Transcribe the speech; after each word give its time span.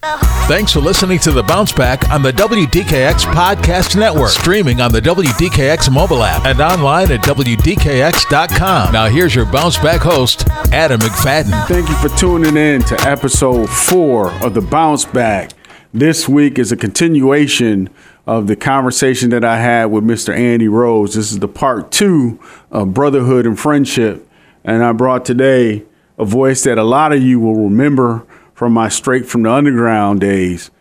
Thanks 0.00 0.72
for 0.72 0.78
listening 0.78 1.18
to 1.20 1.32
the 1.32 1.42
Bounce 1.42 1.72
Back 1.72 2.08
on 2.10 2.22
the 2.22 2.32
WDKX 2.32 3.24
Podcast 3.34 3.98
Network, 3.98 4.30
streaming 4.30 4.80
on 4.80 4.92
the 4.92 5.00
WDKX 5.00 5.92
mobile 5.92 6.22
app 6.22 6.46
and 6.46 6.60
online 6.60 7.10
at 7.10 7.20
WDKX.com. 7.22 8.92
Now, 8.92 9.06
here's 9.06 9.34
your 9.34 9.44
Bounce 9.46 9.76
Back 9.76 10.00
host, 10.00 10.46
Adam 10.72 11.00
McFadden. 11.00 11.66
Thank 11.66 11.88
you 11.88 11.96
for 11.96 12.16
tuning 12.16 12.56
in 12.56 12.82
to 12.82 12.94
episode 13.00 13.68
four 13.68 14.30
of 14.40 14.54
the 14.54 14.60
Bounce 14.60 15.04
Back. 15.04 15.50
This 15.92 16.28
week 16.28 16.60
is 16.60 16.70
a 16.70 16.76
continuation 16.76 17.90
of 18.24 18.46
the 18.46 18.54
conversation 18.54 19.30
that 19.30 19.44
I 19.44 19.58
had 19.58 19.86
with 19.86 20.04
Mr. 20.04 20.32
Andy 20.32 20.68
Rose. 20.68 21.14
This 21.14 21.32
is 21.32 21.40
the 21.40 21.48
part 21.48 21.90
two 21.90 22.38
of 22.70 22.94
Brotherhood 22.94 23.46
and 23.46 23.58
Friendship. 23.58 24.28
And 24.62 24.84
I 24.84 24.92
brought 24.92 25.24
today 25.24 25.86
a 26.16 26.24
voice 26.24 26.62
that 26.62 26.78
a 26.78 26.84
lot 26.84 27.12
of 27.12 27.20
you 27.20 27.40
will 27.40 27.56
remember 27.64 28.24
from 28.58 28.72
my 28.72 28.88
Straight 28.88 29.24
from 29.24 29.44
the 29.44 29.52
Underground 29.52 30.20
days. 30.20 30.72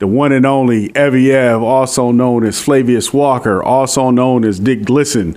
The 0.00 0.06
one 0.06 0.32
and 0.32 0.44
only 0.44 0.90
Eviev, 0.90 1.62
also 1.62 2.10
known 2.10 2.44
as 2.44 2.62
Flavius 2.62 3.10
Walker, 3.10 3.62
also 3.62 4.10
known 4.10 4.44
as 4.44 4.60
Dick 4.60 4.84
Glisten. 4.84 5.34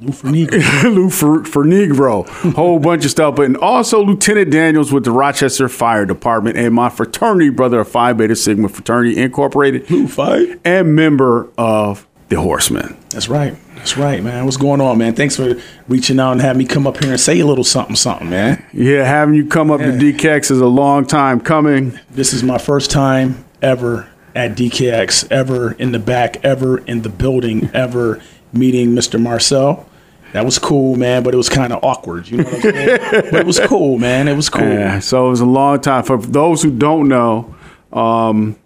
Lou 0.00 0.10
for 0.10 0.26
Negro. 0.26 0.82
Lou 0.92 1.08
for, 1.08 1.44
for 1.44 1.64
Negro, 1.64 2.26
whole 2.54 2.80
bunch 2.80 3.04
of 3.04 3.12
stuff, 3.12 3.36
but 3.36 3.46
and 3.46 3.56
also 3.58 4.02
Lieutenant 4.02 4.50
Daniels 4.50 4.92
with 4.92 5.04
the 5.04 5.12
Rochester 5.12 5.68
Fire 5.68 6.04
Department 6.04 6.56
and 6.56 6.74
my 6.74 6.88
fraternity 6.88 7.48
brother 7.48 7.78
of 7.78 7.88
Phi 7.88 8.12
Beta 8.12 8.34
Sigma 8.34 8.68
Fraternity 8.68 9.16
Incorporated, 9.16 9.86
Blu 9.86 10.08
Phi. 10.08 10.56
and 10.64 10.96
member 10.96 11.48
of 11.56 12.08
the 12.34 12.40
Horsemen. 12.40 12.96
That's 13.10 13.28
right. 13.28 13.56
That's 13.76 13.96
right, 13.96 14.22
man. 14.22 14.44
What's 14.44 14.56
going 14.56 14.80
on, 14.80 14.98
man? 14.98 15.14
Thanks 15.14 15.36
for 15.36 15.60
reaching 15.88 16.18
out 16.18 16.32
and 16.32 16.40
having 16.40 16.58
me 16.58 16.64
come 16.64 16.86
up 16.86 17.02
here 17.02 17.10
and 17.10 17.20
say 17.20 17.38
a 17.40 17.46
little 17.46 17.64
something, 17.64 17.96
something, 17.96 18.28
man. 18.28 18.64
Yeah, 18.72 19.04
having 19.04 19.34
you 19.34 19.46
come 19.46 19.70
up 19.70 19.80
to 19.80 19.86
DKX 19.86 20.50
is 20.50 20.60
a 20.60 20.66
long 20.66 21.06
time 21.06 21.40
coming. 21.40 21.98
This 22.10 22.32
is 22.32 22.42
my 22.42 22.58
first 22.58 22.90
time 22.90 23.44
ever 23.62 24.08
at 24.34 24.52
DKX, 24.56 25.30
ever 25.30 25.72
in 25.72 25.92
the 25.92 25.98
back, 25.98 26.44
ever 26.44 26.78
in 26.78 27.02
the 27.02 27.08
building, 27.08 27.70
ever 27.74 28.20
meeting 28.52 28.90
Mr. 28.90 29.20
Marcel. 29.20 29.88
That 30.32 30.44
was 30.44 30.58
cool, 30.58 30.96
man, 30.96 31.22
but 31.22 31.32
it 31.32 31.36
was 31.36 31.48
kind 31.48 31.72
of 31.72 31.84
awkward. 31.84 32.28
You 32.28 32.38
know 32.38 32.44
what 32.44 32.54
I'm 32.54 32.60
saying? 32.62 32.98
but 33.30 33.34
it 33.34 33.46
was 33.46 33.60
cool, 33.60 33.98
man. 33.98 34.26
It 34.26 34.34
was 34.34 34.48
cool. 34.50 34.62
Yeah, 34.64 34.98
so 34.98 35.28
it 35.28 35.30
was 35.30 35.40
a 35.40 35.46
long 35.46 35.80
time. 35.80 36.02
For 36.02 36.16
those 36.16 36.62
who 36.62 36.72
don't 36.72 37.06
know, 37.06 37.54
um, 37.92 38.56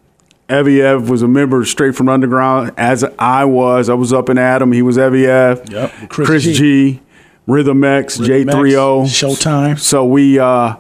Eviev 0.49 1.09
was 1.09 1.23
a 1.23 1.29
member 1.29 1.65
straight 1.65 1.95
from 1.95 2.09
underground, 2.09 2.73
as 2.79 3.05
I 3.19 3.45
was. 3.45 3.89
I 3.89 3.95
was 3.95 4.13
up 4.13 4.31
in 4.31 4.39
Adam. 4.39 4.73
He 4.73 4.83
was 4.83 4.97
Eviev. 4.97 5.71
Yep. 5.71 5.93
Chris, 6.09 6.27
Chris 6.29 6.45
G. 6.45 6.53
G. 6.55 7.03
Rhythm 7.47 7.83
X, 7.85 8.19
Rhythm 8.21 8.49
X, 8.51 8.57
J3O. 8.57 9.05
Showtime. 9.05 9.79
So 9.79 10.05
we 10.05 10.39
uh, 10.39 10.77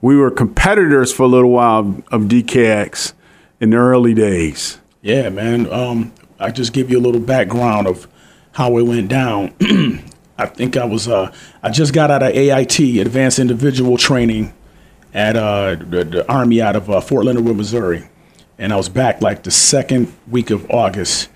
we 0.00 0.16
were 0.16 0.30
competitors 0.30 1.12
for 1.12 1.24
a 1.24 1.28
little 1.28 1.50
while 1.50 2.02
of 2.10 2.22
DKX 2.22 3.12
in 3.60 3.70
the 3.70 3.76
early 3.76 4.14
days. 4.14 4.80
Yeah, 5.00 5.30
man. 5.30 5.72
Um, 5.72 6.12
I 6.38 6.50
just 6.50 6.72
give 6.72 6.90
you 6.90 6.98
a 6.98 7.02
little 7.02 7.20
background 7.20 7.86
of 7.86 8.08
how 8.52 8.76
it 8.78 8.82
went 8.82 9.08
down. 9.08 9.54
I 10.38 10.46
think 10.46 10.76
I 10.76 10.84
was 10.84 11.08
uh, 11.08 11.32
I 11.62 11.70
just 11.70 11.92
got 11.92 12.10
out 12.10 12.22
of 12.22 12.30
AIT, 12.34 12.78
Advanced 12.78 13.38
Individual 13.38 13.96
Training, 13.96 14.52
at 15.14 15.36
uh, 15.36 15.76
the, 15.76 16.04
the 16.04 16.28
Army 16.30 16.60
out 16.60 16.76
of 16.76 16.90
uh, 16.90 17.00
Fort 17.00 17.24
Leonard 17.24 17.44
Wood, 17.44 17.56
Missouri, 17.56 18.08
and 18.62 18.72
I 18.72 18.76
was 18.76 18.88
back 18.88 19.20
like 19.20 19.42
the 19.42 19.50
second 19.50 20.12
week 20.30 20.50
of 20.50 20.70
August, 20.70 21.28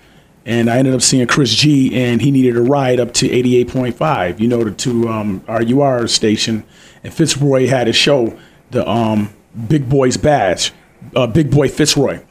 and 0.45 0.69
I 0.69 0.77
ended 0.77 0.95
up 0.95 1.01
seeing 1.01 1.27
Chris 1.27 1.53
G, 1.53 1.93
and 1.93 2.21
he 2.21 2.31
needed 2.31 2.55
a 2.55 2.61
ride 2.61 3.01
up 3.01 3.13
to 3.15 3.27
88.5, 3.27 4.39
you 4.39 4.47
know, 4.47 4.63
to, 4.63 4.71
to 4.71 5.09
um, 5.09 5.43
RUR 5.45 6.07
station, 6.07 6.63
and 7.03 7.13
Fitzroy 7.13 7.67
had 7.67 7.89
a 7.89 7.93
show, 7.93 8.39
the 8.71 8.89
um, 8.89 9.33
Big 9.67 9.89
Boys 9.89 10.15
Badge, 10.15 10.71
uh, 11.17 11.27
Big 11.27 11.51
Boy 11.51 11.67
Fitzroy. 11.67 12.21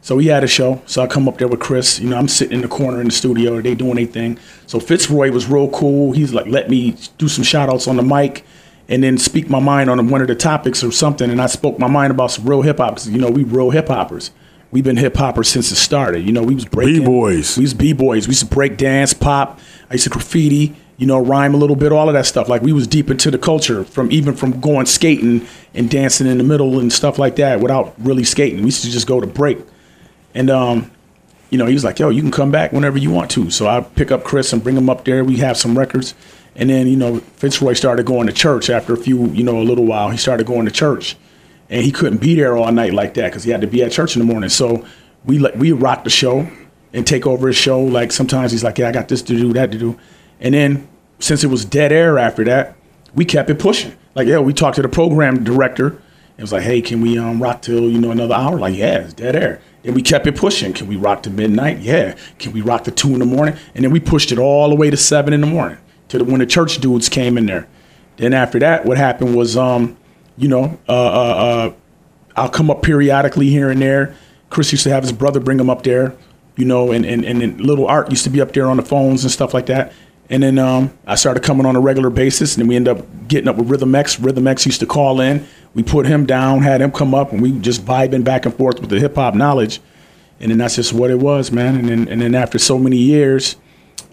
So 0.00 0.16
he 0.16 0.28
had 0.28 0.42
a 0.44 0.48
show. 0.48 0.80
So 0.86 1.02
I 1.02 1.06
come 1.06 1.28
up 1.28 1.36
there 1.36 1.48
with 1.48 1.60
Chris. 1.60 1.98
You 1.98 2.08
know, 2.08 2.16
I'm 2.16 2.28
sitting 2.28 2.54
in 2.54 2.62
the 2.62 2.68
corner 2.68 3.00
in 3.00 3.08
the 3.08 3.12
studio. 3.12 3.56
Are 3.56 3.62
They 3.62 3.74
doing 3.74 3.98
anything. 3.98 4.38
So 4.66 4.80
Fitzroy 4.80 5.30
was 5.30 5.46
real 5.46 5.68
cool. 5.68 6.12
He's 6.12 6.32
like, 6.32 6.46
let 6.46 6.70
me 6.70 6.96
do 7.18 7.28
some 7.28 7.44
shout 7.44 7.68
outs 7.68 7.86
on 7.86 7.96
the 7.96 8.02
mic 8.02 8.44
and 8.88 9.02
then 9.02 9.18
speak 9.18 9.50
my 9.50 9.60
mind 9.60 9.90
on 9.90 10.08
one 10.08 10.22
of 10.22 10.28
the 10.28 10.34
topics 10.34 10.82
or 10.82 10.90
something. 10.90 11.30
And 11.30 11.40
I 11.40 11.46
spoke 11.46 11.78
my 11.78 11.88
mind 11.88 12.10
about 12.10 12.30
some 12.30 12.48
real 12.48 12.62
hip 12.62 12.78
hop 12.78 12.94
because, 12.94 13.08
you 13.08 13.18
know, 13.18 13.30
we 13.30 13.44
real 13.44 13.70
hip 13.70 13.88
hoppers. 13.88 14.30
We've 14.70 14.84
been 14.84 14.96
hip 14.96 15.16
hoppers 15.16 15.48
since 15.48 15.70
it 15.70 15.76
started. 15.76 16.26
You 16.26 16.32
know, 16.32 16.42
we 16.42 16.54
was 16.54 16.64
breaking. 16.64 17.00
B-boys. 17.00 17.56
We 17.56 17.62
was 17.62 17.74
B-boys. 17.74 18.26
We 18.26 18.32
used 18.32 18.48
to 18.48 18.54
break 18.54 18.76
dance, 18.76 19.14
pop. 19.14 19.60
I 19.90 19.94
used 19.94 20.04
to 20.04 20.10
graffiti, 20.10 20.74
you 20.98 21.06
know, 21.06 21.18
rhyme 21.18 21.54
a 21.54 21.56
little 21.56 21.76
bit, 21.76 21.92
all 21.92 22.08
of 22.08 22.14
that 22.14 22.26
stuff. 22.26 22.48
Like 22.48 22.60
we 22.62 22.72
was 22.72 22.86
deep 22.86 23.10
into 23.10 23.30
the 23.30 23.38
culture 23.38 23.84
from 23.84 24.12
even 24.12 24.34
from 24.34 24.60
going 24.60 24.86
skating 24.86 25.46
and 25.74 25.88
dancing 25.88 26.26
in 26.26 26.38
the 26.38 26.44
middle 26.44 26.78
and 26.78 26.92
stuff 26.92 27.18
like 27.18 27.36
that 27.36 27.60
without 27.60 27.94
really 27.98 28.24
skating. 28.24 28.58
We 28.58 28.66
used 28.66 28.84
to 28.84 28.90
just 28.90 29.06
go 29.06 29.20
to 29.20 29.26
break. 29.26 29.58
And 30.34 30.50
um, 30.50 30.90
you 31.50 31.56
know, 31.56 31.66
he 31.66 31.72
was 31.72 31.84
like, 31.84 31.98
"Yo, 31.98 32.10
you 32.10 32.20
can 32.20 32.30
come 32.30 32.50
back 32.50 32.72
whenever 32.72 32.98
you 32.98 33.10
want 33.10 33.30
to." 33.32 33.50
So 33.50 33.66
I 33.66 33.80
pick 33.80 34.10
up 34.10 34.24
Chris 34.24 34.52
and 34.52 34.62
bring 34.62 34.76
him 34.76 34.90
up 34.90 35.04
there. 35.04 35.24
We 35.24 35.36
have 35.36 35.56
some 35.56 35.78
records, 35.78 36.14
and 36.58 36.68
then 36.68 36.88
you 36.88 36.96
know, 36.96 37.20
Fitzroy 37.36 37.72
started 37.72 38.04
going 38.04 38.26
to 38.26 38.32
church 38.32 38.68
after 38.68 38.92
a 38.92 38.96
few, 38.96 39.28
you 39.28 39.44
know, 39.44 39.58
a 39.60 39.62
little 39.62 39.86
while. 39.86 40.10
He 40.10 40.18
started 40.18 40.46
going 40.46 40.66
to 40.66 40.72
church, 40.72 41.16
and 41.70 41.82
he 41.84 41.92
couldn't 41.92 42.20
be 42.20 42.34
there 42.34 42.56
all 42.56 42.70
night 42.72 42.92
like 42.92 43.14
that 43.14 43.28
because 43.28 43.44
he 43.44 43.52
had 43.52 43.62
to 43.62 43.66
be 43.66 43.82
at 43.82 43.92
church 43.92 44.16
in 44.16 44.20
the 44.20 44.30
morning. 44.30 44.50
So 44.50 44.84
we 45.24 45.38
let 45.38 45.56
we 45.56 45.72
rock 45.72 46.04
the 46.04 46.10
show 46.10 46.50
and 46.92 47.06
take 47.06 47.26
over 47.26 47.46
his 47.46 47.56
show. 47.56 47.80
Like 47.80 48.12
sometimes 48.12 48.50
he's 48.52 48.64
like, 48.64 48.76
"Yeah, 48.76 48.88
I 48.88 48.92
got 48.92 49.08
this 49.08 49.22
to 49.22 49.36
do, 49.36 49.52
that 49.52 49.70
to 49.70 49.78
do," 49.78 49.98
and 50.40 50.52
then 50.52 50.88
since 51.20 51.44
it 51.44 51.48
was 51.48 51.64
dead 51.64 51.92
air 51.92 52.18
after 52.18 52.44
that, 52.44 52.76
we 53.14 53.24
kept 53.24 53.50
it 53.50 53.58
pushing. 53.58 53.96
Like, 54.14 54.26
yeah, 54.26 54.38
we 54.38 54.52
talked 54.52 54.76
to 54.76 54.82
the 54.82 54.88
program 54.88 55.44
director. 55.44 56.00
It 56.36 56.42
was 56.42 56.52
like, 56.52 56.62
hey, 56.62 56.80
can 56.80 57.00
we 57.00 57.18
um, 57.18 57.42
rock 57.42 57.62
till 57.62 57.90
you 57.90 58.00
know 58.00 58.12
another 58.12 58.34
hour? 58.34 58.58
Like, 58.58 58.76
yeah, 58.76 58.98
it's 58.98 59.12
dead 59.12 59.34
air. 59.34 59.60
And 59.84 59.94
we 59.94 60.02
kept 60.02 60.26
it 60.26 60.36
pushing. 60.36 60.72
Can 60.72 60.86
we 60.86 60.94
rock 60.94 61.24
to 61.24 61.30
midnight? 61.30 61.78
Yeah. 61.78 62.16
Can 62.38 62.52
we 62.52 62.60
rock 62.60 62.84
to 62.84 62.92
two 62.92 63.12
in 63.12 63.18
the 63.18 63.24
morning? 63.24 63.56
And 63.74 63.84
then 63.84 63.90
we 63.90 63.98
pushed 64.00 64.30
it 64.30 64.38
all 64.38 64.68
the 64.68 64.76
way 64.76 64.90
to 64.90 64.96
seven 64.96 65.32
in 65.32 65.40
the 65.40 65.46
morning 65.48 65.78
to 66.08 66.18
the, 66.18 66.24
when 66.24 66.40
the 66.40 66.46
church 66.46 66.78
dudes 66.78 67.08
came 67.08 67.38
in 67.38 67.46
there. 67.46 67.68
Then 68.16 68.34
after 68.34 68.58
that, 68.58 68.84
what 68.84 68.98
happened 68.98 69.36
was, 69.36 69.56
um, 69.56 69.96
you 70.36 70.48
know, 70.48 70.78
uh, 70.88 70.92
uh, 70.92 71.34
uh, 71.34 71.72
I'll 72.36 72.48
come 72.48 72.70
up 72.70 72.82
periodically 72.82 73.48
here 73.50 73.70
and 73.70 73.80
there. 73.80 74.14
Chris 74.50 74.72
used 74.72 74.84
to 74.84 74.90
have 74.90 75.02
his 75.02 75.12
brother 75.12 75.40
bring 75.40 75.58
him 75.58 75.70
up 75.70 75.82
there, 75.82 76.14
you 76.56 76.64
know, 76.64 76.92
and, 76.92 77.04
and, 77.04 77.24
and 77.24 77.60
little 77.60 77.86
Art 77.86 78.10
used 78.10 78.24
to 78.24 78.30
be 78.30 78.40
up 78.40 78.52
there 78.52 78.66
on 78.66 78.76
the 78.76 78.82
phones 78.82 79.24
and 79.24 79.30
stuff 79.30 79.54
like 79.54 79.66
that. 79.66 79.92
And 80.30 80.42
then 80.42 80.58
um, 80.58 80.92
I 81.06 81.14
started 81.14 81.42
coming 81.42 81.64
on 81.64 81.74
a 81.74 81.80
regular 81.80 82.10
basis, 82.10 82.54
and 82.54 82.62
then 82.62 82.68
we 82.68 82.76
ended 82.76 82.98
up 82.98 83.28
getting 83.28 83.48
up 83.48 83.56
with 83.56 83.70
Rhythm 83.70 83.94
X. 83.94 84.20
Rhythm 84.20 84.46
X 84.46 84.66
used 84.66 84.80
to 84.80 84.86
call 84.86 85.20
in. 85.20 85.46
We 85.74 85.82
put 85.82 86.06
him 86.06 86.26
down, 86.26 86.62
had 86.62 86.82
him 86.82 86.90
come 86.90 87.14
up, 87.14 87.32
and 87.32 87.40
we 87.40 87.58
just 87.58 87.84
vibing 87.84 88.24
back 88.24 88.44
and 88.44 88.54
forth 88.54 88.80
with 88.80 88.90
the 88.90 89.00
hip 89.00 89.14
hop 89.14 89.34
knowledge. 89.34 89.80
And 90.40 90.50
then 90.50 90.58
that's 90.58 90.76
just 90.76 90.92
what 90.92 91.10
it 91.10 91.18
was, 91.18 91.50
man. 91.50 91.76
And 91.76 91.88
then 91.88 92.08
and 92.08 92.20
then 92.20 92.34
after 92.34 92.58
so 92.58 92.78
many 92.78 92.98
years, 92.98 93.56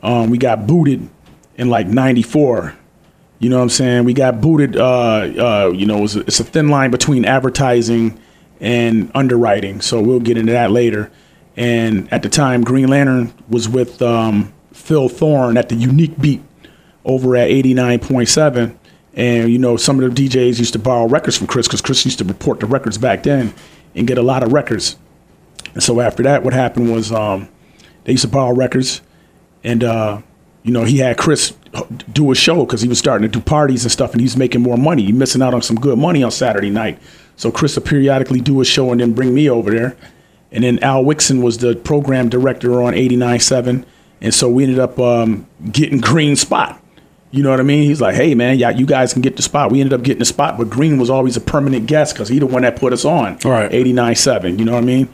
um, 0.03 0.29
we 0.29 0.38
got 0.38 0.66
booted 0.66 1.09
in 1.57 1.69
like 1.69 1.88
'94. 1.88 2.75
You 3.39 3.49
know 3.49 3.57
what 3.57 3.63
I'm 3.63 3.69
saying? 3.69 4.05
We 4.05 4.13
got 4.13 4.41
booted. 4.41 4.77
Uh, 4.77 4.83
uh, 4.85 5.71
you 5.75 5.85
know, 5.85 6.03
it's 6.03 6.16
a, 6.16 6.21
it's 6.21 6.39
a 6.39 6.43
thin 6.43 6.69
line 6.69 6.89
between 6.91 7.25
advertising 7.25 8.19
and 8.59 9.11
underwriting. 9.13 9.81
So 9.81 10.01
we'll 10.01 10.19
get 10.19 10.38
into 10.38 10.53
that 10.53 10.71
later. 10.71 11.11
And 11.57 12.11
at 12.11 12.23
the 12.23 12.29
time, 12.29 12.63
Green 12.63 12.88
Lantern 12.88 13.33
was 13.49 13.69
with 13.69 14.01
um, 14.01 14.53
Phil 14.73 15.09
Thorne 15.09 15.57
at 15.57 15.69
the 15.69 15.75
Unique 15.75 16.19
Beat 16.19 16.41
over 17.03 17.35
at 17.35 17.49
89.7. 17.49 18.77
And, 19.13 19.49
you 19.49 19.57
know, 19.57 19.77
some 19.77 20.01
of 20.01 20.13
the 20.13 20.27
DJs 20.27 20.59
used 20.59 20.73
to 20.73 20.79
borrow 20.79 21.07
records 21.07 21.37
from 21.37 21.47
Chris 21.47 21.67
because 21.67 21.81
Chris 21.81 22.03
used 22.03 22.17
to 22.17 22.25
report 22.25 22.59
the 22.59 22.66
records 22.66 22.97
back 22.97 23.23
then 23.23 23.53
and 23.95 24.05
get 24.05 24.17
a 24.17 24.22
lot 24.22 24.43
of 24.43 24.51
records. 24.51 24.97
And 25.73 25.81
so 25.81 26.01
after 26.01 26.23
that, 26.23 26.43
what 26.43 26.53
happened 26.53 26.91
was 26.91 27.11
um, 27.11 27.47
they 28.03 28.13
used 28.13 28.23
to 28.23 28.29
borrow 28.29 28.53
records. 28.53 29.01
And, 29.63 29.83
uh, 29.83 30.22
you 30.66 30.72
know, 30.72 30.84
he 30.84 30.98
had 30.98 31.16
Chris 31.16 31.53
do 32.12 32.31
a 32.31 32.36
show 32.36 32.66
because 32.66 32.81
he 32.81 32.90
was 32.90 32.98
starting 32.98 33.30
to 33.30 33.40
do 33.40 33.40
parties 33.40 33.84
and 33.84 33.92
stuff 33.92 34.14
and 34.14 34.20
he's 34.20 34.36
making 34.36 34.62
more 34.62 34.78
money. 34.78 35.03
He's 35.03 35.14
missing 35.14 35.44
out 35.44 35.53
on 35.53 35.62
some 35.62 35.76
good 35.76 36.00
money 36.00 36.24
on 36.24 36.31
Saturday 36.31 36.72
night. 36.72 36.98
So 37.36 37.52
Chris 37.52 37.76
would 37.76 37.86
periodically 37.86 38.42
do 38.42 38.62
a 38.62 38.66
show 38.66 38.92
and 38.92 39.00
then 39.00 39.14
bring 39.14 39.36
me 39.36 39.48
over 39.48 39.70
there. 39.70 39.96
And 40.52 40.64
then 40.64 40.79
Al 40.79 41.03
Wixon 41.03 41.44
was 41.44 41.59
the 41.59 41.76
program 41.76 42.29
director 42.29 42.82
on 42.82 42.94
89.7. 42.94 43.85
And 44.22 44.34
so 44.34 44.50
we 44.50 44.64
ended 44.64 44.79
up 44.79 44.97
um, 44.97 45.46
getting 45.72 46.00
Green 46.00 46.35
spot. 46.35 46.82
You 47.29 47.44
know 47.44 47.52
what 47.52 47.59
I 47.59 47.64
mean? 47.64 47.84
He's 47.84 48.02
like, 48.02 48.16
hey, 48.16 48.34
man, 48.34 48.58
yeah, 48.58 48.72
you 48.72 48.88
guys 48.88 49.14
can 49.14 49.22
get 49.22 49.35
the 49.35 49.44
spot. 49.44 49.72
We 49.72 49.82
ended 49.82 49.94
up 49.94 50.03
getting 50.03 50.20
the 50.20 50.26
spot, 50.26 50.58
but 50.58 50.72
Green 50.72 50.97
was 50.97 51.11
always 51.11 51.38
a 51.38 51.41
permanent 51.41 51.85
guest 51.85 52.16
because 52.16 52.29
he 52.29 52.40
the 52.40 52.47
one 52.47 52.64
that 52.64 52.78
put 52.78 52.91
us 52.91 53.06
on. 53.06 53.38
Right. 53.46 53.70
89.7, 53.70 54.58
you 54.58 54.66
know 54.66 54.72
what 54.72 54.84
I 54.84 54.88
mean? 54.88 55.09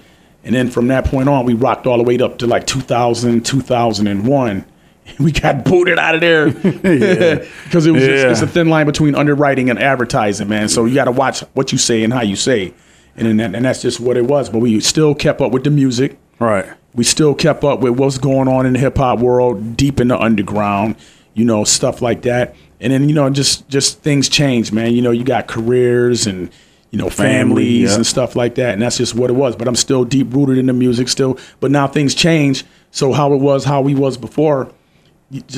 And 0.45 0.56
then 0.56 0.69
from 0.69 0.88
that 0.88 1.06
point 1.06 1.27
on, 1.27 1.45
we 1.45 1.56
rocked 1.56 1.88
all 1.88 1.97
the 1.97 2.04
way 2.04 2.18
up 2.19 2.38
to 2.38 2.47
like 2.47 2.68
2000, 2.68 3.45
2001. 3.45 4.65
We 5.19 5.31
got 5.31 5.65
booted 5.65 6.00
out 6.00 6.15
of 6.15 6.21
there 6.21 6.50
because 6.51 7.86
it 7.86 7.92
was 7.92 8.03
just, 8.03 8.25
it's 8.25 8.42
a 8.42 8.48
thin 8.48 8.69
line 8.69 8.86
between 8.86 9.13
underwriting 9.13 9.69
and 9.69 9.77
advertising, 9.77 10.48
man. 10.48 10.69
So 10.69 10.86
you 10.86 10.95
got 10.95 11.06
to 11.06 11.12
watch 11.12 11.42
what 11.53 11.71
you 11.71 11.77
say 11.77 12.03
and 12.03 12.13
how 12.13 12.21
you 12.21 12.36
say, 12.36 12.74
and 13.15 13.39
that, 13.39 13.53
and 13.53 13.65
that's 13.65 13.81
just 13.81 14.00
what 14.00 14.18
it 14.18 14.25
was. 14.25 14.50
But 14.50 14.59
we 14.59 14.80
still 14.80 15.13
kept 15.13 15.42
up 15.42 15.51
with 15.51 15.63
the 15.63 15.69
music. 15.69 16.18
Right. 16.39 16.65
We 16.94 17.03
still 17.03 17.36
kept 17.36 17.63
up 17.63 17.81
with 17.81 18.00
what's 18.00 18.18
going 18.18 18.48
on 18.48 18.65
in 18.65 18.74
the 18.74 18.80
hip 18.80 18.98
hop 18.98 19.19
world, 19.19 19.75
deep 19.77 20.00
in 20.00 20.07
the 20.07 20.19
underground, 20.19 20.95
you 21.33 21.45
know, 21.45 21.63
stuff 21.63 22.01
like 22.01 22.24
that. 22.24 22.56
And 22.80 22.94
then 22.94 23.07
you 23.07 23.15
know, 23.15 23.30
just 23.30 23.68
just 23.69 24.01
things 24.01 24.30
change, 24.30 24.71
man. 24.71 24.94
You 24.94 25.01
know, 25.01 25.12
you 25.12 25.24
got 25.24 25.47
careers 25.47 26.25
and 26.25 26.50
you 26.92 26.97
know, 26.97 27.09
Family, 27.09 27.38
families 27.38 27.89
yeah. 27.89 27.95
and 27.95 28.06
stuff 28.06 28.36
like 28.36 28.56
that. 28.56 28.74
And 28.74 28.81
that's 28.81 28.97
just 28.97 29.15
what 29.15 29.30
it 29.30 29.33
was. 29.33 29.56
But 29.56 29.68
I'm 29.68 29.75
still 29.75 30.04
deep 30.04 30.33
rooted 30.33 30.57
in 30.57 30.65
the 30.65 30.74
music 30.74 31.07
still. 31.07 31.39
But 31.62 31.71
now 31.71 31.88
things 31.88 32.13
change. 32.13 32.65
So 32.92 33.13
how 33.13 33.33
it 33.33 33.38
was, 33.38 33.63
how 33.63 33.81
we 33.81 33.95
was 33.95 34.18
before, 34.18 34.74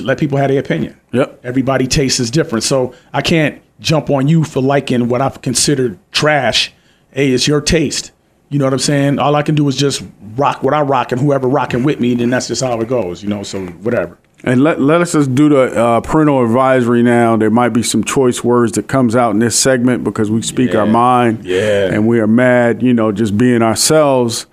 let 0.01 0.17
people 0.19 0.37
have 0.37 0.49
their 0.49 0.59
opinion. 0.59 0.99
Yep. 1.11 1.41
Everybody 1.43 1.87
taste 1.87 2.19
is 2.19 2.29
different. 2.31 2.63
So 2.63 2.93
I 3.13 3.21
can't 3.21 3.61
jump 3.79 4.09
on 4.09 4.27
you 4.27 4.43
for 4.43 4.61
liking 4.61 5.07
what 5.09 5.21
I've 5.21 5.41
considered 5.41 5.97
trash. 6.11 6.71
Hey, 7.11 7.31
it's 7.31 7.47
your 7.47 7.61
taste. 7.61 8.11
You 8.49 8.59
know 8.59 8.65
what 8.65 8.73
I'm 8.73 8.79
saying? 8.79 9.19
All 9.19 9.35
I 9.35 9.41
can 9.41 9.55
do 9.55 9.67
is 9.67 9.75
just 9.75 10.03
rock 10.35 10.61
what 10.63 10.73
I 10.73 10.81
rock 10.81 11.11
and 11.11 11.19
whoever 11.19 11.47
rocking 11.47 11.83
with 11.83 11.99
me, 11.99 12.13
then 12.13 12.29
that's 12.29 12.47
just 12.47 12.61
how 12.61 12.79
it 12.79 12.87
goes, 12.87 13.23
you 13.23 13.29
know, 13.29 13.41
so 13.43 13.65
whatever. 13.65 14.17
And 14.45 14.61
let, 14.61 14.79
let 14.81 14.99
us 15.01 15.13
just 15.13 15.33
do 15.33 15.47
the 15.49 15.73
uh, 15.73 16.01
parental 16.01 16.43
advisory 16.43 17.01
now. 17.01 17.37
There 17.37 17.49
might 17.49 17.69
be 17.69 17.81
some 17.81 18.03
choice 18.03 18.43
words 18.43 18.73
that 18.73 18.87
comes 18.89 19.15
out 19.15 19.31
in 19.31 19.39
this 19.39 19.57
segment 19.57 20.03
because 20.03 20.29
we 20.29 20.41
speak 20.41 20.75
our 20.75 20.85
mind. 20.85 21.45
Yeah. 21.45 21.85
And 21.93 22.07
we 22.07 22.19
are 22.19 22.27
mad, 22.27 22.83
you 22.83 22.93
know, 22.93 23.11
just 23.13 23.37
being 23.37 23.61
ourselves 23.61 24.45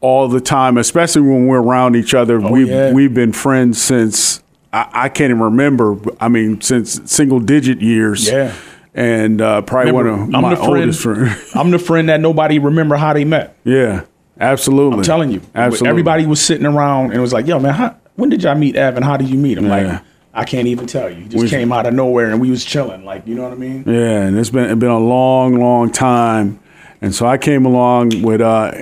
all 0.00 0.28
the 0.28 0.40
time, 0.40 0.76
especially 0.76 1.22
when 1.22 1.46
we're 1.46 1.62
around 1.62 1.96
each 1.96 2.12
other. 2.14 2.38
we've, 2.38 2.68
Oh, 2.68 2.70
yeah. 2.70 2.92
we've 2.92 3.14
been 3.14 3.32
friends 3.32 3.80
since, 3.80 4.42
I, 4.72 4.88
I 4.92 5.08
can't 5.08 5.30
even 5.30 5.40
remember, 5.42 5.96
I 6.20 6.28
mean, 6.28 6.60
since 6.60 7.00
single 7.10 7.40
digit 7.40 7.80
years. 7.80 8.28
Yeah. 8.28 8.54
And 8.94 9.40
uh, 9.40 9.62
probably 9.62 9.92
Remember, 9.92 10.16
one 10.20 10.28
of 10.30 10.34
I'm 10.34 10.42
my 10.42 10.54
friend, 10.56 10.70
oldest 10.70 11.02
friends. 11.02 11.50
I'm 11.54 11.70
the 11.70 11.78
friend 11.78 12.08
that 12.08 12.20
nobody 12.20 12.58
remember 12.58 12.96
how 12.96 13.12
they 13.12 13.24
met. 13.24 13.56
yeah, 13.64 14.04
absolutely. 14.40 14.98
I'm 14.98 15.04
telling 15.04 15.30
you. 15.30 15.40
Absolutely. 15.54 15.88
Everybody 15.88 16.26
was 16.26 16.40
sitting 16.40 16.66
around 16.66 17.06
and 17.06 17.14
it 17.14 17.20
was 17.20 17.32
like, 17.32 17.46
yo, 17.46 17.60
man, 17.60 17.74
how, 17.74 17.96
when 18.16 18.28
did 18.28 18.42
y'all 18.42 18.56
meet 18.56 18.74
Evan? 18.76 19.02
How 19.04 19.16
did 19.16 19.28
you 19.28 19.38
meet 19.38 19.56
him? 19.58 19.66
Yeah. 19.66 19.70
Like, 19.92 20.02
I 20.34 20.44
can't 20.44 20.66
even 20.66 20.86
tell 20.86 21.08
you. 21.08 21.16
He 21.22 21.28
just 21.28 21.42
We- 21.44 21.48
came 21.50 21.72
out 21.72 21.86
of 21.86 21.94
nowhere 21.94 22.30
and 22.30 22.40
we 22.40 22.50
was 22.50 22.64
chilling. 22.64 23.04
Like, 23.04 23.26
you 23.26 23.34
know 23.36 23.44
what 23.44 23.52
I 23.52 23.56
mean? 23.56 23.84
Yeah, 23.86 24.22
and 24.22 24.36
it's 24.38 24.50
been 24.50 24.64
it's 24.70 24.78
been 24.80 24.90
a 24.90 24.98
long, 24.98 25.54
long 25.60 25.90
time, 25.92 26.58
and 27.00 27.14
so 27.14 27.26
I 27.26 27.38
came 27.38 27.66
along 27.66 28.22
with 28.22 28.40
uh 28.40 28.72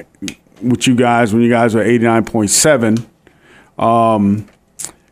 with 0.63 0.87
you 0.87 0.95
guys 0.97 1.33
when 1.35 1.43
you 1.43 1.51
guys 1.51 1.75
were 1.75 1.83
eighty 1.83 2.05
nine 2.05 2.25
point 2.25 2.51
seven, 2.51 2.97
um, 3.79 4.47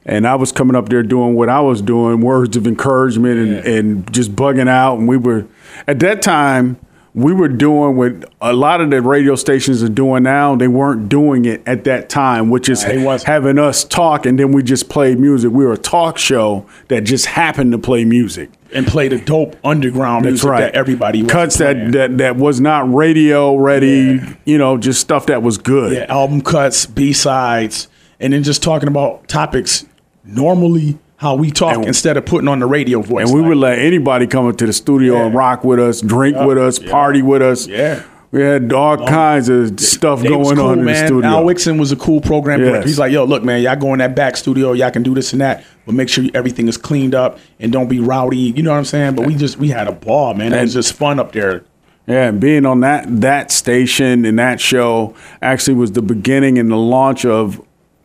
and 0.07 0.27
I 0.27 0.35
was 0.35 0.53
coming 0.53 0.77
up 0.77 0.89
there 0.89 1.03
doing 1.03 1.35
what 1.35 1.49
I 1.49 1.61
was 1.61 1.81
doing, 1.83 2.21
words 2.21 2.57
of 2.57 2.67
encouragement 2.67 3.39
and, 3.39 3.53
Yeah. 3.53 3.73
and 3.79 4.13
just 4.13 4.35
bugging 4.37 4.69
out, 4.69 4.99
and 4.99 5.09
we 5.09 5.17
were 5.17 5.47
at 5.87 6.01
that 6.01 6.23
time. 6.23 6.77
We 7.17 7.33
were 7.33 7.47
doing 7.47 7.95
what 7.97 8.29
a 8.41 8.53
lot 8.53 8.81
of 8.81 8.91
the 8.91 9.01
radio 9.01 9.37
stations 9.37 9.85
are 9.85 9.89
doing 9.89 10.25
now. 10.25 10.57
They 10.57 10.67
weren't 10.67 11.09
doing 11.09 11.45
it 11.45 11.63
at 11.65 11.85
that 11.85 12.09
time, 12.09 12.51
which 12.51 12.69
is 12.69 12.85
Nah, 12.85 13.19
having 13.25 13.57
us 13.57 13.85
talk 13.85 14.27
and 14.27 14.37
then 14.37 14.51
we 14.51 14.65
just 14.65 14.89
played 14.89 15.21
music. 15.21 15.53
We 15.53 15.65
were 15.65 15.75
a 15.75 15.79
talk 15.79 16.19
show 16.19 16.67
that 16.89 17.05
just 17.05 17.27
happened 17.27 17.71
to 17.71 17.79
play 17.79 18.05
music. 18.05 18.51
And 18.75 18.85
played 18.85 19.13
a 19.13 19.21
dope 19.21 19.55
underground 19.65 20.25
That's 20.25 20.33
music 20.43 20.51
right. 20.51 20.61
that 20.63 20.75
everybody 20.75 21.23
was 21.23 21.31
cuts 21.31 21.57
playing. 21.59 21.93
that, 21.93 22.09
that 22.11 22.19
that 22.19 22.37
was 22.37 22.61
not 22.61 22.93
radio 22.93 23.55
ready. 23.55 24.19
Yeah. 24.21 24.33
You 24.45 24.59
know, 24.59 24.77
just 24.77 25.01
stuff 25.01 25.27
that 25.27 25.41
was 25.41 25.57
good. 25.57 25.93
yeah, 25.93 26.07
album 26.09 26.41
cuts, 26.41 26.85
B 26.85 27.13
sides, 27.13 27.87
and 28.19 28.33
then 28.33 28.43
just 28.43 28.61
talking 28.61 28.89
about 28.89 29.29
topics 29.29 29.87
normally 30.25 30.99
how 31.17 31.35
we 31.37 31.51
talk 31.51 31.77
And- 31.77 31.87
instead 31.87 32.17
of 32.17 32.25
putting 32.27 32.49
on 32.49 32.59
the 32.59 32.67
radio 32.67 33.01
voice. 33.01 33.27
And 33.27 33.35
we 33.35 33.41
Like, 33.41 33.49
would 33.51 33.59
let 33.59 33.79
anybody 33.79 34.27
come 34.27 34.47
up 34.47 34.57
to 34.59 34.67
the 34.67 34.73
studio 34.73 35.15
Yeah. 35.15 35.27
and 35.27 35.35
rock 35.35 35.65
with 35.65 35.79
us, 35.79 36.01
drink 36.01 36.37
with 36.39 36.59
us, 36.59 36.79
party 36.79 37.23
with 37.23 37.41
us. 37.43 37.67
Yeah. 37.67 38.01
We 38.33 38.43
had 38.43 38.73
all 38.73 38.97
kinds 39.07 39.49
of 39.49 39.79
stuff 39.79 40.21
they 40.21 40.31
was 40.31 40.49
going 40.49 40.57
cool, 40.57 40.67
on 40.67 40.81
in 40.81 40.87
the 40.87 40.95
studio. 41.07 41.31
Al 41.31 41.45
Wixon 41.45 41.79
was 41.79 41.93
a 41.93 41.97
cool 41.97 42.21
program 42.21 42.59
director. 42.59 42.89
He's 42.89 42.99
like, 42.99 43.13
yo, 43.13 43.25
look, 43.25 43.45
man, 43.45 43.63
y'all 43.63 43.77
go 43.77 43.93
in 43.93 44.01
that 44.01 44.17
back 44.17 44.37
studio, 44.37 44.73
y'all 44.73 44.91
can 44.91 45.05
do 45.05 45.15
this 45.15 45.33
and 45.33 45.41
that, 45.41 45.63
but 45.87 45.95
make 45.95 46.09
sure 46.09 46.25
everything 46.35 46.67
is 46.67 46.77
cleaned 46.77 47.15
up 47.15 47.39
and 47.61 47.71
don't 47.71 47.87
be 47.89 48.01
rowdy. 48.01 48.37
You 48.37 48.65
know 48.65 48.73
what 48.73 48.79
I'm 48.79 48.85
saying? 48.85 49.15
But 49.15 49.27
we 49.27 49.37
just 49.37 49.59
we 49.61 49.69
had 49.69 49.87
a 49.87 49.93
ball, 49.93 50.35
man. 50.35 50.53
It 50.53 50.61
was 50.63 50.75
just 50.75 50.95
fun 50.95 51.21
up 51.21 51.31
there. 51.31 51.63
Yeah, 52.09 52.25
and 52.31 52.41
being 52.41 52.67
on 52.67 52.81
that 52.81 53.05
that 53.21 53.53
station 53.53 54.25
and 54.25 54.37
that 54.41 54.61
show 54.61 55.15
actually 55.41 55.75
was 55.75 55.93
the 55.93 56.03
beginning 56.03 56.59
and 56.59 56.69
the 56.73 56.77
launch 56.77 57.25
of 57.25 57.61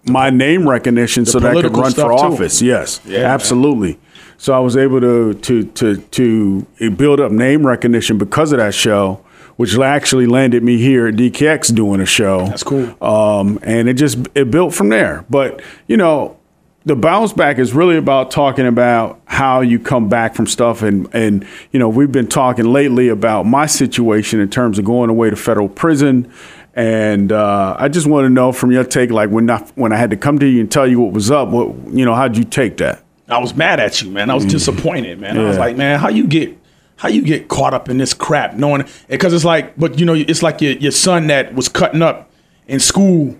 my 0.09 0.29
name 0.29 0.67
recognition 0.67 1.25
so 1.25 1.39
that 1.39 1.56
I 1.56 1.61
could 1.61 1.75
run 1.75 1.91
for 1.94 2.01
too. 2.03 2.11
office. 2.11 2.61
Yes, 2.61 3.00
Yeah, 3.06 3.19
man. 3.19 3.25
absolutely. 3.31 4.00
So 4.38 4.53
I 4.53 4.59
was 4.59 4.77
able 4.77 5.01
to 5.01 5.33
to 5.33 5.63
to 5.65 5.97
to 5.97 6.91
build 6.91 7.19
up 7.19 7.31
name 7.31 7.65
recognition 7.65 8.17
because 8.17 8.51
of 8.51 8.59
that 8.59 8.73
show, 8.73 9.21
which 9.57 9.77
actually 9.77 10.27
landed 10.27 10.63
me 10.63 10.77
here 10.77 11.07
at 11.07 11.15
DKX 11.15 11.75
doing 11.75 12.00
a 12.00 12.06
show. 12.06 12.45
That's 12.45 12.63
cool. 12.63 12.95
Um, 13.03 13.59
and 13.63 13.89
it 13.89 13.95
just 13.95 14.17
it 14.35 14.50
built 14.50 14.73
from 14.73 14.89
there. 14.89 15.25
But 15.29 15.61
you 15.88 15.97
know, 15.97 16.38
the 16.85 16.95
bounce 16.95 17.33
back 17.33 17.59
is 17.59 17.73
really 17.73 17.97
about 17.97 18.31
talking 18.31 18.65
about 18.65 19.19
how 19.25 19.59
you 19.59 19.77
come 19.77 20.07
back 20.07 20.35
from 20.35 20.47
stuff 20.47 20.81
and 20.83 21.07
and 21.13 21.45
you 21.71 21.79
know 21.79 21.89
we've 21.89 22.11
been 22.11 22.27
talking 22.27 22.71
lately 22.71 23.09
about 23.09 23.45
my 23.45 23.65
situation 23.65 24.39
in 24.39 24.50
terms 24.50 24.79
of 24.79 24.85
going 24.85 25.09
away 25.09 25.29
to 25.29 25.35
federal 25.35 25.67
prison 25.67 26.31
and 26.80 27.34
uh, 27.34 27.76
I 27.78 27.90
just 27.90 28.08
want 28.08 28.24
to 28.26 28.30
know 28.30 28.54
from 28.54 28.72
your 28.72 28.86
take 28.86 29.12
like 29.12 29.30
when 29.30 29.50
I, 29.50 29.60
when 29.76 29.92
I 29.92 29.98
had 29.98 30.12
to 30.12 30.18
come 30.18 30.40
to 30.40 30.48
you 30.48 30.62
and 30.62 30.72
tell 30.72 30.88
you 30.88 31.02
what 31.02 31.12
was 31.12 31.30
up 31.30 31.50
what 31.50 31.76
you 31.94 32.06
know 32.06 32.16
how'd 32.16 32.38
you 32.38 32.46
take 32.46 32.78
that 32.78 33.04
I 33.28 33.38
was 33.38 33.54
mad 33.54 33.80
at 33.80 34.02
you, 34.02 34.10
man. 34.10 34.31
I 34.31 34.34
was 34.34 34.46
disappointed, 34.46 35.20
man. 35.20 35.38
I 35.38 35.44
was 35.44 35.56
Mm. 35.58 35.60
Like, 35.60 35.78
man, 35.78 36.00
how 36.00 36.10
you 36.10 36.26
get 36.26 36.58
how 36.96 37.10
you 37.10 37.22
get 37.22 37.48
caught 37.48 37.74
up 37.76 37.88
in 37.90 37.98
this 37.98 38.14
crap, 38.14 38.56
knowing 38.56 38.86
because 39.08 39.34
it's 39.34 39.46
like, 39.46 39.78
but 39.78 40.00
you 40.00 40.06
know, 40.06 40.16
it's 40.16 40.42
like 40.42 40.62
your 40.62 40.72
your 40.74 40.92
son 40.92 41.28
that 41.28 41.54
was 41.54 41.68
cutting 41.70 42.02
up 42.02 42.31
in 42.68 42.80
school. 42.80 43.36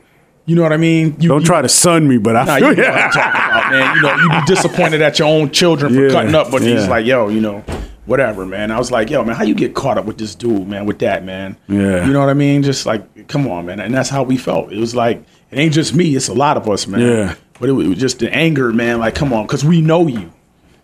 You 0.46 0.56
know 0.56 0.62
what 0.64 0.74
I 0.74 0.78
mean? 0.78 1.16
You, 1.20 1.30
don't 1.30 1.42
you, 1.42 1.46
try 1.46 1.62
to 1.62 1.70
sun 1.70 2.08
me 2.08 2.18
but 2.18 2.36
I 2.36 2.44
Nah, 2.44 2.58
feel 2.58 2.70
you 2.72 2.76
know 2.84 2.90
what 2.92 3.02
I'm 3.02 3.12
talking 3.12 3.42
about, 3.42 3.72
man. 3.72 3.96
You 3.96 4.02
know, 4.02 4.16
you 4.16 4.30
be 4.42 4.46
disappointed 4.48 5.02
at 5.02 5.18
your 5.20 5.28
own 5.28 5.50
children 5.52 5.94
for 5.94 6.02
Yeah, 6.06 6.12
cutting 6.12 6.36
up, 6.36 6.52
but 6.52 6.62
yeah. 6.62 6.70
he's 6.76 6.88
like, 6.88 7.06
yo, 7.06 7.30
you 7.30 7.40
know, 7.40 7.64
whatever, 8.10 8.46
man. 8.46 8.72
I 8.72 8.80
was 8.80 8.92
like, 8.92 9.10
yo, 9.10 9.24
man, 9.24 9.36
how 9.36 9.44
you 9.44 9.54
get 9.54 9.76
caught 9.76 9.98
up 9.98 10.06
with 10.06 10.18
this 10.18 10.34
dude, 10.34 10.68
man, 10.68 10.86
with 10.86 11.00
that, 11.00 11.24
man? 11.24 11.56
Yeah. 11.68 12.06
You 12.06 12.12
know 12.12 12.20
what 12.20 12.30
I 12.30 12.34
mean? 12.34 12.64
Just 12.64 12.86
like, 12.86 13.28
come 13.28 13.48
on, 13.48 13.68
man. 13.68 13.80
And 13.80 13.94
that's 13.94 14.10
how 14.10 14.24
we 14.24 14.36
felt. 14.36 14.74
It 14.74 14.80
was 14.80 14.96
like, 14.96 15.24
it 15.52 15.60
ain't 15.60 15.74
just 15.74 15.94
me, 15.94 16.16
it's 16.16 16.28
a 16.28 16.34
lot 16.34 16.58
of 16.58 16.68
us, 16.68 16.88
man. 16.88 17.02
Yeah. 17.02 17.36
But 17.60 17.70
it 17.70 17.74
was 17.74 17.98
just 17.98 18.20
the 18.20 18.34
anger, 18.34 18.74
man. 18.74 19.00
Like, 19.00 19.14
come 19.14 19.32
on, 19.32 19.46
because 19.46 19.64
we 19.64 19.82
know 19.82 20.08
you. 20.08 20.32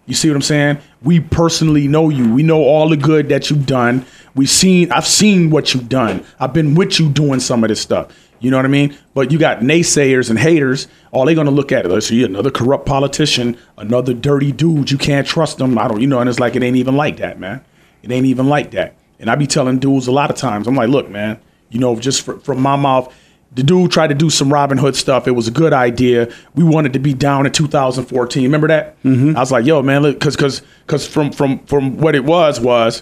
You 0.06 0.14
see 0.14 0.30
what 0.30 0.36
I'm 0.36 0.44
saying? 0.44 0.78
We 1.02 1.20
personally 1.20 1.88
know 1.88 2.10
you. 2.10 2.32
We 2.32 2.44
know 2.44 2.62
all 2.62 2.90
the 2.90 2.98
good 2.98 3.30
that 3.30 3.50
you've 3.50 3.66
done. 3.66 4.06
We've 4.36 4.50
seen, 4.50 4.92
I've 4.92 5.08
seen 5.08 5.50
what 5.50 5.74
you've 5.74 5.90
done. 5.90 6.24
I've 6.40 6.54
been 6.54 6.76
with 6.76 7.00
you 7.00 7.10
doing 7.10 7.40
some 7.40 7.64
of 7.64 7.70
this 7.70 7.82
stuff. 7.82 8.10
You 8.40 8.52
know 8.52 8.58
what 8.58 8.66
I 8.66 8.70
mean? 8.70 8.98
But 9.14 9.32
you 9.32 9.40
got 9.40 9.60
naysayers 9.60 10.30
and 10.30 10.38
haters. 10.38 10.88
All 11.12 11.26
they're 11.26 11.36
gonna 11.36 11.52
look 11.52 11.72
at 11.72 11.86
it. 11.86 11.90
Let's 11.90 12.08
see 12.08 12.24
another 12.24 12.52
corrupt 12.52 12.86
politician, 12.86 13.58
another 13.78 14.14
dirty 14.14 14.52
dude. 14.52 14.92
You 14.92 14.98
can't 14.98 15.26
trust 15.26 15.58
them. 15.58 15.78
I 15.78 15.88
don't, 15.88 16.02
you 16.02 16.08
know. 16.08 16.20
And 16.20 16.30
it's 16.30 16.40
like 16.40 16.56
it 16.56 16.64
ain't 16.64 16.78
even 16.78 16.96
like 16.96 17.18
that, 17.18 17.40
man. 17.40 17.64
It 18.04 18.12
ain't 18.12 18.26
even 18.26 18.48
like 18.48 18.72
that. 18.72 18.96
And 19.20 19.30
I 19.30 19.36
be 19.36 19.48
telling 19.48 19.80
dudes 19.80 20.08
a 20.08 20.12
lot 20.12 20.30
of 20.30 20.36
times. 20.36 20.68
I'm 20.68 20.76
like, 20.76 20.90
look, 20.90 21.10
man. 21.10 21.40
You 21.70 21.80
know, 21.80 21.96
just 21.96 22.24
fr- 22.24 22.38
from 22.38 22.62
my 22.62 22.76
mouth, 22.76 23.14
the 23.54 23.64
dude 23.64 23.92
tried 23.92 24.08
to 24.08 24.16
do 24.16 24.30
some 24.30 24.52
Robin 24.52 24.78
Hood 24.78 24.96
stuff. 24.96 25.28
It 25.28 25.32
was 25.32 25.48
a 25.48 25.52
good 25.52 25.74
idea. 25.74 26.32
We 26.54 26.64
wanted 26.64 26.94
to 26.94 27.00
be 27.00 27.14
down 27.14 27.46
in 27.46 27.52
2014. 27.52 28.44
Remember 28.44 28.68
that? 28.68 29.02
Mm-hmm. 29.04 29.36
I 29.36 29.40
was 29.40 29.52
like, 29.52 29.66
yo, 29.66 29.82
man, 29.82 30.02
look, 30.02 30.20
because 30.20 30.36
because 30.36 30.62
because 30.86 31.08
from 31.08 31.32
from 31.32 31.60
from 31.66 31.98
what 31.98 32.16
it 32.16 32.26
was 32.26 32.60
was, 32.60 33.02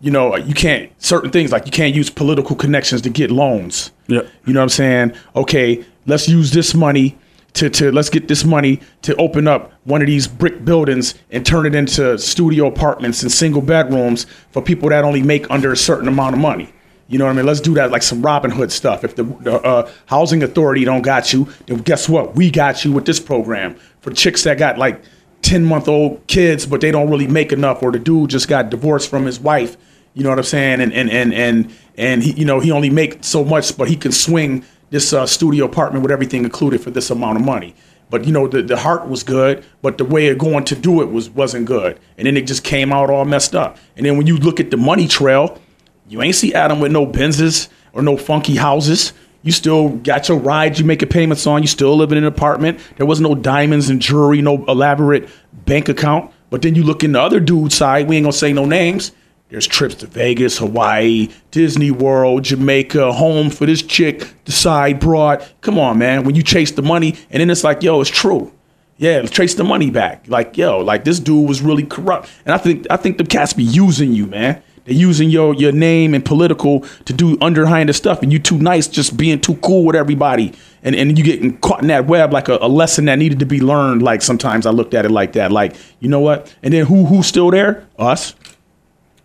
you 0.00 0.10
know, 0.10 0.36
you 0.36 0.54
can't 0.54 0.90
certain 1.02 1.30
things 1.30 1.52
like 1.52 1.66
you 1.66 1.72
can't 1.72 1.94
use 1.94 2.10
political 2.10 2.56
connections 2.56 3.02
to 3.02 3.10
get 3.10 3.30
loans. 3.30 3.92
Yep. 4.08 4.28
You 4.46 4.52
know 4.54 4.60
what 4.60 4.64
I'm 4.64 4.68
saying? 4.70 5.12
Okay, 5.36 5.84
let's 6.06 6.28
use 6.28 6.52
this 6.52 6.74
money 6.74 7.18
to, 7.54 7.68
to 7.68 7.92
let's 7.92 8.08
get 8.08 8.28
this 8.28 8.44
money 8.44 8.80
to 9.02 9.14
open 9.16 9.48
up 9.48 9.72
one 9.84 10.00
of 10.00 10.06
these 10.06 10.26
brick 10.26 10.64
buildings 10.64 11.14
and 11.30 11.44
turn 11.44 11.66
it 11.66 11.74
into 11.74 12.16
studio 12.18 12.66
apartments 12.66 13.22
and 13.22 13.30
single 13.30 13.62
bedrooms 13.62 14.26
for 14.50 14.62
people 14.62 14.88
that 14.88 15.04
only 15.04 15.22
make 15.22 15.50
under 15.50 15.72
a 15.72 15.76
certain 15.76 16.08
amount 16.08 16.34
of 16.34 16.40
money. 16.40 16.72
You 17.08 17.18
know 17.18 17.24
what 17.24 17.32
I 17.32 17.34
mean? 17.34 17.46
Let's 17.46 17.60
do 17.60 17.74
that 17.74 17.90
like 17.90 18.02
some 18.02 18.22
Robin 18.22 18.52
Hood 18.52 18.70
stuff. 18.70 19.02
If 19.02 19.16
the, 19.16 19.24
the 19.24 19.54
uh, 19.54 19.90
housing 20.06 20.44
authority 20.44 20.84
don't 20.84 21.02
got 21.02 21.32
you, 21.32 21.48
then 21.66 21.78
guess 21.78 22.08
what? 22.08 22.36
We 22.36 22.52
got 22.52 22.84
you 22.84 22.92
with 22.92 23.04
this 23.04 23.18
program 23.18 23.76
for 24.00 24.12
chicks 24.12 24.44
that 24.44 24.58
got 24.58 24.78
like 24.78 25.02
10 25.42 25.64
month 25.64 25.88
old 25.88 26.24
kids, 26.28 26.66
but 26.66 26.80
they 26.80 26.92
don't 26.92 27.10
really 27.10 27.26
make 27.26 27.52
enough, 27.52 27.82
or 27.82 27.90
the 27.90 27.98
dude 27.98 28.30
just 28.30 28.46
got 28.46 28.70
divorced 28.70 29.10
from 29.10 29.26
his 29.26 29.40
wife. 29.40 29.76
You 30.14 30.24
know 30.24 30.30
what 30.30 30.38
I'm 30.38 30.44
saying? 30.44 30.80
And 30.80 30.92
and 30.92 31.10
and 31.10 31.32
and 31.32 31.74
and 31.96 32.22
he, 32.22 32.32
you 32.32 32.44
know, 32.44 32.60
he 32.60 32.70
only 32.70 32.90
make 32.90 33.22
so 33.22 33.44
much, 33.44 33.76
but 33.76 33.88
he 33.88 33.96
can 33.96 34.12
swing 34.12 34.64
this 34.90 35.12
uh, 35.12 35.26
studio 35.26 35.64
apartment 35.64 36.02
with 36.02 36.10
everything 36.10 36.44
included 36.44 36.80
for 36.80 36.90
this 36.90 37.10
amount 37.10 37.38
of 37.38 37.44
money. 37.44 37.74
But 38.10 38.24
you 38.24 38.32
know, 38.32 38.48
the, 38.48 38.62
the 38.62 38.76
heart 38.76 39.08
was 39.08 39.22
good, 39.22 39.64
but 39.82 39.98
the 39.98 40.04
way 40.04 40.28
of 40.28 40.38
going 40.38 40.64
to 40.64 40.74
do 40.74 41.00
it 41.00 41.06
was 41.12 41.30
wasn't 41.30 41.66
good. 41.66 41.98
And 42.18 42.26
then 42.26 42.36
it 42.36 42.46
just 42.46 42.64
came 42.64 42.92
out 42.92 43.08
all 43.08 43.24
messed 43.24 43.54
up. 43.54 43.78
And 43.96 44.04
then 44.04 44.16
when 44.16 44.26
you 44.26 44.36
look 44.36 44.58
at 44.58 44.70
the 44.70 44.76
money 44.76 45.06
trail, 45.06 45.60
you 46.08 46.20
ain't 46.20 46.34
see 46.34 46.52
Adam 46.52 46.80
with 46.80 46.90
no 46.90 47.06
Benzes 47.06 47.68
or 47.92 48.02
no 48.02 48.16
funky 48.16 48.56
houses. 48.56 49.12
You 49.42 49.52
still 49.52 49.90
got 49.90 50.28
your 50.28 50.38
rides 50.38 50.80
you 50.80 50.84
making 50.84 51.08
payments 51.08 51.46
on. 51.46 51.62
You 51.62 51.68
still 51.68 51.96
living 51.96 52.18
in 52.18 52.24
an 52.24 52.28
apartment. 52.28 52.80
There 52.96 53.06
was 53.06 53.20
no 53.20 53.34
diamonds 53.34 53.88
and 53.88 54.02
jewelry, 54.02 54.42
no 54.42 54.64
elaborate 54.66 55.28
bank 55.52 55.88
account. 55.88 56.32
But 56.50 56.62
then 56.62 56.74
you 56.74 56.82
look 56.82 57.04
in 57.04 57.12
the 57.12 57.22
other 57.22 57.38
dude's 57.38 57.76
side. 57.76 58.08
We 58.08 58.16
ain't 58.16 58.24
gonna 58.24 58.32
say 58.32 58.52
no 58.52 58.64
names. 58.66 59.12
There's 59.50 59.66
trips 59.66 59.96
to 59.96 60.06
Vegas, 60.06 60.58
Hawaii, 60.58 61.28
Disney 61.50 61.90
World, 61.90 62.44
Jamaica, 62.44 63.12
home 63.12 63.50
for 63.50 63.66
this 63.66 63.82
chick, 63.82 64.32
the 64.44 64.52
side 64.52 65.00
broad. 65.00 65.44
Come 65.60 65.76
on, 65.76 65.98
man. 65.98 66.22
When 66.22 66.36
you 66.36 66.42
chase 66.44 66.70
the 66.70 66.82
money, 66.82 67.16
and 67.30 67.40
then 67.40 67.50
it's 67.50 67.64
like, 67.64 67.82
yo, 67.82 68.00
it's 68.00 68.10
true. 68.10 68.52
Yeah, 68.96 69.22
trace 69.22 69.54
the 69.54 69.64
money 69.64 69.90
back. 69.90 70.26
Like, 70.28 70.56
yo, 70.56 70.78
like 70.78 71.04
this 71.04 71.18
dude 71.18 71.48
was 71.48 71.62
really 71.62 71.84
corrupt. 71.84 72.30
And 72.44 72.54
I 72.54 72.58
think 72.58 72.86
I 72.90 72.96
think 72.96 73.18
the 73.18 73.24
cats 73.24 73.52
be 73.52 73.64
using 73.64 74.12
you, 74.12 74.26
man. 74.26 74.62
They're 74.84 74.94
using 74.94 75.30
your 75.30 75.54
your 75.54 75.72
name 75.72 76.14
and 76.14 76.24
political 76.24 76.80
to 77.06 77.12
do 77.12 77.36
underhanded 77.40 77.94
stuff, 77.94 78.22
and 78.22 78.32
you 78.32 78.38
too 78.38 78.58
nice, 78.58 78.86
just 78.86 79.16
being 79.16 79.40
too 79.40 79.56
cool 79.56 79.84
with 79.84 79.96
everybody, 79.96 80.52
and 80.82 80.94
and 80.94 81.16
you 81.18 81.24
getting 81.24 81.56
caught 81.58 81.80
in 81.80 81.88
that 81.88 82.06
web 82.06 82.32
like 82.32 82.48
a, 82.48 82.58
a 82.60 82.68
lesson 82.68 83.06
that 83.06 83.18
needed 83.18 83.38
to 83.40 83.46
be 83.46 83.60
learned. 83.60 84.02
Like 84.02 84.20
sometimes 84.20 84.66
I 84.66 84.70
looked 84.70 84.92
at 84.92 85.06
it 85.06 85.10
like 85.10 85.32
that, 85.32 85.50
like 85.50 85.74
you 86.00 86.08
know 86.08 86.20
what? 86.20 86.54
And 86.62 86.72
then 86.72 86.86
who 86.86 87.06
who's 87.06 87.26
still 87.26 87.50
there? 87.50 87.88
Us. 87.98 88.34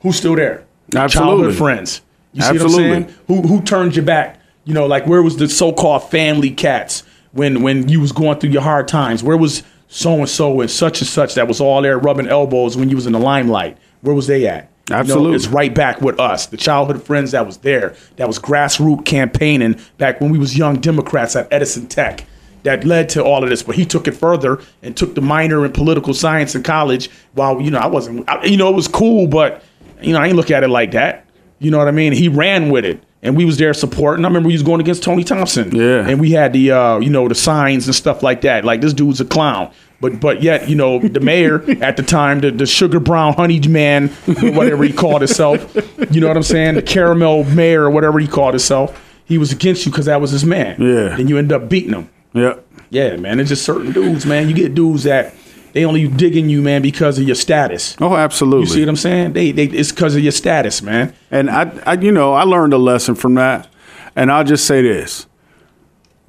Who's 0.06 0.18
still 0.18 0.36
there? 0.36 0.64
Absolutely. 0.96 1.32
Childhood 1.32 1.56
friends. 1.56 2.02
You 2.32 2.44
see 2.44 2.50
Absolutely. 2.50 2.90
what 2.90 2.96
I'm 2.96 3.08
saying? 3.08 3.18
Who 3.28 3.42
who 3.48 3.62
turned 3.64 3.96
your 3.96 4.06
back? 4.06 4.40
You 4.64 4.76
know, 4.76 4.86
like 4.86 5.08
where 5.08 5.24
was 5.24 5.38
the 5.38 5.50
so-called 5.50 6.12
family 6.12 6.52
cats 6.52 7.02
when 7.32 7.64
when 7.64 7.90
you 7.90 8.00
was 8.00 8.12
going 8.12 8.38
through 8.38 8.52
your 8.52 8.62
hard 8.62 8.88
times? 8.88 9.24
Where 9.24 9.36
was 9.36 9.64
so 9.88 10.14
and 10.20 10.30
so 10.30 10.62
and 10.62 10.70
such 10.70 11.02
and 11.02 11.08
such 11.08 11.34
that 11.34 11.48
was 11.48 11.60
all 11.60 11.82
there 11.82 11.98
rubbing 11.98 12.28
elbows 12.28 12.78
when 12.78 12.90
you 12.90 12.96
was 12.96 13.08
in 13.08 13.14
the 13.14 13.20
limelight? 13.20 13.80
Where 14.02 14.14
was 14.14 14.28
they 14.28 14.46
at? 14.46 14.70
You 14.90 14.94
know, 14.94 15.00
Absolutely. 15.00 15.36
it's 15.38 15.48
right 15.48 15.74
back 15.74 16.02
with 16.02 16.20
us, 16.20 16.46
the 16.46 16.58
childhood 16.58 17.02
friends 17.02 17.32
that 17.32 17.48
was 17.48 17.58
there, 17.58 17.96
that 18.18 18.28
was 18.28 18.38
grassroots 18.38 19.06
campaigning 19.06 19.80
back 19.98 20.22
when 20.22 20.30
we 20.30 20.38
was 20.38 20.56
young 20.56 20.80
Democrats 20.80 21.36
at 21.36 21.48
Edison 21.52 21.88
Tech. 21.88 22.28
That 22.62 22.84
led 22.84 23.10
to 23.10 23.24
all 23.24 23.44
of 23.44 23.50
this, 23.50 23.62
but 23.64 23.76
he 23.76 23.86
took 23.86 24.08
it 24.08 24.14
further 24.14 24.60
and 24.84 24.96
took 24.96 25.14
the 25.16 25.22
minor 25.22 25.66
in 25.66 25.72
political 25.72 26.14
science 26.14 26.54
in 26.54 26.62
college. 26.62 27.10
While 27.34 27.62
you 27.62 27.72
know, 27.72 27.80
I 27.80 27.88
wasn't, 27.88 28.28
I, 28.30 28.44
you 28.44 28.58
know, 28.58 28.70
it 28.70 28.76
was 28.76 28.88
cool, 28.88 29.28
but 29.28 29.64
you 30.06 30.14
know, 30.14 30.20
I 30.20 30.28
ain't 30.28 30.36
look 30.36 30.52
at 30.52 30.64
it 30.64 30.70
like 30.70 30.92
that. 30.92 31.26
You 31.60 31.72
know 31.72 31.78
what 31.78 31.88
I 31.88 31.92
mean? 31.92 32.14
He 32.14 32.28
ran 32.28 32.70
with 32.70 32.86
it, 32.86 33.02
and 33.24 33.36
we 33.36 33.46
was 33.46 33.58
there 33.58 33.74
supporting. 33.74 34.26
I 34.26 34.28
remember 34.28 34.50
he 34.50 34.56
was 34.56 34.64
going 34.64 34.82
against 34.82 35.04
Tony 35.04 35.24
Thompson. 35.24 35.74
Yeah. 35.76 36.08
and 36.08 36.20
we 36.20 36.32
had 36.32 36.54
the, 36.54 36.72
uh, 36.72 37.00
you 37.00 37.10
know, 37.10 37.28
the 37.28 37.36
signs 37.36 37.88
and 37.88 37.96
stuff 37.96 38.22
like 38.22 38.42
that. 38.42 38.66
Like 38.66 38.82
this 38.82 38.94
dude's 38.94 39.22
a 39.22 39.26
clown. 39.26 39.72
But 40.02 40.20
but 40.20 40.44
yet, 40.44 40.70
you 40.70 40.76
know, 40.76 41.00
the 41.00 41.22
mayor 41.22 41.64
at 41.82 41.98
the 41.98 42.04
time, 42.04 42.42
the, 42.42 42.52
the 42.52 42.66
sugar 42.66 43.00
brown 43.00 43.34
honey 43.34 43.60
man, 43.68 44.10
whatever 44.28 44.84
he 44.84 44.92
called 44.92 45.22
himself, 45.22 45.74
you 46.12 46.20
know 46.20 46.28
what 46.28 46.38
I'm 46.38 46.44
saying? 46.44 46.76
The 46.76 46.82
caramel 46.82 47.46
mayor 47.46 47.84
or 47.84 47.90
whatever 47.90 48.20
he 48.20 48.28
called 48.28 48.54
himself, 48.54 49.02
he 49.26 49.38
was 49.38 49.52
against 49.52 49.86
you 49.86 49.92
because 49.92 50.06
that 50.06 50.20
was 50.20 50.32
his 50.32 50.46
man. 50.46 50.82
Yeah. 50.82 51.18
And 51.18 51.30
you 51.30 51.38
end 51.38 51.52
up 51.52 51.70
beating 51.70 51.94
him. 51.94 52.10
Yeah. 52.34 52.56
Yeah, 52.90 53.16
man. 53.16 53.40
It's 53.40 53.50
just 53.50 53.66
certain 53.66 53.92
dudes, 53.92 54.26
man. 54.26 54.48
You 54.50 54.54
get 54.56 54.76
dudes 54.76 55.04
that 55.04 55.34
they 55.76 55.84
only 55.84 56.08
digging 56.08 56.48
you, 56.50 56.62
man, 56.62 56.82
because 56.82 57.20
of 57.20 57.26
your 57.26 57.36
status. 57.36 57.98
Oh, 58.00 58.16
absolutely. 58.16 58.62
You 58.68 58.74
see 58.74 58.80
what 58.80 58.88
I'm 58.90 58.96
saying? 58.96 59.34
They, 59.34 59.52
they 59.52 59.66
it's 59.66 59.92
because 59.92 60.16
of 60.16 60.24
your 60.24 60.32
status, 60.32 60.82
man. 60.82 61.14
And 61.30 61.50
I, 61.50 61.70
I, 61.86 61.94
you 61.96 62.14
know, 62.14 62.32
I 62.34 62.44
learned 62.44 62.72
a 62.74 62.78
lesson 62.78 63.14
from 63.14 63.34
that. 63.36 63.68
And 64.16 64.32
I'll 64.32 64.46
just 64.46 64.66
say 64.66 64.82
this 64.82 65.28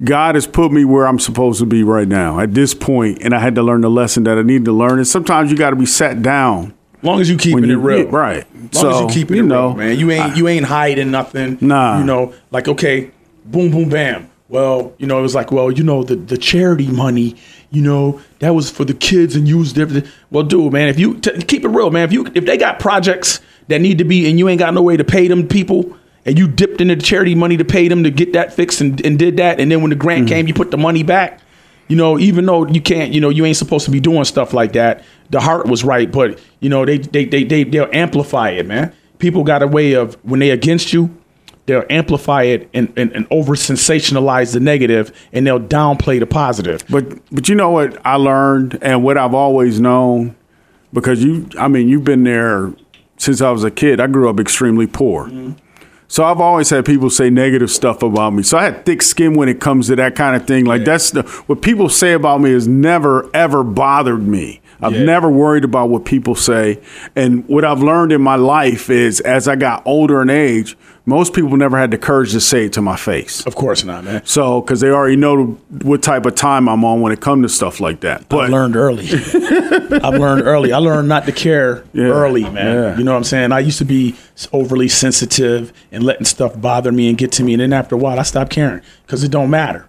God 0.03 0.35
has 0.35 0.45
put 0.45 0.73
me 0.73 0.83
where 0.83 1.07
I'm 1.07 1.17
supposed 1.17 1.59
to 1.59 1.65
be 1.65 1.81
right 1.81 2.09
now 2.09 2.41
at 2.41 2.53
this 2.55 2.73
point, 2.73 3.19
and 3.21 3.33
I 3.33 3.39
had 3.39 3.55
to 3.55 3.63
learn 3.63 3.79
the 3.79 3.89
lesson 3.89 4.25
that 4.25 4.37
I 4.37 4.41
needed 4.41 4.65
to 4.65 4.73
learn. 4.73 4.97
And 4.97 5.07
sometimes 5.07 5.49
you 5.49 5.57
got 5.57 5.69
to 5.69 5.77
be 5.77 5.85
sat 5.85 6.21
down. 6.21 6.73
As 6.97 7.03
long 7.05 7.21
as 7.21 7.29
you 7.29 7.37
keeping 7.37 7.61
When 7.61 7.63
it 7.63 7.67
you- 7.69 7.79
real, 7.79 7.99
yeah, 7.99 8.09
right. 8.11 8.47
As 8.73 8.83
long 8.83 8.91
as 8.91 8.97
So, 8.97 9.01
you 9.03 9.07
keeping 9.13 9.37
you 9.37 9.43
it 9.43 9.47
know, 9.47 9.67
real, 9.69 9.77
man. 9.77 9.97
You 9.97 10.11
ain't 10.11 10.35
you 10.35 10.47
ain't 10.49 10.65
hiding 10.65 11.09
nothing. 11.09 11.57
Nah. 11.61 11.99
You 11.99 12.03
know, 12.03 12.33
like 12.51 12.67
okay, 12.67 13.11
boom, 13.45 13.71
boom, 13.71 13.87
bam. 13.87 14.29
Well, 14.49 14.93
you 14.97 15.07
know, 15.07 15.19
it 15.19 15.23
was 15.23 15.35
like, 15.35 15.51
well, 15.51 15.71
you 15.71 15.83
know, 15.83 16.03
the 16.03 16.15
the 16.15 16.37
charity 16.37 16.87
money, 16.87 17.35
you 17.69 17.81
know, 17.81 18.21
that 18.39 18.51
was 18.55 18.69
for 18.71 18.85
the 18.85 18.93
kids 18.93 19.35
and 19.35 19.47
used 19.47 19.77
everything. 19.77 20.09
Well, 20.31 20.43
dude, 20.43 20.71
man, 20.71 20.87
if 20.87 20.97
you 20.97 21.15
t- 21.19 21.37
keep 21.41 21.65
it 21.65 21.69
real, 21.69 21.91
man, 21.91 22.05
if 22.05 22.13
you 22.13 22.25
if 22.33 22.45
they 22.45 22.57
got 22.57 22.79
projects 22.79 23.41
that 23.67 23.81
need 23.81 23.97
to 23.97 24.05
be 24.05 24.29
and 24.29 24.39
you 24.39 24.47
ain't 24.47 24.59
got 24.59 24.73
no 24.73 24.81
way 24.81 24.95
to 24.97 25.03
pay 25.03 25.27
them 25.27 25.47
people. 25.47 25.97
And 26.25 26.37
you 26.37 26.45
dipped 26.45 26.81
into 26.81 26.93
the 26.95 27.01
charity 27.01 27.35
money 27.35 27.55
to 27.55 27.63
pay 27.63 27.87
them 27.87 28.03
to 28.03 28.11
get 28.11 28.33
that 28.33 28.51
fixed 28.51 28.81
and, 28.81 28.99
and 29.05 29.17
did 29.17 29.37
that. 29.37 29.61
And 29.61 29.71
then 29.71 29.79
when 29.79 29.91
the 29.91 29.95
grant 29.95 30.25
Mm-hmm. 30.25 30.27
came, 30.27 30.47
you 30.47 30.53
put 30.53 30.71
the 30.71 30.77
money 30.77 31.01
back. 31.01 31.39
You 31.87 31.95
know, 31.95 32.19
even 32.19 32.45
though 32.45 32.67
you 32.67 32.81
can't, 32.81 33.13
you 33.13 33.21
know, 33.21 33.29
you 33.29 33.45
ain't 33.45 33.55
supposed 33.55 33.85
to 33.85 33.91
be 33.91 34.01
doing 34.01 34.25
stuff 34.25 34.53
like 34.53 34.73
that. 34.73 35.05
The 35.29 35.39
heart 35.39 35.67
was 35.67 35.85
right, 35.85 36.11
but 36.11 36.37
you 36.59 36.67
know, 36.67 36.83
they 36.83 36.97
they 36.97 37.23
they 37.23 37.45
they 37.45 37.63
they'll 37.63 37.87
amplify 37.93 38.49
it, 38.49 38.65
man. 38.65 38.93
People 39.19 39.45
got 39.45 39.63
a 39.63 39.67
way 39.67 39.93
of 39.93 40.15
when 40.25 40.41
they 40.41 40.49
against 40.49 40.91
you, 40.91 41.15
they'll 41.67 41.83
amplify 41.89 42.43
it 42.43 42.69
and, 42.73 42.91
and, 42.97 43.11
and 43.11 43.27
over 43.29 43.53
sensationalize 43.53 44.53
the 44.53 44.59
negative 44.59 45.11
and 45.31 45.45
they'll 45.45 45.59
downplay 45.59 46.19
the 46.19 46.25
positive. 46.25 46.83
But 46.89 47.19
but 47.31 47.47
you 47.47 47.55
know 47.55 47.69
what 47.69 48.03
I 48.05 48.15
learned 48.15 48.79
and 48.81 49.03
what 49.03 49.17
I've 49.17 49.35
always 49.35 49.79
known 49.79 50.35
because 50.91 51.23
you 51.23 51.47
I 51.59 51.67
mean 51.67 51.87
you've 51.87 52.05
been 52.05 52.23
there 52.23 52.73
since 53.17 53.41
I 53.41 53.51
was 53.51 53.63
a 53.63 53.71
kid. 53.71 53.99
I 53.99 54.07
grew 54.07 54.29
up 54.29 54.39
extremely 54.39 54.87
poor. 54.87 55.25
Mm-hmm. 55.25 55.51
So 56.09 56.23
I've 56.23 56.39
always 56.39 56.69
had 56.69 56.85
people 56.85 57.09
say 57.09 57.29
negative 57.29 57.69
stuff 57.69 58.01
about 58.01 58.33
me. 58.33 58.41
So 58.41 58.57
I 58.57 58.63
had 58.63 58.85
thick 58.85 59.01
skin 59.01 59.33
when 59.33 59.49
it 59.49 59.59
comes 59.59 59.87
to 59.87 59.95
that 59.97 60.15
kind 60.15 60.37
of 60.37 60.47
thing. 60.47 60.63
Like 60.63 60.85
that's 60.85 61.11
the 61.11 61.23
what 61.47 61.61
people 61.61 61.89
say 61.89 62.13
about 62.13 62.39
me 62.39 62.51
has 62.51 62.67
never 62.67 63.29
ever 63.33 63.63
bothered 63.63 64.25
me. 64.25 64.61
I've 64.81 64.93
Yeah. 64.93 65.03
never 65.05 65.29
worried 65.29 65.63
about 65.63 65.89
what 65.89 66.05
people 66.05 66.35
say. 66.35 66.79
And 67.15 67.43
what 67.47 67.65
I've 67.65 67.81
learned 67.81 68.11
in 68.11 68.21
my 68.21 68.35
life 68.35 68.89
is 68.89 69.19
as 69.21 69.47
I 69.47 69.55
got 69.55 69.81
older 69.85 70.21
in 70.21 70.29
age, 70.29 70.77
most 71.05 71.33
people 71.33 71.55
never 71.55 71.77
had 71.77 71.89
the 71.91 71.97
courage 71.97 72.33
to 72.33 72.41
say 72.41 72.65
it 72.65 72.73
to 72.73 72.81
my 72.81 72.97
face. 72.97 73.45
Of 73.45 73.55
course 73.55 73.83
not, 73.85 74.03
man. 74.03 74.21
So, 74.25 74.59
because 74.61 74.81
they 74.81 74.89
already 74.89 75.15
know 75.15 75.57
what 75.83 76.01
type 76.03 76.25
of 76.25 76.35
time 76.35 76.67
I'm 76.67 76.83
on 76.83 76.99
when 77.01 77.13
it 77.13 77.21
comes 77.21 77.43
to 77.49 77.49
stuff 77.55 77.79
like 77.79 78.01
that. 78.01 78.27
But 78.27 78.45
I 78.45 78.47
learned 78.47 78.75
early. 78.75 79.07
I've 79.91 80.15
learned 80.19 80.43
early. 80.45 80.73
I 80.73 80.77
learned 80.79 81.07
not 81.07 81.25
to 81.25 81.31
care 81.31 81.83
Yeah. 81.93 82.05
early, 82.07 82.43
man. 82.43 82.55
Yeah. 82.75 82.97
You 82.97 83.03
know 83.05 83.11
what 83.11 83.17
I'm 83.17 83.23
saying? 83.23 83.51
I 83.53 83.59
used 83.59 83.77
to 83.77 83.85
be 83.85 84.15
overly 84.51 84.89
sensitive 84.89 85.71
and 85.93 86.03
letting 86.03 86.25
stuff 86.25 86.59
bother 86.59 86.91
me 86.91 87.07
and 87.07 87.17
get 87.17 87.31
to 87.33 87.43
me, 87.43 87.53
and 87.53 87.61
then 87.61 87.71
after 87.73 87.95
a 87.95 87.97
while, 87.97 88.19
I 88.19 88.23
stopped 88.23 88.51
caring 88.51 88.81
because 89.05 89.23
it 89.23 89.31
don't 89.31 89.49
matter. 89.49 89.85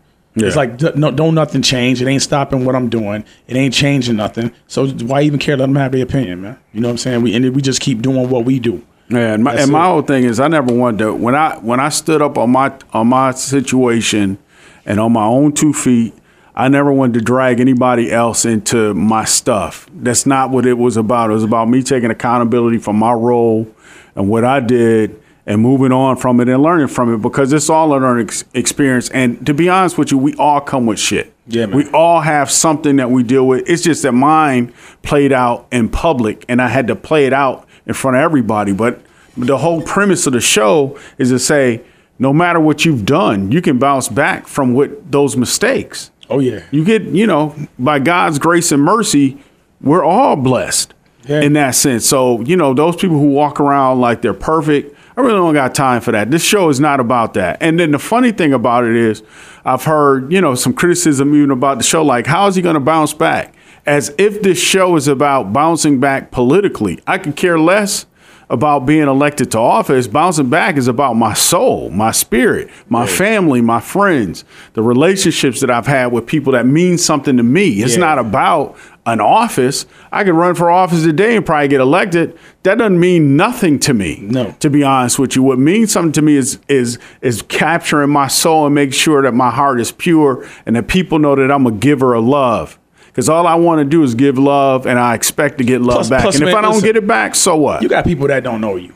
It's 0.46 0.56
like 0.56 0.80
no, 0.96 1.10
don't 1.10 1.34
nothing 1.34 1.62
change. 1.62 2.00
It 2.00 2.06
ain't 2.08 2.22
stopping 2.22 2.64
what 2.64 2.74
I'm 2.74 2.88
doing. 2.88 3.24
It 3.46 3.56
ain't 3.56 3.74
changing 3.74 4.16
nothing. 4.16 4.52
So 4.66 4.88
why 4.88 5.22
even 5.22 5.38
care? 5.38 5.56
Let 5.56 5.66
them 5.66 5.76
have 5.76 5.92
their 5.92 6.04
opinion, 6.04 6.42
man. 6.42 6.58
You 6.72 6.80
know 6.80 6.88
what 6.88 6.92
I'm 6.92 6.98
saying? 6.98 7.22
We 7.22 7.34
and 7.34 7.54
we 7.54 7.62
just 7.62 7.80
keep 7.80 8.02
doing 8.02 8.28
what 8.30 8.44
we 8.44 8.58
do. 8.58 8.84
yeah, 9.08 9.34
and 9.34 9.44
my, 9.44 9.52
That's 9.52 9.64
and 9.64 9.72
my 9.72 9.86
it. 9.86 9.90
whole 9.90 10.02
thing 10.02 10.24
is 10.24 10.40
I 10.40 10.48
never 10.48 10.72
wanted 10.72 10.98
to 10.98 11.14
when 11.14 11.34
I 11.34 11.56
when 11.58 11.80
I 11.80 11.88
stood 11.88 12.22
up 12.22 12.38
on 12.38 12.50
my 12.50 12.72
on 12.92 13.08
my 13.08 13.32
situation 13.32 14.38
and 14.84 15.00
on 15.00 15.12
my 15.12 15.24
own 15.24 15.52
two 15.52 15.72
feet. 15.72 16.14
I 16.54 16.66
never 16.66 16.92
wanted 16.92 17.14
to 17.14 17.20
drag 17.20 17.60
anybody 17.60 18.10
else 18.10 18.44
into 18.44 18.92
my 18.92 19.24
stuff. 19.24 19.88
That's 19.94 20.26
not 20.26 20.50
what 20.50 20.66
it 20.66 20.76
was 20.76 20.96
about. 20.96 21.30
It 21.30 21.34
was 21.34 21.44
about 21.44 21.68
me 21.68 21.84
taking 21.84 22.10
accountability 22.10 22.78
for 22.78 22.92
my 22.92 23.12
role 23.12 23.72
and 24.16 24.28
what 24.28 24.44
I 24.44 24.58
did 24.58 25.22
and 25.48 25.60
moving 25.62 25.90
on 25.92 26.16
from 26.16 26.38
it 26.40 26.48
and 26.48 26.62
learning 26.62 26.86
from 26.88 27.12
it 27.12 27.18
because 27.22 27.52
it's 27.52 27.68
all 27.70 27.92
a 27.92 27.98
learning 27.98 28.26
ex- 28.26 28.44
experience. 28.54 29.08
And 29.08 29.44
to 29.46 29.54
be 29.54 29.68
honest 29.68 29.96
with 29.96 30.12
you, 30.12 30.18
we 30.18 30.34
all 30.34 30.60
come 30.60 30.84
with 30.86 30.98
shit. 31.00 31.32
Yeah, 31.46 31.64
man. 31.66 31.76
We 31.78 31.88
all 31.90 32.20
have 32.20 32.50
something 32.50 32.96
that 32.96 33.10
we 33.10 33.22
deal 33.22 33.46
with. 33.48 33.68
It's 33.68 33.82
just 33.82 34.02
that 34.02 34.12
mine 34.12 34.74
played 35.02 35.32
out 35.32 35.66
in 35.72 35.88
public 35.88 36.44
and 36.50 36.60
I 36.60 36.68
had 36.68 36.86
to 36.88 36.94
play 36.96 37.26
it 37.26 37.32
out 37.32 37.66
in 37.86 37.94
front 37.94 38.18
of 38.18 38.22
everybody. 38.22 38.72
But 38.74 39.00
the 39.38 39.56
whole 39.56 39.80
premise 39.80 40.26
of 40.26 40.34
the 40.34 40.40
show 40.40 40.98
is 41.16 41.30
to 41.30 41.38
say, 41.38 41.80
no 42.18 42.32
matter 42.34 42.60
what 42.60 42.84
you've 42.84 43.06
done, 43.06 43.50
you 43.50 43.62
can 43.62 43.78
bounce 43.78 44.08
back 44.08 44.46
from 44.46 44.74
what 44.74 45.10
those 45.10 45.34
mistakes. 45.36 46.10
Oh 46.28 46.40
yeah. 46.40 46.64
You 46.70 46.84
get, 46.84 47.02
you 47.04 47.26
know, 47.26 47.54
by 47.78 48.00
God's 48.00 48.38
grace 48.38 48.70
and 48.70 48.82
mercy, 48.82 49.38
we're 49.80 50.04
all 50.04 50.36
blessed 50.36 50.92
Yeah. 51.26 51.40
in 51.40 51.54
that 51.54 51.70
sense. 51.74 52.04
So, 52.06 52.42
you 52.42 52.56
know, 52.56 52.74
those 52.74 52.96
people 52.96 53.18
who 53.18 53.28
walk 53.30 53.60
around 53.60 54.00
like 54.02 54.20
they're 54.20 54.34
perfect, 54.34 54.94
I 55.18 55.20
really 55.20 55.34
don't 55.34 55.52
got 55.52 55.74
time 55.74 56.00
for 56.00 56.12
that. 56.12 56.30
This 56.30 56.44
show 56.44 56.68
is 56.68 56.78
not 56.78 57.00
about 57.00 57.34
that. 57.34 57.58
And 57.60 57.80
then 57.80 57.90
the 57.90 57.98
funny 57.98 58.30
thing 58.30 58.52
about 58.52 58.84
it 58.84 58.94
is, 58.94 59.24
I've 59.64 59.82
heard, 59.82 60.30
you 60.32 60.40
know, 60.40 60.54
some 60.54 60.72
criticism 60.72 61.34
even 61.34 61.50
about 61.50 61.78
the 61.78 61.82
show, 61.82 62.04
like, 62.04 62.24
how 62.24 62.46
is 62.46 62.54
he 62.54 62.62
going 62.62 62.74
to 62.74 62.80
bounce 62.80 63.12
back? 63.14 63.52
As 63.84 64.14
if 64.16 64.42
this 64.42 64.62
show 64.62 64.94
is 64.94 65.08
about 65.08 65.52
bouncing 65.52 65.98
back 65.98 66.30
politically. 66.30 67.00
I 67.04 67.18
could 67.18 67.34
care 67.34 67.58
less 67.58 68.06
about 68.48 68.86
being 68.86 69.08
elected 69.08 69.50
to 69.50 69.58
office. 69.58 70.06
Bouncing 70.06 70.50
back 70.50 70.76
is 70.76 70.86
about 70.86 71.14
my 71.14 71.34
soul, 71.34 71.90
my 71.90 72.12
spirit, 72.12 72.70
my 72.88 73.04
family, 73.04 73.60
my 73.60 73.80
friends, 73.80 74.44
the 74.74 74.82
relationships 74.82 75.60
that 75.62 75.70
I've 75.70 75.88
had 75.88 76.12
with 76.12 76.26
people 76.26 76.52
that 76.52 76.64
mean 76.64 76.96
something 76.96 77.36
to 77.38 77.42
me. 77.42 77.82
It's 77.82 77.94
Yeah. 77.94 78.00
not 78.02 78.18
about 78.20 78.76
an 79.12 79.20
office. 79.20 79.86
I 80.12 80.24
could 80.24 80.34
run 80.34 80.54
for 80.54 80.70
office 80.70 81.02
today 81.02 81.36
and 81.36 81.44
probably 81.46 81.68
get 81.68 81.80
elected. 81.80 82.38
That 82.62 82.78
doesn't 82.78 82.98
mean 83.00 83.36
nothing 83.36 83.78
to 83.80 83.94
me. 83.94 84.18
No. 84.22 84.52
To 84.60 84.70
be 84.70 84.82
honest 84.82 85.18
with 85.18 85.36
you, 85.36 85.42
what 85.42 85.58
means 85.58 85.92
something 85.92 86.12
to 86.12 86.22
me 86.22 86.36
is 86.36 86.58
is 86.68 86.98
is 87.20 87.42
capturing 87.42 88.10
my 88.10 88.28
soul 88.28 88.66
and 88.66 88.74
make 88.74 88.92
sure 88.94 89.22
that 89.22 89.32
my 89.34 89.50
heart 89.50 89.80
is 89.80 89.92
pure 89.92 90.46
and 90.66 90.76
that 90.76 90.88
people 90.88 91.18
know 91.18 91.34
that 91.34 91.50
I'm 91.50 91.66
a 91.66 91.72
giver 91.72 92.14
of 92.14 92.24
love. 92.24 92.78
Because 93.06 93.28
all 93.28 93.46
I 93.48 93.56
want 93.56 93.80
to 93.80 93.84
do 93.84 94.04
is 94.04 94.14
give 94.14 94.38
love, 94.38 94.86
and 94.86 94.96
I 94.96 95.14
expect 95.14 95.58
to 95.58 95.64
get 95.64 95.80
love 95.80 95.96
Plus- 95.96 96.10
back. 96.10 96.22
plus, 96.22 96.34
and 96.36 96.44
if 96.44 96.48
man, 96.54 96.58
I 96.58 96.60
don't 96.62 96.74
listen. 96.74 96.86
get 96.88 96.96
it 96.96 97.06
back, 97.06 97.34
so 97.34 97.56
what? 97.56 97.82
You 97.82 97.88
got 97.88 98.04
people 98.04 98.28
that 98.28 98.44
don't 98.44 98.60
know 98.60 98.76
you. 98.76 98.94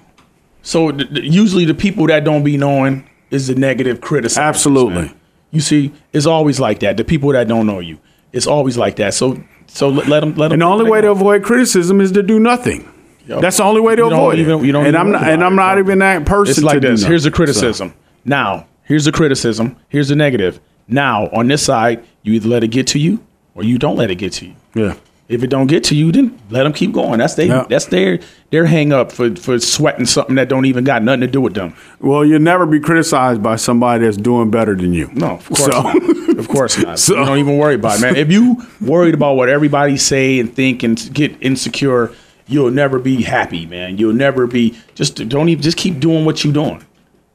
So 0.62 0.92
th- 0.92 1.12
th- 1.12 1.24
usually 1.32 1.64
the 1.64 1.74
people 1.74 2.06
that 2.06 2.22
don't 2.22 2.44
be 2.44 2.56
knowing 2.56 3.08
is 3.32 3.48
the 3.48 3.56
negative 3.56 4.00
criticism. 4.00 4.44
Absolutely. 4.44 5.12
You 5.50 5.60
see, 5.60 5.92
it's 6.12 6.26
always 6.26 6.60
like 6.60 6.78
that. 6.80 6.96
The 6.98 7.04
people 7.04 7.32
that 7.32 7.48
don't 7.48 7.66
know 7.66 7.80
you, 7.80 7.98
it's 8.32 8.46
always 8.46 8.78
like 8.78 8.94
that. 8.96 9.12
So 9.14 9.42
so 9.66 9.88
let, 9.88 10.08
let 10.08 10.20
them 10.20 10.30
let 10.34 10.48
them. 10.48 10.52
And 10.54 10.62
the 10.62 10.66
only 10.66 10.90
way 10.90 11.00
to 11.00 11.10
avoid 11.10 11.42
criticism 11.42 12.00
is 12.00 12.12
to 12.12 12.22
do 12.22 12.38
nothing. 12.40 12.88
Yo. 13.26 13.40
That's 13.40 13.56
the 13.58 13.64
only 13.64 13.80
way 13.80 13.94
to 13.96 14.02
You 14.02 14.10
don't 14.10 14.18
avoid 14.18 14.38
even- 14.38 14.60
it. 14.60 14.64
you 14.66 14.72
don't 14.72 14.86
and 14.86 14.96
I'm 14.96 15.12
not, 15.12 15.22
and 15.22 15.44
I'm 15.44 15.54
not 15.54 15.78
even 15.78 15.98
that 16.00 16.26
person. 16.26 16.50
It's 16.50 16.60
to 16.60 16.66
like 16.66 16.80
do 16.80 16.88
this. 16.90 17.04
Here's 17.04 17.24
the 17.24 17.30
criticism. 17.30 17.94
Now, 18.24 18.66
here's 18.84 19.04
the 19.04 19.12
criticism. 19.12 19.76
Here's 19.88 20.08
the 20.08 20.16
negative. 20.16 20.60
Now, 20.88 21.28
on 21.32 21.46
this 21.48 21.62
side, 21.62 22.04
you 22.22 22.32
either 22.34 22.48
let 22.48 22.64
it 22.64 22.68
get 22.68 22.86
to 22.88 22.98
you 22.98 23.20
or 23.54 23.62
you 23.62 23.78
don't 23.78 23.96
let 23.96 24.10
it 24.10 24.16
get 24.16 24.32
to 24.34 24.46
you. 24.46 24.54
Yeah. 24.74 24.94
If 25.28 25.42
it 25.42 25.46
don't 25.46 25.68
get 25.68 25.84
to 25.84 25.94
you, 25.94 26.12
then 26.12 26.38
let 26.50 26.64
them 26.64 26.72
keep 26.74 26.92
going. 26.92 27.18
That's 27.18 27.34
they. 27.36 27.46
Yeah. 27.46 27.64
That's 27.68 27.86
their 27.86 28.18
their 28.50 28.66
hang 28.66 28.92
up 28.92 29.10
for 29.12 29.34
for 29.36 29.58
sweating 29.60 30.04
something 30.04 30.34
that 30.34 30.48
don't 30.50 30.66
even 30.66 30.84
got 30.84 31.02
nothing 31.02 31.20
to 31.22 31.26
do 31.26 31.40
with 31.40 31.54
them. 31.54 31.74
Well, 32.00 32.22
you'll 32.24 32.40
never 32.40 32.66
be 32.66 32.80
criticized 32.80 33.42
by 33.42 33.56
somebody 33.56 34.04
that's 34.04 34.16
doing 34.18 34.50
better 34.50 34.74
than 34.74 34.92
you. 34.92 35.08
No, 35.14 35.28
of 35.36 35.46
course 35.46 35.64
So- 35.72 35.92
course 36.52 36.78
not. 36.78 36.98
So- 36.98 37.16
don't 37.16 37.38
even 37.38 37.56
worry 37.58 37.74
about 37.74 37.98
it, 37.98 38.02
man. 38.02 38.16
If 38.16 38.30
you 38.30 38.62
worried 38.80 39.14
about 39.14 39.34
what 39.34 39.48
everybody 39.48 39.96
say 39.96 40.38
and 40.38 40.54
think 40.54 40.82
and 40.82 41.12
get 41.12 41.34
insecure, 41.40 42.12
you'll 42.46 42.70
never 42.70 42.98
be 42.98 43.22
happy, 43.22 43.66
man. 43.66 43.98
You'll 43.98 44.12
never 44.14 44.46
be 44.46 44.76
just 44.94 45.16
don't 45.28 45.48
even 45.48 45.62
just 45.62 45.76
keep 45.76 45.98
doing 46.00 46.24
what 46.24 46.44
you're 46.44 46.52
doing. 46.52 46.84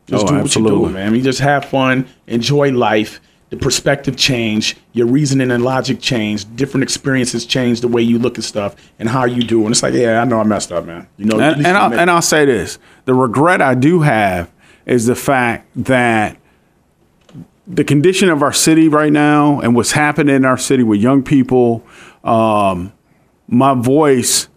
Just 0.07 0.23
Oh, 0.23 0.27
do 0.27 0.33
what 0.35 0.43
absolutely. 0.45 0.71
you're 0.77 0.81
doing, 0.83 0.93
man. 0.93 1.07
I 1.07 1.09
mean, 1.11 1.23
just 1.23 1.39
have 1.39 1.65
fun, 1.65 2.05
enjoy 2.27 2.71
life. 2.71 3.19
The 3.49 3.55
perspective 3.55 4.17
change, 4.17 4.75
your 4.91 5.07
reasoning 5.07 5.51
and 5.51 5.63
logic 5.63 6.01
change, 6.01 6.53
different 6.57 6.83
experiences 6.83 7.45
change 7.45 7.79
the 7.79 7.87
way 7.87 8.01
you 8.01 8.19
look 8.19 8.37
at 8.37 8.43
stuff 8.43 8.75
and 8.99 9.07
how 9.07 9.23
you 9.23 9.41
do. 9.41 9.61
And 9.61 9.71
it's 9.71 9.81
like, 9.81 9.93
yeah, 9.93 10.21
I 10.21 10.25
know 10.25 10.41
I 10.41 10.43
messed 10.43 10.73
up, 10.73 10.85
man. 10.85 11.07
You 11.15 11.27
know, 11.27 11.39
and, 11.39 11.65
and, 11.65 11.77
I'll, 11.77 11.93
and 11.93 12.11
I'll 12.11 12.21
say 12.21 12.43
this 12.43 12.77
the 13.05 13.13
regret 13.13 13.61
I 13.61 13.73
do 13.73 14.01
have 14.01 14.51
is 14.85 15.05
the 15.05 15.15
fact 15.15 15.69
that 15.77 16.35
the 17.67 17.83
condition 17.83 18.29
of 18.29 18.41
our 18.41 18.53
city 18.53 18.87
right 18.87 19.11
now 19.11 19.59
and 19.59 19.75
what's 19.75 19.91
happening 19.91 20.35
in 20.35 20.45
our 20.45 20.57
city 20.57 20.83
with 20.83 21.01
young 21.01 21.21
people, 21.21 21.83
um, 22.23 22.93
my 23.47 23.73
voice 23.73 24.47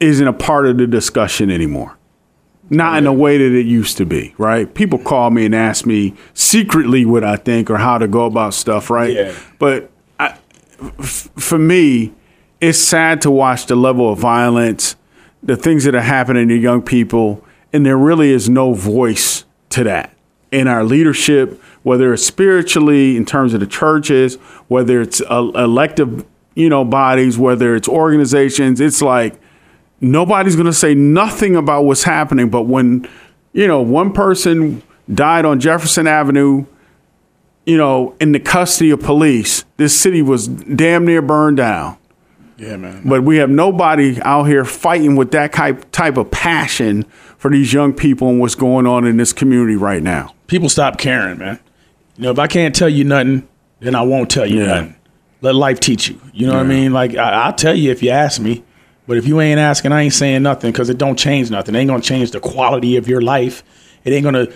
isn't 0.00 0.26
a 0.26 0.32
part 0.32 0.66
of 0.66 0.78
the 0.78 0.86
discussion 0.86 1.50
anymore. 1.50 1.98
Not 2.70 2.96
in 2.96 3.04
the 3.04 3.12
way 3.12 3.36
that 3.36 3.54
it 3.54 3.66
used 3.66 3.98
to 3.98 4.06
be, 4.06 4.34
right? 4.38 4.72
People 4.72 4.98
call 4.98 5.30
me 5.30 5.44
and 5.44 5.54
ask 5.54 5.84
me 5.84 6.14
secretly 6.32 7.04
what 7.04 7.22
I 7.22 7.36
think 7.36 7.68
or 7.70 7.76
how 7.76 7.98
to 7.98 8.08
go 8.08 8.24
about 8.24 8.54
stuff, 8.54 8.88
right? 8.88 9.12
Yeah. 9.12 9.34
But 9.58 9.90
I, 10.18 10.38
f- 10.98 11.28
for 11.36 11.58
me, 11.58 12.14
it's 12.62 12.78
sad 12.78 13.20
to 13.22 13.30
watch 13.30 13.66
the 13.66 13.76
level 13.76 14.10
of 14.10 14.18
violence, 14.18 14.96
the 15.42 15.56
things 15.56 15.84
that 15.84 15.94
are 15.94 16.00
happening 16.00 16.48
to 16.48 16.56
young 16.56 16.80
people, 16.80 17.44
and 17.70 17.84
there 17.84 17.98
really 17.98 18.30
is 18.30 18.48
no 18.48 18.72
voice 18.72 19.44
to 19.68 19.84
that 19.84 20.14
in 20.54 20.68
our 20.68 20.84
leadership, 20.84 21.60
whether 21.84 22.12
it's 22.12 22.26
spiritually 22.26 23.16
in 23.16 23.24
terms 23.24 23.54
of 23.54 23.60
the 23.60 23.66
churches, 23.66 24.34
whether 24.66 25.00
it's 25.00 25.20
uh, 25.20 25.50
elective, 25.54 26.26
you 26.56 26.68
know, 26.68 26.84
bodies, 26.84 27.38
whether 27.38 27.76
it's 27.76 27.88
organizations. 27.88 28.80
It's 28.80 29.00
like 29.00 29.40
nobody's 30.00 30.56
going 30.56 30.66
to 30.66 30.72
say 30.72 30.94
nothing 30.94 31.54
about 31.54 31.84
what's 31.84 32.02
happening. 32.02 32.48
But 32.48 32.62
when, 32.62 33.08
you 33.52 33.68
know, 33.68 33.82
one 33.82 34.12
person 34.12 34.82
died 35.12 35.44
on 35.44 35.60
Jefferson 35.60 36.06
Avenue, 36.06 36.64
you 37.66 37.76
know, 37.76 38.16
in 38.18 38.32
the 38.32 38.40
custody 38.40 38.90
of 38.90 39.00
police, 39.00 39.64
this 39.76 39.98
city 39.98 40.22
was 40.22 40.48
damn 40.48 41.04
near 41.04 41.22
burned 41.22 41.58
down. 41.58 41.98
yeah, 42.56 42.76
man. 42.76 43.02
But 43.06 43.24
we 43.24 43.36
have 43.36 43.50
nobody 43.50 44.20
out 44.22 44.44
here 44.44 44.64
fighting 44.64 45.16
with 45.16 45.32
that 45.32 45.52
type 45.52 45.90
type 45.92 46.16
of 46.16 46.30
passion 46.30 47.02
for 47.36 47.50
these 47.50 47.74
young 47.74 47.92
people 47.92 48.28
and 48.30 48.40
what's 48.40 48.54
going 48.54 48.86
on 48.86 49.06
in 49.06 49.18
this 49.18 49.34
community 49.34 49.76
right 49.76 50.02
now. 50.02 50.34
people 50.46 50.70
stop 50.70 50.96
caring, 50.96 51.38
man. 51.38 51.58
You 52.16 52.24
know, 52.24 52.30
if 52.30 52.38
I 52.38 52.46
can't 52.46 52.74
tell 52.74 52.88
you 52.88 53.04
nothing, 53.04 53.46
then 53.80 53.94
I 53.94 54.02
won't 54.02 54.30
tell 54.30 54.46
you 54.46 54.60
Yeah. 54.60 54.66
nothing. 54.66 54.94
Let 55.40 55.54
life 55.54 55.80
teach 55.80 56.08
you. 56.08 56.18
You 56.32 56.46
know 56.46 56.54
what 56.54 56.60
I 56.60 56.68
mean? 56.68 56.92
Like 56.92 57.16
I, 57.16 57.30
I'll 57.44 57.52
tell 57.52 57.74
you 57.74 57.90
if 57.90 58.02
you 58.02 58.10
ask 58.10 58.40
me, 58.40 58.64
but 59.06 59.18
if 59.18 59.26
you 59.26 59.40
ain't 59.40 59.60
asking, 59.60 59.92
I 59.92 60.02
ain't 60.02 60.14
saying 60.14 60.42
nothing 60.42 60.72
because 60.72 60.88
it 60.88 60.96
don't 60.96 61.18
change 61.18 61.50
nothing. 61.50 61.74
It 61.74 61.78
ain't 61.78 61.88
gonna 61.90 62.02
change 62.02 62.30
the 62.30 62.40
quality 62.40 62.96
of 62.96 63.08
your 63.08 63.20
life. 63.20 63.62
It 64.04 64.12
ain't 64.12 64.24
gonna, 64.24 64.46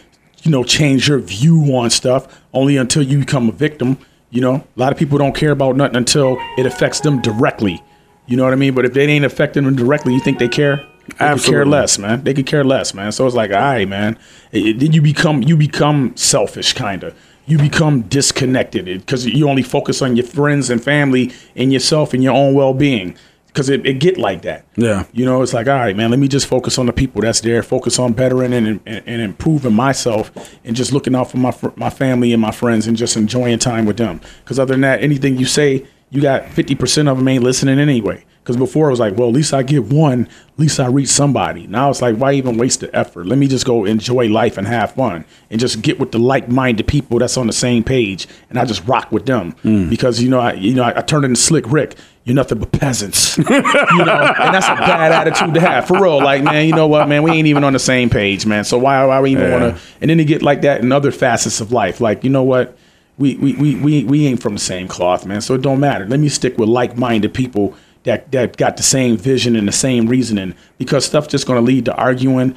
you 0.43 0.51
know, 0.51 0.65
change 0.65 1.09
your 1.09 1.19
view 1.19 1.77
on 1.77 1.91
stuff. 1.91 2.41
Only 2.55 2.77
until 2.79 3.03
you 3.03 3.19
become 3.19 3.49
a 3.49 3.53
victim. 3.53 3.99
You 4.31 4.41
know, 4.41 4.55
a 4.55 4.65
lot 4.77 4.93
of 4.93 4.99
people 4.99 5.19
don't 5.19 5.35
care 5.35 5.51
about 5.51 5.77
nothing 5.77 5.97
until 5.97 6.39
it 6.57 6.65
affects 6.65 7.01
them 7.01 7.21
directly. 7.21 7.83
You 8.27 8.37
know 8.37 8.45
what 8.45 8.53
I 8.53 8.57
mean? 8.57 8.75
But 8.75 8.85
if 8.85 8.93
they 8.95 9.07
ain't 9.07 9.25
affecting 9.25 9.65
them 9.65 9.75
directly, 9.77 10.15
you 10.15 10.21
think 10.21 10.39
they 10.39 10.49
care? 10.49 10.85
They 11.19 11.29
could 11.35 11.43
care 11.43 11.65
less, 11.67 11.99
man. 11.99 12.23
They 12.25 12.35
could 12.35 12.45
care 12.47 12.63
less, 12.65 12.93
man. 12.93 13.11
So 13.13 13.27
it's 13.27 13.35
like, 13.35 13.51
all 13.51 13.57
right, 13.59 13.89
man. 13.89 14.19
It- 14.53 14.67
it- 14.67 14.79
Then 14.79 14.93
you 14.93 15.01
become 15.03 15.43
you 15.43 15.57
become 15.57 16.13
selfish, 16.15 16.73
kind 16.75 17.03
of. 17.05 17.15
You 17.49 17.59
become 17.59 18.03
disconnected 18.03 18.85
because 18.85 19.27
you 19.27 19.49
only 19.49 19.63
focus 19.63 20.03
on 20.03 20.15
your 20.17 20.27
friends 20.27 20.71
and 20.71 20.83
family 20.83 21.33
and 21.57 21.73
yourself 21.73 22.15
and 22.15 22.23
your 22.23 22.35
own 22.35 22.55
well 22.55 22.75
being. 22.75 23.17
Because 23.47 23.71
it, 23.71 23.85
it 23.87 23.95
get 23.95 24.19
like 24.19 24.43
that. 24.43 24.67
Yeah. 24.77 25.07
You 25.13 25.25
know, 25.25 25.43
it's 25.43 25.55
like, 25.55 25.67
all 25.67 25.75
right, 25.75 25.97
man. 25.97 26.11
Let 26.11 26.21
me 26.21 26.29
just 26.29 26.47
focus 26.47 26.79
on 26.79 26.87
the 26.87 26.93
people 26.93 27.23
that's 27.23 27.41
there. 27.41 27.63
Focus 27.63 27.99
on 27.99 28.13
bettering 28.13 28.53
and, 28.53 28.81
and, 28.87 29.03
and 29.07 29.23
improving 29.23 29.73
myself, 29.73 30.31
and 30.65 30.77
just 30.77 30.93
looking 30.93 31.17
out 31.17 31.31
for 31.31 31.39
my 31.39 31.53
my 31.75 31.91
family 31.91 32.33
and 32.33 32.41
my 32.41 32.53
friends, 32.53 32.87
and 32.87 32.97
just 32.97 33.17
enjoying 33.17 33.59
time 33.59 33.87
with 33.87 33.97
them. 33.97 34.21
Because 34.45 34.59
other 34.59 34.75
than 34.75 34.83
that, 34.83 35.03
anything 35.03 35.39
you 35.39 35.47
say, 35.47 35.87
you 36.11 36.21
got 36.23 36.49
fifty 36.51 36.75
percent 36.75 37.09
of 37.09 37.19
them 37.19 37.29
ain't 37.29 37.45
listening 37.45 37.79
anyway. 37.79 38.25
Because 38.43 38.57
before 38.57 38.87
it 38.89 38.93
was 38.93 39.01
like, 39.01 39.15
well, 39.19 39.29
at 39.29 39.35
least 39.35 39.53
I 39.53 39.63
get 39.63 39.85
one, 39.85 40.23
at 40.27 40.59
least 40.59 40.81
I 40.81 40.87
reach 40.87 41.09
somebody. 41.09 41.67
Now 41.67 41.91
it's 41.91 42.01
like, 42.01 42.17
why 42.17 42.33
even 42.33 42.57
waste 42.57 42.81
the 42.81 42.97
effort? 42.97 43.27
Let 43.27 43.39
me 43.39 43.47
just 43.47 43.67
go 43.67 43.85
enjoy 43.85 44.29
life 44.31 44.57
and 44.57 44.67
have 44.67 44.93
fun, 44.95 45.27
and 45.51 45.61
just 45.61 45.83
get 45.83 46.01
with 46.01 46.13
the 46.13 46.19
like-minded 46.19 46.87
people 46.87 47.19
that's 47.19 47.37
on 47.37 47.47
the 47.47 47.53
same 47.53 47.85
page, 47.85 48.27
and 48.49 48.59
I 48.59 48.65
just 48.65 48.87
rock 48.87 49.13
with 49.13 49.27
them. 49.27 49.53
Mm. 49.65 49.91
Because 49.91 50.23
you 50.23 50.31
know, 50.31 50.41
I 50.41 50.55
you 50.55 50.73
know, 50.75 50.83
I, 50.85 50.99
I 50.99 51.03
turned 51.03 51.27
into 51.27 51.39
Slick 51.39 51.71
Rick. 51.71 51.97
You're 52.25 52.37
nothing 52.37 52.59
but 52.59 52.73
peasants, 52.73 53.37
you 53.39 53.45
know, 53.45 53.55
and 53.59 54.55
that's 54.55 54.67
a 54.67 54.75
bad 54.77 55.13
attitude 55.13 55.53
to 55.55 55.61
have 55.61 55.87
for 55.87 56.01
real. 56.03 56.19
Like, 56.23 56.43
man, 56.43 56.67
you 56.67 56.75
know 56.75 56.87
what, 56.87 57.07
man, 57.09 57.23
we 57.23 57.33
ain't 57.33 57.49
even 57.49 57.65
on 57.65 57.75
the 57.75 57.79
same 57.79 58.09
page, 58.09 58.47
man. 58.47 58.65
So 58.65 58.79
why, 58.79 59.05
why 59.05 59.21
we 59.21 59.33
even 59.33 59.45
Yeah. 59.51 59.61
want 59.61 59.77
to? 59.77 59.83
And 60.01 60.09
then 60.11 60.19
you 60.19 60.25
get 60.25 60.41
like 60.43 60.63
that 60.63 60.81
in 60.81 60.91
other 60.91 61.11
facets 61.13 61.61
of 61.61 61.71
life. 61.73 62.01
Like, 62.01 62.25
you 62.25 62.31
know 62.31 62.45
what? 62.45 62.78
We, 63.19 63.37
we, 63.37 63.55
we, 63.55 63.75
we, 63.75 64.05
we 64.05 64.27
ain't 64.27 64.41
from 64.41 64.55
the 64.55 64.61
same 64.61 64.89
cloth, 64.89 65.27
man. 65.27 65.41
So 65.41 65.55
it 65.55 65.63
don't 65.63 65.81
matter. 65.81 66.07
Let 66.07 66.21
me 66.21 66.29
stick 66.29 66.57
with 66.57 66.69
like-minded 66.69 67.35
people 67.35 67.75
that, 68.05 68.31
that 68.33 68.57
got 68.57 68.77
the 68.77 68.83
same 68.83 69.17
vision 69.17 69.57
and 69.57 69.67
the 69.67 69.73
same 69.73 70.07
reasoning 70.07 70.55
because 70.79 71.05
stuff's 71.05 71.29
just 71.29 71.47
going 71.47 71.59
to 71.59 71.67
lead 71.67 71.85
to 71.87 71.95
arguing 71.95 72.57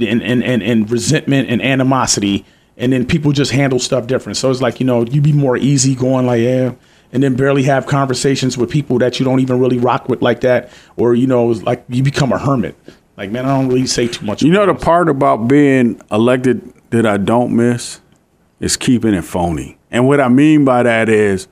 and, 0.00 0.22
and, 0.22 0.42
and, 0.42 0.62
and 0.62 0.90
resentment 0.90 1.50
and 1.50 1.60
animosity. 1.62 2.44
And 2.78 2.92
then 2.92 3.06
people 3.06 3.32
just 3.32 3.52
handle 3.52 3.78
stuff 3.78 4.06
different. 4.06 4.38
So 4.38 4.50
it's 4.50 4.62
like, 4.62 4.80
you 4.80 4.86
know, 4.86 5.04
you 5.04 5.20
be 5.20 5.32
more 5.32 5.58
easy 5.58 5.94
going 5.94 6.24
like, 6.24 6.40
yeah, 6.40 6.72
and 7.12 7.22
then 7.22 7.36
barely 7.36 7.64
have 7.64 7.86
conversations 7.86 8.56
with 8.56 8.70
people 8.70 8.98
that 8.98 9.20
you 9.20 9.24
don't 9.26 9.40
even 9.40 9.60
really 9.60 9.78
rock 9.78 10.08
with 10.08 10.22
like 10.22 10.40
that. 10.40 10.70
Or, 10.96 11.14
you 11.14 11.26
know, 11.26 11.50
it's 11.50 11.62
like 11.62 11.84
you 11.90 12.02
become 12.02 12.32
a 12.32 12.38
hermit. 12.38 12.74
Like, 13.18 13.30
man, 13.30 13.44
I 13.44 13.48
don't 13.48 13.68
really 13.68 13.86
say 13.86 14.08
too 14.08 14.24
much. 14.24 14.42
You 14.42 14.50
know 14.50 14.64
the 14.64 14.74
part 14.74 15.10
about 15.10 15.46
being 15.46 16.00
elected 16.10 16.72
that 16.90 17.04
I 17.04 17.18
don't 17.18 17.54
miss 17.54 18.00
is 18.58 18.78
keeping 18.78 19.12
it 19.12 19.22
phony. 19.22 19.76
And 19.92 20.06
what 20.08 20.20
I 20.20 20.28
mean 20.28 20.64
by 20.64 20.82
that 20.82 21.08
is 21.08 21.46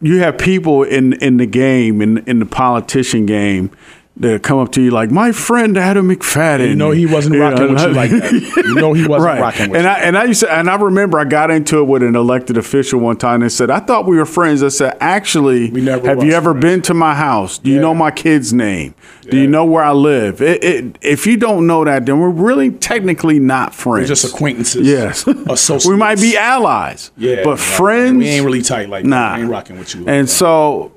you 0.00 0.18
have 0.20 0.38
people 0.38 0.82
in 0.82 1.14
in 1.14 1.38
the 1.38 1.46
game 1.46 2.00
in 2.02 2.18
in 2.18 2.38
the 2.38 2.46
politician 2.46 3.26
game 3.26 3.70
that 4.16 4.44
come 4.44 4.58
up 4.60 4.70
to 4.70 4.80
you 4.80 4.92
like 4.92 5.10
my 5.10 5.32
friend 5.32 5.76
Adam 5.76 6.08
McFadden. 6.08 6.68
You 6.68 6.76
know 6.76 6.92
he 6.92 7.04
wasn't 7.04 7.36
rocking 7.36 7.72
with 7.74 7.82
you 7.82 7.88
like 7.88 8.10
that. 8.10 8.32
You 8.64 8.74
know 8.76 8.92
he 8.92 9.06
wasn't 9.08 9.26
right. 9.26 9.40
rocking 9.40 9.70
with 9.70 9.78
and 9.80 9.84
you. 9.84 9.90
I 9.90 9.98
and 9.98 10.16
I 10.16 10.24
used 10.24 10.40
to, 10.40 10.52
and 10.52 10.70
I 10.70 10.76
remember 10.76 11.18
I 11.18 11.24
got 11.24 11.50
into 11.50 11.78
it 11.78 11.84
with 11.84 12.02
an 12.04 12.14
elected 12.14 12.56
official 12.56 13.00
one 13.00 13.16
time 13.16 13.42
and 13.42 13.50
said 13.50 13.70
I 13.70 13.80
thought 13.80 14.06
we 14.06 14.16
were 14.16 14.24
friends. 14.26 14.62
I 14.62 14.68
said 14.68 14.96
actually, 15.00 15.66
have 15.84 16.22
you 16.22 16.32
ever 16.32 16.52
friends." 16.52 16.62
been 16.64 16.82
to 16.82 16.94
my 16.94 17.14
house? 17.16 17.58
Do 17.58 17.70
you 17.70 17.76
Yeah. 17.76 17.82
know 17.82 17.94
my 17.94 18.12
kid's 18.12 18.52
name? 18.52 18.94
Do 19.28 19.36
you 19.36 19.48
know 19.48 19.64
where 19.64 19.82
I 19.82 19.92
live? 19.92 20.40
It, 20.42 20.62
it, 20.62 20.98
if 21.00 21.26
you 21.26 21.36
don't 21.36 21.66
know 21.66 21.84
that, 21.84 22.06
then 22.06 22.20
we're 22.20 22.28
really 22.28 22.70
technically 22.70 23.40
not 23.40 23.74
friends. 23.74 24.02
We're 24.04 24.14
just 24.14 24.32
acquaintances. 24.32 24.86
Yes, 24.86 25.26
Associates. 25.48 25.86
we 25.86 25.96
might 25.96 26.20
be 26.20 26.36
allies. 26.36 27.10
Yeah. 27.16 27.42
but 27.42 27.58
friends, 27.58 28.18
We 28.18 28.28
ain't 28.28 28.44
really 28.44 28.62
tight 28.62 28.88
like 28.90 29.04
Nah. 29.06 29.30
that. 29.30 29.36
We 29.38 29.42
ain't 29.42 29.50
rocking 29.50 29.78
with 29.78 29.94
you. 29.94 30.02
like 30.02 30.10
and 30.14 30.28
that. 30.28 30.32
so, 30.32 30.92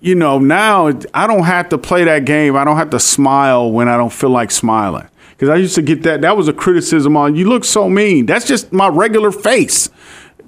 you 0.00 0.14
know, 0.14 0.38
now 0.38 0.88
I 1.14 1.26
don't 1.26 1.44
have 1.44 1.70
to 1.70 1.78
play 1.78 2.04
that 2.04 2.24
game. 2.24 2.56
I 2.56 2.64
don't 2.64 2.76
have 2.76 2.90
to 2.90 3.00
smile 3.00 3.70
when 3.70 3.88
I 3.88 3.96
don't 3.96 4.12
feel 4.12 4.30
like 4.30 4.50
smiling. 4.50 5.08
Because 5.30 5.50
I 5.50 5.56
used 5.56 5.76
to 5.76 5.82
get 5.82 6.02
that. 6.02 6.22
That 6.22 6.36
was 6.36 6.48
a 6.48 6.52
criticism 6.52 7.16
on 7.16 7.36
you 7.36 7.48
look 7.48 7.64
so 7.64 7.88
mean. 7.88 8.26
That's 8.26 8.46
just 8.46 8.72
my 8.72 8.88
regular 8.88 9.30
face. 9.30 9.88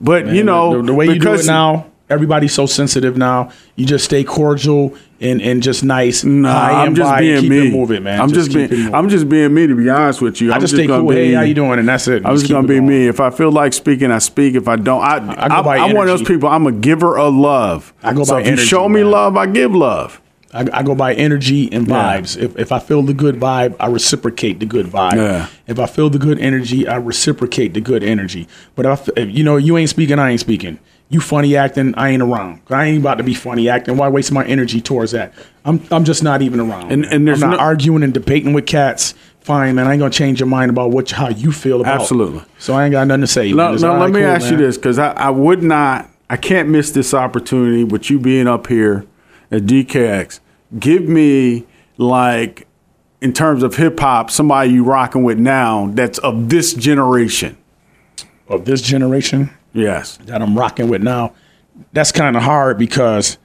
But 0.01 0.29
you 0.29 0.43
know, 0.43 0.79
the, 0.79 0.87
the 0.89 0.95
way 0.95 1.07
you 1.07 1.19
do 1.19 1.35
it 1.35 1.47
now, 1.47 1.91
everybody's 2.11 2.53
so 2.53 2.67
sensitive 2.67 3.17
now. 3.17 3.51
You 3.77 3.87
just 3.87 4.05
stay 4.05 4.25
cordial 4.25 4.95
and, 5.21 5.41
and 5.41 5.63
just 5.63 5.85
nice. 5.85 6.25
Nah, 6.25 6.51
I'm 6.51 6.95
just 6.95 7.11
by, 7.11 7.21
being 7.21 7.49
me. 7.49 7.71
Moving, 7.71 8.03
man. 8.03 8.21
I'm 8.21 8.33
just, 8.33 8.55
it 8.55 8.71
being. 8.71 8.95
I'm 8.95 9.09
just 9.09 9.29
being 9.29 9.55
me. 9.55 9.67
To 9.67 9.75
be 9.75 9.89
honest 9.89 10.21
with 10.21 10.41
you, 10.41 10.51
I 10.53 10.57
I'm 10.57 10.61
just 10.61 10.75
stay 10.75 10.87
cool. 10.87 11.09
be- 11.09 11.15
Hey, 11.15 11.33
how 11.33 11.43
you 11.43 11.55
doing? 11.55 11.79
And 11.79 11.89
that's 11.89 12.09
it. 12.09 12.27
I'm 12.27 12.35
just 12.35 12.47
keep 12.47 12.55
gonna 12.55 12.69
be 12.69 12.81
me. 12.81 13.07
If 13.07 13.21
I 13.21 13.31
feel 13.31 13.53
like 13.53 13.73
speaking, 13.73 14.11
I 14.11 14.19
speak. 14.19 14.55
If 14.55 14.69
I 14.69 14.77
don't, 14.77 15.03
I, 15.03 15.45
I, 15.45 15.49
go 15.49 15.63
by 15.63 15.79
am 15.79 15.95
one 15.95 16.09
of 16.09 16.19
those 16.19 16.27
people. 16.27 16.49
I'm 16.49 16.67
a 16.67 16.73
giver 16.73 17.19
of 17.19 17.35
love. 17.35 17.95
I 18.03 18.13
go 18.13 18.25
so 18.25 18.35
by 18.35 18.41
if 18.41 18.47
you 18.47 18.53
energy, 18.53 18.67
show 18.67 18.89
me 18.89 19.03
man. 19.03 19.11
love, 19.13 19.37
I 19.37 19.47
give 19.47 19.75
love. 19.75 20.21
I, 20.53 20.67
I 20.73 20.83
go 20.83 20.95
by 20.97 21.15
energy 21.15 21.71
and 21.73 21.87
Yeah. 21.87 21.95
vibes. 22.21 22.37
If, 22.37 22.59
if 22.59 22.73
I 22.73 22.81
feel 22.81 23.03
the 23.03 23.15
good 23.15 23.37
vibe, 23.37 23.77
I 23.79 23.87
reciprocate 23.87 24.59
the 24.59 24.67
good 24.67 24.87
vibe. 24.87 25.15
Yeah. 25.15 25.47
If 25.69 25.79
I 25.79 25.87
feel 25.87 26.11
the 26.11 26.19
good 26.19 26.41
energy, 26.41 26.89
I 26.89 26.97
reciprocate 26.97 27.73
the 27.75 27.81
good 27.81 28.03
energy. 28.03 28.49
But 28.75 28.87
if, 28.87 29.09
I 29.09 29.13
if 29.21 29.31
you 29.31 29.45
know 29.45 29.57
you 29.59 29.77
ain't 29.77 29.91
speaking, 29.91 30.19
I 30.19 30.31
ain't 30.31 30.41
speaking. 30.41 30.81
You 31.13 31.21
funny 31.21 31.57
acting, 31.57 31.93
I 31.97 32.11
ain't 32.11 32.23
around. 32.23 32.61
I 32.71 32.85
ain't 32.87 33.01
about 33.01 33.19
to 33.19 33.25
be 33.25 33.35
funny 33.35 33.69
acting. 33.69 33.97
Why 33.97 34.09
waste 34.09 34.31
my 34.31 34.45
energy 34.47 34.81
towards 34.81 35.11
that? 35.11 35.35
I'm 35.65 35.83
I'm 35.91 36.05
just 36.05 36.23
not 36.23 36.41
even 36.41 36.61
around. 36.61 36.93
And- 36.93 37.03
man. 37.03 37.13
and 37.13 37.29
there's 37.29 37.43
I'm 37.43 37.51
not 37.51 37.57
no- 37.57 37.63
arguing 37.65 38.03
and 38.05 38.15
debating 38.15 38.53
with 38.53 38.67
cats. 38.67 39.15
Fine, 39.41 39.75
man. 39.75 39.89
I 39.89 39.93
ain't 39.93 39.99
gonna 39.99 40.11
change 40.13 40.39
your 40.39 40.47
mind 40.47 40.71
about 40.71 40.91
what 40.93 41.11
how 41.11 41.29
you 41.29 41.51
feel 41.51 41.81
about. 41.81 42.01
Absolutely. 42.01 42.43
So 42.59 42.75
I 42.75 42.85
ain't 42.85 42.93
got 42.93 43.09
nothing 43.09 43.23
to 43.23 43.27
say. 43.27 43.53
No, 43.53 43.75
no. 43.75 43.89
all 43.93 43.99
Let 43.99 44.05
right, 44.05 44.13
me 44.13 44.21
cool, 44.21 44.29
ask 44.31 44.51
you 44.51 44.57
this, 44.57 44.77
because 44.77 44.99
I, 45.01 45.11
I 45.13 45.31
would 45.31 45.63
not, 45.65 46.09
I 46.29 46.37
can't 46.37 46.69
miss 46.69 46.93
this 46.93 47.13
opportunity 47.13 47.83
with 47.83 48.09
you 48.09 48.21
being 48.21 48.47
up 48.47 48.69
here 48.69 49.05
at 49.51 49.63
DKX, 49.63 50.39
give 50.79 51.03
me 51.09 51.67
like 51.97 52.69
in 53.21 53.33
terms 53.33 53.63
of 53.65 53.75
hip 53.77 53.99
hop, 53.99 54.31
somebody 54.31 54.71
you 54.71 54.85
rocking 54.85 55.25
with 55.25 55.39
now 55.41 55.91
that's 55.95 56.19
of 56.19 56.51
this 56.51 56.73
generation. 56.73 57.57
Of 58.49 58.65
this 58.65 58.81
generation 58.83 59.51
Yes. 59.73 60.17
that 60.25 60.43
I'm 60.43 60.59
rocking 60.59 60.89
with 60.89 61.03
now, 61.03 61.35
that's 61.93 62.13
kind 62.13 62.37
of 62.37 62.43
hard 62.43 62.79
because 62.79 63.39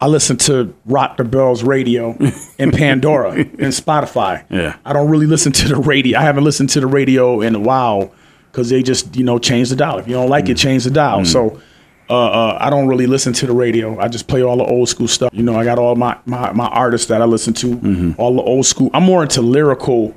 I 0.00 0.06
listen 0.06 0.36
to 0.38 0.74
Rock 0.86 1.16
the 1.18 1.24
Bells 1.24 1.62
radio 1.62 2.16
and 2.58 2.72
Pandora 2.72 3.32
and 3.32 3.72
Spotify. 3.72 4.44
Yeah. 4.50 4.76
I 4.84 4.92
don't 4.92 5.10
really 5.10 5.26
listen 5.26 5.52
to 5.52 5.68
the 5.68 5.76
radio. 5.76 6.18
I 6.18 6.22
haven't 6.22 6.44
listened 6.44 6.70
to 6.70 6.80
the 6.80 6.86
radio 6.86 7.40
in 7.40 7.54
a 7.54 7.60
while 7.60 8.12
because 8.50 8.70
they 8.70 8.82
just, 8.82 9.14
you 9.16 9.24
know, 9.24 9.38
change 9.38 9.68
the 9.70 9.76
dial. 9.76 9.98
If 9.98 10.08
you 10.08 10.14
don't 10.14 10.28
like 10.28 10.48
it, 10.48 10.56
change 10.56 10.84
the 10.84 10.90
dial. 10.90 11.24
So 11.24 11.60
uh, 12.08 12.14
uh, 12.14 12.58
I 12.60 12.70
don't 12.70 12.88
really 12.88 13.06
listen 13.06 13.32
to 13.34 13.46
the 13.46 13.52
radio. 13.52 13.98
I 14.00 14.08
just 14.08 14.26
play 14.26 14.42
all 14.42 14.56
the 14.56 14.64
old 14.64 14.88
school 14.88 15.06
stuff. 15.06 15.30
You 15.32 15.42
know, 15.44 15.54
I 15.54 15.64
got 15.64 15.78
all 15.78 15.94
my, 15.94 16.18
my, 16.24 16.52
my 16.52 16.66
artists 16.66 17.06
that 17.08 17.22
I 17.22 17.26
listen 17.26 17.54
to, 17.54 18.14
all 18.18 18.34
the 18.34 18.42
old 18.42 18.66
school. 18.66 18.90
I'm 18.92 19.04
more 19.04 19.22
into 19.22 19.42
lyrical, 19.42 20.14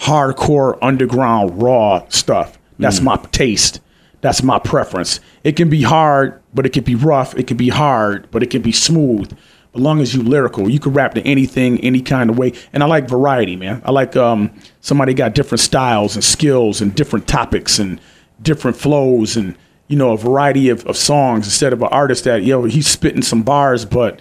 hardcore, 0.00 0.76
underground, 0.82 1.62
raw 1.62 2.04
stuff. 2.08 2.58
That's 2.78 3.00
my 3.00 3.16
taste. 3.32 3.80
That's 4.24 4.42
my 4.42 4.58
preference. 4.58 5.20
It 5.42 5.54
can 5.54 5.68
be 5.68 5.82
hard, 5.82 6.40
but 6.54 6.64
it 6.64 6.72
can 6.72 6.82
be 6.82 6.94
rough. 6.94 7.36
It 7.36 7.46
can 7.46 7.58
be 7.58 7.68
hard, 7.68 8.26
but 8.30 8.42
it 8.42 8.48
can 8.48 8.62
be 8.62 8.72
smooth. 8.72 9.30
As 9.74 9.80
long 9.82 10.00
as 10.00 10.14
you 10.14 10.22
lyrical, 10.22 10.70
you 10.70 10.80
can 10.80 10.94
rap 10.94 11.12
to 11.12 11.20
anything, 11.26 11.78
any 11.80 12.00
kind 12.00 12.30
of 12.30 12.38
way. 12.38 12.54
And 12.72 12.82
I 12.82 12.86
like 12.86 13.06
variety, 13.06 13.54
man. 13.54 13.82
I 13.84 13.90
like 13.90 14.16
um, 14.16 14.50
somebody 14.80 15.12
got 15.12 15.34
different 15.34 15.60
styles 15.60 16.14
and 16.14 16.24
skills 16.24 16.80
and 16.80 16.94
different 16.94 17.28
topics 17.28 17.78
and 17.78 18.00
different 18.40 18.78
flows 18.78 19.36
and 19.36 19.58
you 19.88 19.96
know 19.98 20.12
a 20.12 20.16
variety 20.16 20.70
of, 20.70 20.86
of 20.86 20.96
songs 20.96 21.44
instead 21.44 21.74
of 21.74 21.82
an 21.82 21.88
artist 21.88 22.24
that 22.24 22.44
yo 22.44 22.64
he's 22.64 22.88
spitting 22.88 23.20
some 23.20 23.42
bars, 23.42 23.84
but 23.84 24.20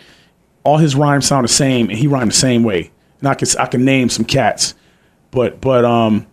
all 0.66 0.80
his 0.80 0.98
rhymes 0.98 1.28
sound 1.28 1.46
the 1.46 1.48
same 1.48 1.90
and 1.90 1.98
he 1.98 2.08
rhymed 2.08 2.32
the 2.32 2.36
same 2.36 2.66
way. 2.66 2.92
And 3.22 3.30
I 3.30 3.36
can 3.36 3.48
I 3.58 3.68
can 3.68 3.86
name 3.86 4.10
some 4.10 4.26
cats, 4.26 4.76
but 5.32 5.62
but 5.62 5.86
um, 5.86 6.28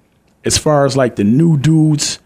as 0.44 0.58
far 0.58 0.86
as 0.86 0.96
like 0.96 1.14
the 1.14 1.22
new 1.22 1.56
dudes, 1.56 2.18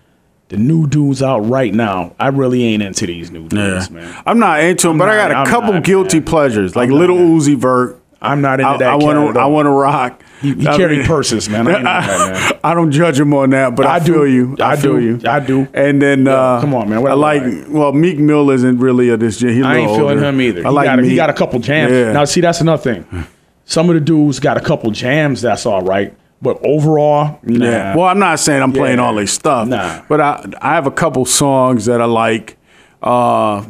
the 0.48 0.56
new 0.56 0.86
dudes 0.86 1.22
out 1.22 1.40
right 1.40 1.72
now, 1.72 2.14
I 2.20 2.28
really 2.28 2.62
ain't 2.64 2.82
into 2.82 3.06
these 3.06 3.30
new 3.30 3.48
dudes, 3.48 3.90
man. 3.90 4.22
I'm 4.26 4.38
not 4.38 4.62
into 4.62 4.88
them, 4.88 4.98
but 4.98 5.08
I 5.08 5.16
got 5.16 5.30
a 5.30 5.34
I'm 5.36 5.46
couple 5.46 5.72
not, 5.74 5.84
guilty 5.84 6.18
man. 6.18 6.26
pleasures, 6.26 6.76
like 6.76 6.88
I'm 6.88 6.94
not, 6.94 7.00
Little 7.00 7.18
man. 7.18 7.38
Uzi 7.40 7.56
Vert. 7.56 8.00
I'm 8.22 8.40
not 8.40 8.58
into 8.58 8.70
I, 8.70 8.76
that. 8.78 8.88
I 8.90 8.96
want 8.96 9.34
to. 9.34 9.40
I 9.40 9.44
want 9.46 9.66
to 9.66 9.70
rock. 9.70 10.22
He, 10.40 10.54
he 10.54 10.66
I 10.66 10.76
carry 10.78 10.96
mean- 10.98 11.06
purses, 11.06 11.46
man. 11.48 11.66
I 11.68 11.74
ain't 11.74 11.84
that, 11.84 12.32
man. 12.52 12.60
I 12.64 12.72
don't 12.74 12.90
judge 12.90 13.20
him 13.20 13.34
on 13.34 13.50
that, 13.50 13.76
but 13.76 13.84
I, 13.84 13.96
I 13.96 13.98
do. 13.98 14.14
feel 14.14 14.26
you. 14.26 14.56
I, 14.60 14.72
I 14.72 14.76
feel 14.76 14.96
do. 14.96 15.00
you. 15.00 15.20
I 15.26 15.40
do. 15.40 15.68
And 15.74 16.00
then, 16.00 16.26
uh, 16.26 16.58
come 16.60 16.74
on, 16.74 16.88
man. 16.88 17.02
What 17.02 17.10
I 17.10 17.14
I 17.14 17.16
like. 17.18 17.42
like? 17.42 17.64
Well, 17.68 17.92
Meek 17.92 18.18
Mill 18.18 18.50
isn't 18.50 18.78
really 18.78 19.10
a 19.10 19.18
this. 19.18 19.40
He's 19.40 19.62
a 19.62 19.66
I 19.66 19.76
ain't 19.76 19.90
little 19.90 20.08
feeling 20.08 20.24
him 20.24 20.40
either. 20.40 20.60
I 20.66 20.70
he, 20.70 20.74
like 20.74 20.84
got 20.86 20.98
a, 21.00 21.02
he 21.04 21.16
got 21.16 21.28
a 21.30 21.34
couple 21.34 21.58
jams. 21.60 21.92
Yeah. 21.92 22.12
Now, 22.12 22.24
see, 22.24 22.40
that's 22.40 22.60
another 22.62 22.82
thing. 22.82 23.26
Some 23.66 23.88
of 23.90 23.94
the 23.94 24.00
dudes 24.00 24.40
got 24.40 24.56
a 24.56 24.60
couple 24.60 24.90
jams. 24.90 25.42
That's 25.42 25.66
all 25.66 25.82
right. 25.82 26.14
But 26.44 26.60
overall, 26.62 27.40
nah. 27.42 27.64
Yeah. 27.66 27.96
Well, 27.96 28.04
I'm 28.06 28.18
not 28.18 28.38
saying 28.38 28.62
I'm 28.62 28.72
playing 28.74 28.98
all 28.98 29.14
their 29.14 29.26
stuff, 29.26 29.66
Nah. 29.66 30.02
but 30.10 30.20
I 30.20 30.44
I 30.60 30.74
have 30.74 30.86
a 30.86 30.90
couple 30.92 31.24
songs 31.24 31.86
that 31.86 32.00
I 32.02 32.04
like. 32.04 32.58
Uh, 33.02 33.64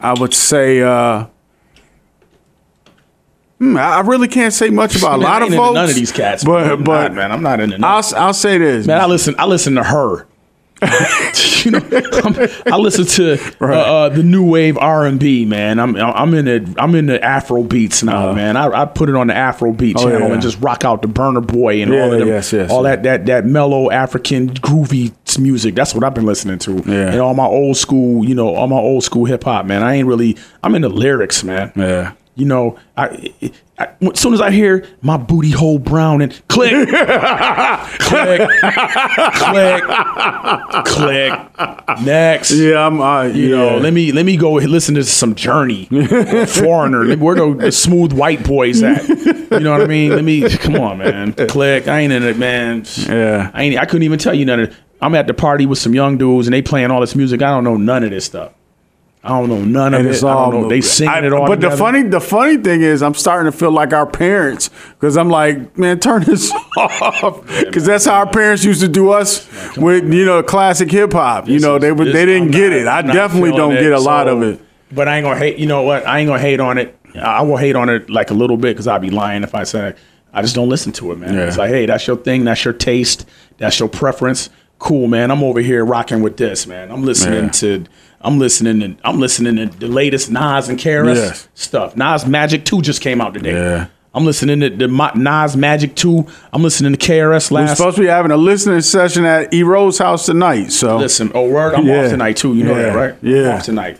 I 0.00 0.14
would 0.20 0.32
say. 0.32 0.80
Uh, 0.80 1.26
hmm, 3.58 3.76
I 3.76 3.98
really 4.02 4.28
can't 4.28 4.54
say 4.54 4.70
much 4.70 4.94
about 4.94 5.14
a 5.16 5.18
Man, 5.18 5.28
lot 5.28 5.42
of 5.42 5.48
folks. 5.52 5.74
none 5.74 5.88
of 5.88 5.94
these 5.96 6.12
cats. 6.12 6.44
but 6.44 6.62
man. 6.62 6.70
I'm 6.70 6.84
but 6.84 7.02
not, 7.08 7.14
man, 7.14 7.32
I'm 7.32 7.42
not 7.42 7.58
into 7.58 7.78
none. 7.78 7.90
I'll 7.90 8.14
I'll 8.16 8.32
say 8.32 8.58
this, 8.58 8.86
Man, 8.86 9.00
I 9.00 9.06
listen. 9.06 9.34
I 9.36 9.46
listen 9.46 9.74
to 9.74 9.82
her. 9.82 10.27
you 11.64 11.72
know, 11.72 11.80
I'm, 12.24 12.72
I 12.72 12.76
listen 12.76 13.04
to 13.04 13.38
uh, 13.60 13.66
uh, 13.66 14.08
the 14.10 14.22
new 14.22 14.48
wave 14.48 14.78
R 14.78 15.06
and 15.06 15.18
B. 15.18 15.44
Man, 15.44 15.80
I'm 15.80 15.96
I'm 15.96 16.32
in 16.34 16.44
the 16.44 16.74
I'm 16.78 16.94
in 16.94 17.06
the 17.06 17.22
Afro 17.22 17.64
beats 17.64 18.04
now, 18.04 18.32
man. 18.32 18.56
I, 18.56 18.82
I 18.82 18.84
put 18.84 19.08
it 19.08 19.16
on 19.16 19.26
the 19.26 19.34
Afro 19.34 19.72
beat. 19.72 19.96
Oh, 19.98 20.04
channel 20.04 20.28
yeah. 20.28 20.34
and 20.34 20.42
just 20.42 20.60
rock 20.60 20.84
out 20.84 21.02
the 21.02 21.08
Burna 21.08 21.44
Boy 21.44 21.82
and 21.82 21.92
Yeah, 21.92 22.02
all 22.02 22.12
of 22.12 22.18
them, 22.20 22.28
yes, 22.28 22.52
yes, 22.52 22.70
all 22.70 22.84
that 22.84 23.02
that 23.02 23.26
that 23.26 23.44
mellow 23.44 23.90
African 23.90 24.50
groovy 24.50 25.12
music. 25.38 25.74
That's 25.74 25.94
what 25.94 26.04
I've 26.04 26.14
been 26.14 26.26
listening 26.26 26.58
to. 26.60 26.74
Yeah. 26.86 27.12
and 27.12 27.20
all 27.20 27.34
my 27.34 27.46
old 27.46 27.76
school, 27.76 28.24
you 28.24 28.34
know, 28.34 28.54
all 28.54 28.68
my 28.68 28.78
old 28.78 29.02
school 29.02 29.24
hip 29.24 29.44
hop. 29.44 29.66
Man, 29.66 29.82
I 29.82 29.94
ain't 29.94 30.06
really. 30.06 30.36
I'm 30.62 30.74
in 30.74 30.82
the 30.82 30.88
lyrics, 30.88 31.42
man. 31.42 31.72
Yeah. 31.74 32.12
You 32.38 32.44
know, 32.46 32.78
I, 32.96 33.32
I 33.80 33.88
as 34.00 34.20
soon 34.20 34.32
as 34.32 34.40
I 34.40 34.52
hear 34.52 34.86
my 35.02 35.16
booty 35.16 35.50
hole 35.50 35.80
brown 35.80 36.22
and 36.22 36.30
click, 36.48 36.70
click, 37.98 38.48
click, 39.34 39.82
click, 40.84 41.32
next. 42.04 42.52
Yeah, 42.52 42.86
I'm. 42.86 43.00
Uh, 43.00 43.24
You 43.24 43.56
know, 43.56 43.78
let 43.78 43.92
me 43.92 44.12
let 44.12 44.24
me 44.24 44.36
go 44.36 44.52
listen 44.52 44.94
to 44.94 45.02
some 45.04 45.34
Journey, 45.34 45.86
Foreigner. 46.46 47.16
Where 47.16 47.34
the, 47.34 47.54
the 47.58 47.72
smooth 47.72 48.12
white 48.12 48.44
boys 48.44 48.82
at? 48.84 49.08
You 49.08 49.60
know 49.60 49.72
what 49.72 49.80
I 49.82 49.86
mean? 49.86 50.10
Let 50.12 50.24
me 50.24 50.48
come 50.48 50.76
on, 50.76 50.98
man. 50.98 51.32
Click. 51.32 51.88
I 51.88 52.00
ain't 52.00 52.12
in 52.12 52.22
it, 52.22 52.38
man. 52.38 52.84
Yeah. 53.08 53.50
I 53.52 53.64
ain't. 53.64 53.78
I 53.78 53.84
couldn't 53.84 54.04
even 54.04 54.18
tell 54.20 54.34
you 54.34 54.44
none 54.44 54.60
of. 54.60 54.68
it. 54.70 54.76
I'm 55.00 55.14
at 55.14 55.26
the 55.26 55.34
party 55.34 55.66
with 55.66 55.78
some 55.78 55.94
young 55.94 56.18
dudes 56.18 56.46
and 56.46 56.54
they 56.54 56.62
playing 56.62 56.90
all 56.90 57.00
this 57.00 57.14
music. 57.16 57.42
I 57.42 57.50
don't 57.50 57.64
know 57.64 57.76
none 57.76 58.04
of 58.04 58.10
this 58.10 58.24
stuff. 58.24 58.52
I 59.24 59.30
don't 59.30 59.48
know 59.48 59.62
none 59.64 59.94
of 59.94 60.00
And 60.00 60.08
it. 60.08 60.12
it's 60.12 60.22
I 60.22 60.32
all 60.32 60.50
don't 60.52 60.62
know. 60.62 60.68
They 60.68 60.80
singing 60.80 61.12
I- 61.12 61.26
it 61.26 61.32
all. 61.32 61.46
But 61.46 61.60
the 61.60 61.70
funny, 61.72 62.02
the 62.02 62.20
funny 62.20 62.56
thing 62.56 62.82
is, 62.82 63.02
I'm 63.02 63.14
starting 63.14 63.50
to 63.50 63.56
feel 63.58 63.72
like 63.72 63.92
our 63.92 64.06
parents 64.06 64.70
because 64.90 65.16
I'm 65.16 65.28
like, 65.28 65.76
man, 65.76 65.98
turn 65.98 66.22
this 66.22 66.52
off 66.76 67.44
because 67.64 67.84
that's 67.84 68.04
how 68.04 68.14
our 68.14 68.30
parents 68.30 68.64
used 68.64 68.80
to 68.80 68.88
do 68.88 69.10
us 69.10 69.46
with 69.76 70.12
you 70.12 70.24
know 70.24 70.42
classic 70.42 70.90
hip 70.90 71.12
hop. 71.12 71.48
You 71.48 71.58
know, 71.60 71.78
they 71.78 71.90
would 71.92 72.08
This- 72.08 72.14
they 72.14 72.26
didn't 72.26 72.48
I'm 72.48 72.50
get 72.52 72.72
it. 72.72 72.86
I 72.86 73.02
definitely 73.02 73.52
don't 73.52 73.76
it, 73.76 73.80
get 73.80 73.92
a 73.92 73.98
lot 74.00 74.28
of 74.28 74.42
it. 74.42 74.60
But 74.92 75.08
I 75.08 75.16
ain't 75.16 75.24
gonna 75.24 75.38
hate. 75.38 75.58
You 75.58 75.66
know 75.66 75.82
what? 75.82 76.06
I 76.06 76.20
ain't 76.20 76.28
gonna 76.28 76.40
hate 76.40 76.60
on 76.60 76.78
it. 76.78 76.94
I 77.20 77.42
will 77.42 77.56
hate 77.56 77.74
on 77.76 77.88
it 77.88 78.08
like 78.08 78.30
a 78.30 78.34
little 78.34 78.56
bit 78.56 78.68
because 78.74 78.86
I'd 78.86 79.00
be 79.02 79.10
lying 79.10 79.42
if 79.42 79.54
I 79.54 79.64
said 79.64 79.96
I 80.32 80.42
just 80.42 80.54
don't 80.54 80.68
listen 80.68 80.92
to 80.92 81.10
it, 81.12 81.18
man. 81.18 81.34
Yeah. 81.34 81.46
It's 81.48 81.56
like, 81.58 81.70
hey, 81.70 81.86
that's 81.86 82.06
your 82.06 82.16
thing. 82.16 82.44
That's 82.44 82.64
your 82.64 82.74
taste. 82.74 83.26
That's 83.56 83.80
your 83.80 83.88
preference. 83.88 84.50
Cool, 84.78 85.08
man. 85.08 85.30
I'm 85.32 85.42
over 85.42 85.60
here 85.60 85.84
rocking 85.84 86.22
with 86.22 86.36
this, 86.36 86.66
man. 86.66 86.90
I'm 86.92 87.02
listening 87.02 87.44
Yeah. 87.46 87.50
to. 87.50 87.84
I'm 88.20 88.38
listening 88.38 88.80
to. 88.80 88.96
I'm 89.04 89.20
listening 89.20 89.56
to 89.56 89.78
the 89.78 89.88
latest 89.88 90.30
Nas 90.30 90.68
and 90.68 90.78
KRS 90.78 91.14
Yes. 91.16 91.48
stuff. 91.54 91.96
Nas 91.96 92.26
Magic 92.26 92.64
Two 92.64 92.82
just 92.82 93.00
came 93.00 93.20
out 93.20 93.34
today. 93.34 93.52
Yeah. 93.52 93.86
I'm 94.14 94.24
listening 94.24 94.58
to 94.60 94.70
the 94.70 94.88
Nas 95.14 95.56
Magic 95.56 95.94
Two. 95.94 96.26
I'm 96.52 96.62
listening 96.62 96.92
to 96.96 96.98
KRS 96.98 97.50
last. 97.52 97.68
We're 97.70 97.74
supposed 97.76 97.96
to 97.96 98.02
be 98.02 98.08
having 98.08 98.32
a 98.32 98.36
listening 98.36 98.80
session 98.80 99.24
at 99.24 99.52
E 99.54 99.62
Rose 99.62 99.98
house 99.98 100.26
tonight. 100.26 100.72
So 100.72 100.96
Listen, 100.98 101.30
oh 101.34 101.48
word, 101.48 101.74
I'm 101.74 101.86
Yeah. 101.86 102.04
off 102.04 102.10
tonight 102.10 102.36
too. 102.36 102.54
You 102.54 102.64
know 102.64 102.74
Yeah. 102.76 102.82
that, 102.92 102.96
right? 102.96 103.14
Yeah. 103.22 103.36
I'm 103.50 103.54
off 103.58 103.62
tonight. 103.64 103.98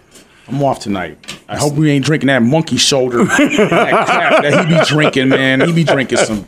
I'm 0.48 0.62
off 0.64 0.80
tonight. 0.80 1.40
I 1.48 1.56
hope 1.58 1.74
we 1.74 1.90
ain't 1.90 2.04
drinking 2.04 2.28
that 2.28 2.42
monkey 2.42 2.78
shoulder 2.78 3.18
that 3.24 4.06
crap 4.06 4.42
that 4.42 4.66
he 4.66 4.74
be 4.78 4.84
drinking, 4.86 5.28
man. 5.28 5.60
He 5.60 5.72
be 5.72 5.84
drinking 5.84 6.18
some 6.18 6.44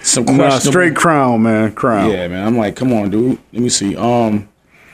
some 0.00 0.24
nah, 0.36 0.58
straight 0.58 0.94
crown, 0.94 1.42
man, 1.42 1.72
crown. 1.72 2.10
Yeah, 2.10 2.28
man. 2.28 2.46
I'm 2.46 2.56
like, 2.56 2.76
come 2.76 2.92
on, 2.92 3.10
dude. 3.10 3.38
Let 3.52 3.62
me 3.62 3.68
see. 3.70 3.96
Um, 3.96 4.48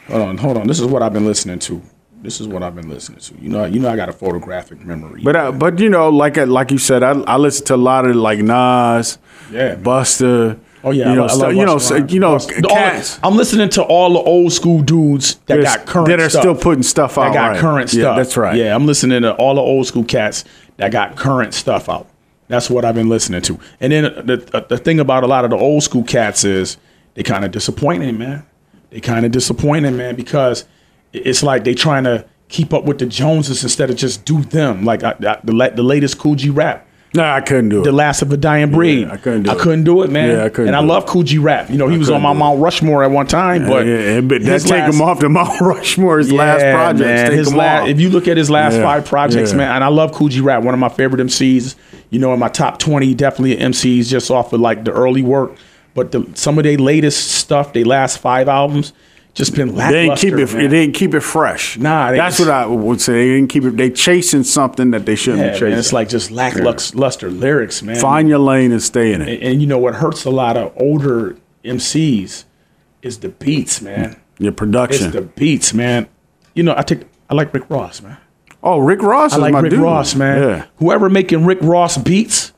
hold 0.09 0.23
on, 0.23 0.39
hold 0.39 0.57
on. 0.57 0.67
This 0.67 0.81
is 0.81 0.87
what 0.87 1.03
I've 1.03 1.13
been 1.13 1.27
listening 1.27 1.59
to. 1.61 1.83
This 2.23 2.41
is 2.41 2.47
what 2.49 2.63
I've 2.63 2.75
been 2.75 2.89
listening 2.91 3.19
to. 3.21 3.35
You 3.41 3.49
know, 3.49 3.65
you 3.65 3.81
know, 3.81 3.89
I 3.89 3.97
got 3.97 4.09
a 4.09 4.13
photographic 4.13 4.85
memory. 4.85 5.23
But 5.23 5.37
uh, 5.37 5.53
but 5.53 5.79
you 5.79 5.89
know, 5.89 6.09
like 6.11 6.37
uh, 6.37 6.47
like 6.47 6.71
you 6.71 6.79
said, 6.79 7.03
I, 7.03 7.13
I 7.23 7.37
listen 7.37 7.65
to 7.67 7.75
a 7.75 7.77
lot 7.77 8.05
of 8.07 8.15
like 8.17 8.41
Nas, 8.41 9.19
Yeah. 9.51 9.77
Busta. 9.77 10.59
Oh 10.83 10.93
yeah, 10.93 11.11
you 11.11 11.17
know, 11.17 11.25
I, 11.25 11.27
lo- 11.27 11.27
I 11.27 11.29
so- 11.29 11.39
love 11.47 11.55
you 11.55 11.67
know, 11.67 11.77
Busta 11.77 11.81
so, 11.81 11.95
Rhymes. 11.97 12.13
you 12.13 12.21
know, 12.21 12.37
Busta- 12.37 12.65
all- 12.65 12.77
cats 12.77 13.21
I'm 13.23 13.37
listening 13.37 13.69
to 13.71 13.83
all 13.83 14.13
the 14.15 14.19
old 14.19 14.53
school 14.53 14.81
dudes 14.83 15.35
that 15.47 15.57
There's- 15.57 15.77
got 15.77 15.87
current 15.87 16.09
that 16.09 16.21
are 16.21 16.29
stuff. 16.31 16.43
still 16.43 16.55
putting 16.55 16.83
stuff 16.83 17.17
out. 17.19 17.25
that 17.25 17.35
got 17.35 17.49
right. 17.53 17.59
current 17.61 17.93
Yeah, 17.93 18.01
stuff. 18.03 18.17
that's 18.17 18.37
right. 18.37 18.57
Yeah, 18.57 18.75
I'm 18.75 18.87
listening 18.87 19.23
to 19.23 19.35
all 19.35 19.55
the 19.55 19.61
old 19.63 19.87
school 19.87 20.05
cats 20.05 20.45
that 20.79 20.91
got 20.93 21.17
current 21.17 21.53
stuff 21.55 21.89
out. 21.89 22.07
That's 22.49 22.69
what 22.71 22.85
I've 22.85 22.95
been 22.95 23.09
listening 23.09 23.43
to. 23.43 23.59
And 23.81 23.93
then 23.93 24.05
uh, 24.07 24.23
the 24.23 24.51
uh, 24.55 24.61
the 24.69 24.77
thing 24.79 25.01
about 25.01 25.23
a 25.23 25.27
lot 25.27 25.45
of 25.45 25.51
the 25.51 25.57
old 25.57 25.83
school 25.83 26.03
cats 26.03 26.45
is 26.45 26.77
they 27.15 27.23
kind 27.23 27.45
of 27.45 27.51
disappointing, 27.51 28.17
man. 28.19 28.45
They 28.91 29.01
kind 29.01 29.25
of 29.27 29.33
disappointing, 29.33 29.97
man, 29.97 30.17
because 30.17 30.65
it's 31.13 31.43
like 31.43 31.65
they 31.65 31.75
trying 31.75 32.05
to 32.05 32.25
keep 32.49 32.73
up 32.75 32.85
with 32.85 32.99
the 32.99 33.07
Joneses 33.07 33.63
instead 33.63 33.91
of 33.91 33.97
just 33.97 34.25
do 34.25 34.43
them. 34.43 34.85
Like 34.85 35.03
I, 35.05 35.11
I, 35.13 35.39
the 35.45 35.73
the 35.75 35.83
latest 35.83 36.19
Kool 36.19 36.35
G 36.35 36.51
Rap. 36.51 36.87
Nah, 37.13 37.35
I 37.35 37.41
couldn't 37.41 37.71
do 37.71 37.81
it. 37.81 37.85
The 37.85 37.91
last 37.91 38.23
of 38.23 38.33
a 38.33 38.37
dying 38.37 38.71
breed. 38.71 39.09
I 39.09 39.17
couldn't 39.17 39.43
do 39.43 39.51
I 39.51 39.55
it. 39.55 39.59
couldn't 39.59 39.83
do 39.83 40.03
it, 40.05 40.11
man. 40.11 40.29
Yeah, 40.31 40.45
I 40.45 40.49
couldn't 40.49 40.69
And 40.69 40.77
I 40.77 40.81
love 40.81 41.07
Kool 41.07 41.25
G 41.25 41.39
Rap. 41.39 41.69
You 41.69 41.77
know, 41.77 41.89
he 41.89 41.99
was 41.99 42.09
on 42.09 42.23
my. 42.23 42.33
Mount 42.33 42.61
Rushmore 42.61 43.03
at 43.03 43.11
one 43.11 43.27
time, 43.27 43.67
but 43.67 43.85
yeah, 43.85 43.99
yeah, 44.15 44.21
but 44.21 44.43
that 44.45 44.61
take 44.61 44.71
last- 44.71 44.95
him 44.95 45.03
off 45.03 45.19
the 45.19 45.29
Mount 45.29 45.61
Rushmore. 45.61 46.19
His 46.19 46.33
last 46.33 46.61
yeah, 46.61 46.73
project. 46.73 47.01
man. 47.01 47.31
Take 47.31 47.39
His 47.39 47.51
him 47.51 47.57
la- 47.57 47.65
off. 47.83 47.89
If 47.89 47.99
you 48.01 48.11
look 48.11 48.29
at 48.29 48.37
his 48.37 48.49
last 48.49 48.75
Yeah, 48.77 48.83
five 48.83 49.05
projects, 49.07 49.51
yeah. 49.51 49.57
man, 49.59 49.73
and 49.75 49.83
I 49.83 49.89
love 49.89 50.13
Kool 50.13 50.29
G 50.29 50.41
Rap, 50.41 50.63
one 50.63 50.73
of 50.73 50.79
my 50.79 50.89
favorite 50.89 51.21
MCs. 51.27 51.75
You 52.11 52.21
know, 52.21 52.33
in 52.33 52.39
my 52.39 52.49
top 52.49 52.79
twenty, 52.79 53.13
definitely 53.15 53.57
MCs 53.57 54.07
just 54.09 54.31
off 54.31 54.53
of 54.53 54.61
like 54.61 54.85
the 54.85 54.93
early 54.93 55.23
work. 55.23 55.57
But 55.95 56.13
the, 56.13 56.25
some 56.35 56.59
of 56.59 56.63
their 56.65 56.79
latest 56.79 57.33
stuff, 57.33 57.73
they 57.73 57.83
last 57.83 58.19
five 58.19 58.49
albums, 58.49 58.93
just 59.35 59.55
been 59.55 59.75
they 59.75 60.07
didn't 60.07 60.19
keep 60.19 60.35
it. 60.35 60.53
man. 60.53 60.63
They 60.63 60.69
didn't 60.69 60.95
keep 60.95 61.15
it 61.15 61.21
fresh. 61.21 61.79
Nah, 61.79 62.11
they 62.11 62.17
that's 62.17 62.37
just- 62.39 62.49
what 62.49 62.55
I 62.55 62.67
would 62.67 63.01
say. 63.01 63.13
They 63.13 63.35
didn't 63.37 63.49
keep 63.51 63.65
it. 63.65 63.77
They 63.77 63.91
chasing 63.91 64.43
something 64.45 64.91
that 64.91 65.07
they 65.07 65.15
shouldn't 65.15 65.43
Yeah, 65.43 65.49
be 65.53 65.55
chasing. 65.55 65.69
man, 65.71 65.79
it's 65.79 65.93
like 65.93 66.09
just 66.09 66.31
lackluster 66.31 67.31
lyrics, 67.31 67.83
man. 67.83 67.97
Find 67.97 68.29
your 68.29 68.39
lane 68.41 68.73
and 68.73 68.83
stay 68.83 69.13
in 69.13 69.23
it. 69.23 69.29
and, 69.29 69.43
and 69.43 69.61
you 69.61 69.67
know 69.69 69.79
what 69.79 69.95
hurts 69.97 70.25
a 70.25 70.31
lot 70.31 70.57
of 70.57 70.73
older 70.77 71.37
MCs 71.65 72.45
is 73.03 73.19
the 73.19 73.29
beats, 73.29 73.81
man. 73.81 74.17
Your 74.39 74.51
It's 74.51 74.59
production. 74.59 75.11
the 75.13 75.23
beats, 75.23 75.73
man. 75.75 76.09
You 76.55 76.63
know, 76.65 76.75
I 76.77 76.83
take 76.83 77.03
I 77.29 77.35
like 77.35 77.55
Rick 77.55 77.71
Ross, 77.71 78.03
man. 78.03 78.17
Oh, 78.63 78.79
Rick 78.79 79.03
Ross 79.03 79.33
I 79.33 79.37
like 79.37 79.55
Rick 79.55 79.71
dude. 79.71 79.81
Ross, 79.81 80.15
man. 80.15 80.43
Yeah. 80.43 80.65
Whoever 80.79 81.09
making 81.09 81.47
Rick 81.47 81.59
Ross 81.63 81.97
beats, 81.97 82.50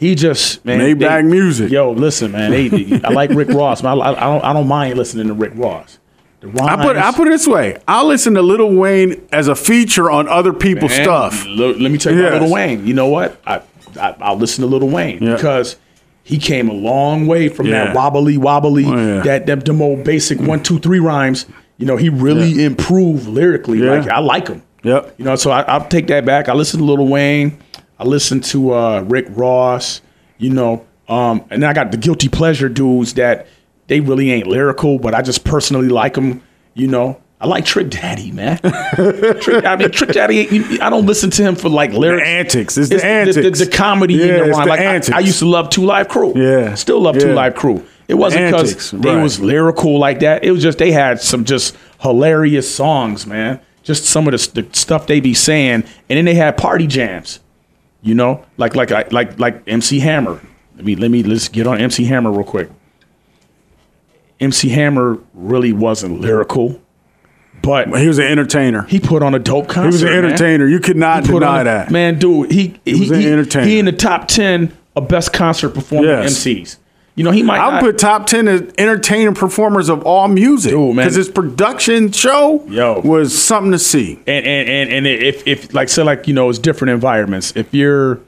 he 0.00 0.14
just 0.14 0.64
man. 0.64 0.80
Maybach 0.80 0.98
they- 0.98 1.22
music. 1.22 1.70
Yo, 1.70 1.92
listen, 1.92 2.32
man. 2.32 2.50
They, 2.50 3.00
I 3.04 3.10
like 3.10 3.30
Rick 3.30 3.48
Ross. 3.50 3.82
Man. 3.82 4.00
I, 4.00 4.04
I, 4.06 4.10
I 4.16 4.20
don't. 4.32 4.44
I 4.46 4.52
don't 4.54 4.66
mind 4.66 4.96
listening 4.96 5.28
to 5.28 5.34
Rick 5.34 5.52
Ross. 5.54 5.98
I 6.42 6.76
put 6.82 6.96
I 6.96 7.12
put 7.12 7.26
it 7.26 7.30
this 7.32 7.46
way. 7.46 7.76
I 7.86 8.02
listen 8.02 8.32
to 8.32 8.40
Lil 8.40 8.72
Wayne 8.74 9.28
as 9.30 9.46
a 9.48 9.54
feature 9.54 10.10
on 10.10 10.26
other 10.26 10.54
people's 10.54 10.90
Man, 10.92 11.04
stuff. 11.04 11.44
lo- 11.46 11.72
let 11.78 11.90
me 11.92 11.98
tell 11.98 12.14
you 12.14 12.22
Yes. 12.22 12.30
about 12.32 12.42
Lil 12.44 12.52
Wayne. 12.54 12.86
You 12.86 12.94
know 12.94 13.08
what? 13.08 13.38
I, 13.46 13.60
I 14.00 14.16
I'll 14.20 14.36
listen 14.38 14.62
to 14.62 14.66
Lil 14.66 14.88
Wayne 14.88 15.22
Yeah. 15.22 15.34
because 15.36 15.76
he 16.22 16.38
came 16.38 16.70
a 16.70 16.72
long 16.72 17.26
way 17.26 17.50
from 17.50 17.66
Yeah. 17.66 17.84
that 17.84 17.94
wobbly 17.94 18.38
wobbly, 18.38 18.86
Oh, 18.86 18.96
yeah. 18.96 19.22
that 19.22 19.44
that 19.48 19.66
the 19.66 19.74
more 19.74 19.98
basic 19.98 20.38
mm. 20.38 20.46
one 20.46 20.62
two 20.62 20.78
three 20.78 20.98
rhymes. 20.98 21.44
You 21.76 21.84
know, 21.84 21.98
he 21.98 22.08
really 22.08 22.48
Yeah. 22.52 22.68
improved 22.68 23.26
lyrically. 23.26 23.80
Yeah. 23.80 23.90
Like 23.98 24.08
I 24.08 24.20
like 24.20 24.48
him. 24.48 24.62
Yep. 24.82 25.16
You 25.18 25.26
know, 25.26 25.36
so 25.36 25.50
I, 25.50 25.60
I'll 25.62 25.86
take 25.88 26.06
that 26.06 26.24
back. 26.24 26.48
I 26.48 26.54
listen 26.54 26.80
to 26.80 26.86
Lil 26.86 27.06
Wayne. 27.06 27.58
I 28.00 28.04
listen 28.04 28.40
to 28.40 28.72
uh, 28.72 29.00
Rick 29.02 29.26
Ross. 29.30 30.00
You 30.38 30.50
know, 30.50 30.86
um, 31.06 31.44
and 31.50 31.62
then 31.62 31.68
I 31.68 31.74
got 31.74 31.90
the 31.90 31.98
guilty 31.98 32.30
pleasure 32.30 32.70
dudes 32.70 33.14
that 33.14 33.46
they 33.88 34.00
really 34.00 34.30
ain't 34.30 34.46
lyrical, 34.46 34.98
but 34.98 35.14
I 35.14 35.20
just 35.20 35.44
personally 35.44 35.88
like 35.88 36.14
them. 36.14 36.42
You 36.72 36.86
know, 36.86 37.20
I 37.40 37.46
like 37.46 37.66
Trick 37.66 37.90
Daddy, 37.90 38.32
man. 38.32 38.58
Trick, 39.40 39.66
I 39.66 39.76
mean, 39.76 39.90
Trick 39.90 40.12
Daddy. 40.12 40.80
I 40.80 40.88
don't 40.88 41.04
listen 41.04 41.28
to 41.30 41.42
him 41.42 41.56
for 41.56 41.68
like 41.68 41.92
lyrics. 41.92 42.26
antics. 42.26 42.78
It's 42.78 42.88
the 42.88 42.96
the, 42.96 43.04
antics. 43.04 43.58
the 43.58 43.66
comedy 43.66 44.14
Yeah, 44.14 44.24
in 44.24 44.36
the 44.36 44.50
rhyme. 44.50 44.68
Like 44.68 44.80
I, 44.80 44.84
antics. 44.84 45.10
I 45.10 45.18
used 45.20 45.40
to 45.40 45.46
love 45.46 45.68
Two 45.68 45.84
Live 45.84 46.08
Crew. 46.08 46.32
Yeah. 46.34 46.74
still 46.76 47.00
love 47.00 47.18
Two 47.18 47.28
Yeah. 47.28 47.34
Live 47.34 47.54
Crew. 47.54 47.84
It 48.08 48.14
wasn't 48.14 48.46
because 48.50 48.90
they 48.92 49.14
right. 49.14 49.22
was 49.22 49.40
lyrical 49.40 49.98
like 49.98 50.20
that. 50.20 50.42
It 50.42 50.50
was 50.52 50.62
just 50.62 50.78
they 50.78 50.90
had 50.90 51.20
some 51.20 51.44
just 51.44 51.76
hilarious 52.00 52.72
songs, 52.74 53.26
man. 53.26 53.60
Just 53.82 54.04
some 54.06 54.26
of 54.26 54.32
the, 54.32 54.62
the 54.62 54.74
stuff 54.74 55.06
they 55.06 55.20
be 55.20 55.32
saying, 55.34 55.84
and 56.08 56.16
then 56.16 56.24
they 56.24 56.34
had 56.34 56.56
party 56.56 56.86
jams. 56.86 57.40
You 58.02 58.14
know, 58.14 58.44
like 58.56 58.74
like 58.74 58.92
I 58.92 59.04
like 59.10 59.38
like 59.38 59.62
MC 59.66 59.98
Hammer. 60.00 60.40
Let 60.76 60.84
me 60.84 60.96
let 60.96 61.10
me 61.10 61.22
let's 61.22 61.48
get 61.48 61.66
on 61.66 61.78
MC 61.78 62.04
Hammer 62.04 62.30
real 62.32 62.44
quick. 62.44 62.70
MC 64.40 64.70
Hammer 64.70 65.18
really 65.34 65.72
wasn't 65.72 66.20
lyrical, 66.20 66.80
but 67.62 67.88
He 67.98 68.08
was 68.08 68.18
an 68.18 68.24
entertainer. 68.26 68.82
he 68.84 68.98
put 68.98 69.22
on 69.22 69.34
a 69.34 69.38
dope 69.38 69.68
concert. 69.68 69.82
He 69.82 69.92
was 69.92 70.02
an 70.02 70.08
man. 70.08 70.24
entertainer. 70.24 70.66
You 70.66 70.80
could 70.80 70.96
not 70.96 71.24
deny 71.24 71.62
that. 71.62 71.90
Man, 71.90 72.18
dude, 72.18 72.50
he 72.50 72.80
he 72.86 73.00
was 73.00 73.10
an 73.10 73.20
he, 73.20 73.28
entertainer. 73.30 73.66
he 73.66 73.78
in 73.78 73.84
the 73.84 73.92
top 73.92 74.28
ten 74.28 74.74
of 74.96 75.08
best 75.08 75.32
concert 75.34 75.70
performing 75.70 76.08
Yes. 76.08 76.32
MCs. 76.44 76.76
You 77.16 77.24
know, 77.24 77.32
he 77.32 77.42
might 77.42 77.58
I 77.60 77.70
not, 77.72 77.82
would 77.82 77.92
put 77.92 77.98
top 77.98 78.26
ten 78.26 78.48
as 78.48 78.62
entertaining 78.78 79.34
performers 79.34 79.88
of 79.88 80.04
all 80.04 80.28
music 80.28 80.72
because 80.72 81.14
his 81.16 81.28
production 81.28 82.12
show 82.12 82.64
Yo. 82.68 83.00
was 83.00 83.36
something 83.36 83.72
to 83.72 83.78
see. 83.78 84.14
and 84.26 84.46
and 84.46 84.68
and, 84.70 84.90
and 84.90 85.06
if 85.06 85.46
if 85.46 85.74
like 85.74 85.88
say 85.88 86.02
like 86.02 86.26
you 86.28 86.34
know 86.34 86.48
it's 86.48 86.58
different 86.58 86.92
environments. 86.92 87.52
If 87.56 87.74
you're 87.74 88.20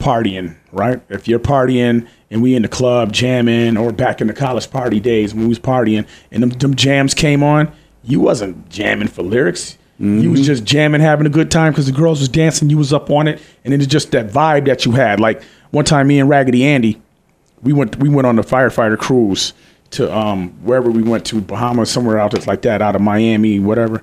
partying, 0.00 0.56
right? 0.72 1.00
If 1.08 1.28
you're 1.28 1.38
partying 1.38 2.08
and 2.30 2.42
we 2.42 2.54
in 2.54 2.62
the 2.62 2.68
club 2.68 3.12
jamming, 3.12 3.76
or 3.76 3.92
back 3.92 4.20
in 4.20 4.26
the 4.26 4.32
college 4.32 4.70
party 4.70 4.98
days 5.00 5.34
when 5.34 5.42
we 5.44 5.48
was 5.48 5.58
partying 5.58 6.06
and 6.30 6.42
them, 6.42 6.50
them 6.50 6.74
jams 6.74 7.14
came 7.14 7.42
on, 7.42 7.70
you 8.02 8.18
wasn't 8.20 8.68
jamming 8.70 9.08
for 9.08 9.22
lyrics. 9.22 9.76
You 9.98 10.06
Mm-hmm. 10.08 10.30
was 10.32 10.46
just 10.46 10.64
jamming, 10.64 11.00
having 11.00 11.26
a 11.26 11.30
good 11.30 11.50
time 11.50 11.70
because 11.72 11.86
the 11.86 11.92
girls 11.92 12.18
was 12.18 12.28
dancing. 12.28 12.68
You 12.70 12.78
was 12.78 12.92
up 12.92 13.08
on 13.10 13.28
it, 13.28 13.40
and 13.64 13.72
it's 13.72 13.86
just 13.86 14.10
that 14.12 14.30
vibe 14.30 14.64
that 14.66 14.84
you 14.84 14.92
had. 14.92 15.20
Like 15.20 15.42
one 15.70 15.84
time, 15.84 16.08
me 16.08 16.18
and 16.18 16.28
Raggedy 16.28 16.64
Andy, 16.64 17.00
we 17.62 17.72
went 17.72 17.96
we 17.98 18.08
went 18.08 18.26
on 18.26 18.36
the 18.36 18.42
firefighter 18.42 18.98
cruise 18.98 19.52
to 19.90 20.14
um 20.16 20.50
wherever 20.64 20.90
we 20.90 21.02
went 21.02 21.24
to 21.26 21.40
Bahamas 21.40 21.90
somewhere 21.90 22.18
out 22.18 22.30
there 22.32 22.42
like 22.46 22.62
that 22.62 22.82
out 22.82 22.96
of 22.96 23.02
Miami 23.02 23.58
whatever. 23.60 24.02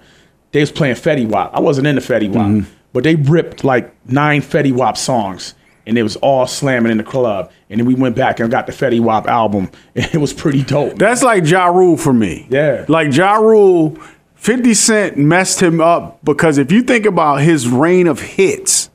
They 0.51 0.61
was 0.61 0.71
playing 0.71 0.95
Fetty 0.95 1.27
Wap. 1.27 1.51
I 1.53 1.59
wasn't 1.59 1.85
into 1.87 2.01
Fetty 2.01 2.29
Wap, 2.29 2.47
Mm-hmm. 2.47 2.71
but 2.93 3.03
they 3.03 3.15
ripped 3.15 3.63
like 3.63 3.93
nine 4.09 4.41
Fetty 4.41 4.71
Wap 4.71 4.97
songs. 4.97 5.53
And 5.85 5.97
it 5.97 6.03
was 6.03 6.17
all 6.17 6.45
slamming 6.45 6.91
in 6.91 6.97
the 6.99 7.03
club. 7.03 7.51
And 7.69 7.79
then 7.79 7.87
we 7.87 7.95
went 7.95 8.15
back 8.15 8.39
and 8.39 8.51
got 8.51 8.67
the 8.67 8.71
Fetty 8.73 8.99
Wap 8.99 9.27
album. 9.27 9.71
And 9.95 10.05
it 10.13 10.17
was 10.19 10.33
pretty 10.33 10.63
dope. 10.63 10.97
That's 10.97 11.23
like 11.23 11.45
Ja 11.47 11.65
Rule 11.67 11.97
for 11.97 12.13
me. 12.13 12.45
Yeah. 12.49 12.85
Like 12.87 13.11
Ja 13.15 13.35
Rule, 13.37 13.97
50 14.35 14.73
Cent 14.75 15.17
messed 15.17 15.59
him 15.61 15.81
up 15.81 16.23
because 16.23 16.57
if 16.59 16.71
you 16.71 16.83
think 16.83 17.05
about 17.07 17.41
his 17.41 17.67
reign 17.67 18.05
of 18.07 18.19
hits 18.21 18.89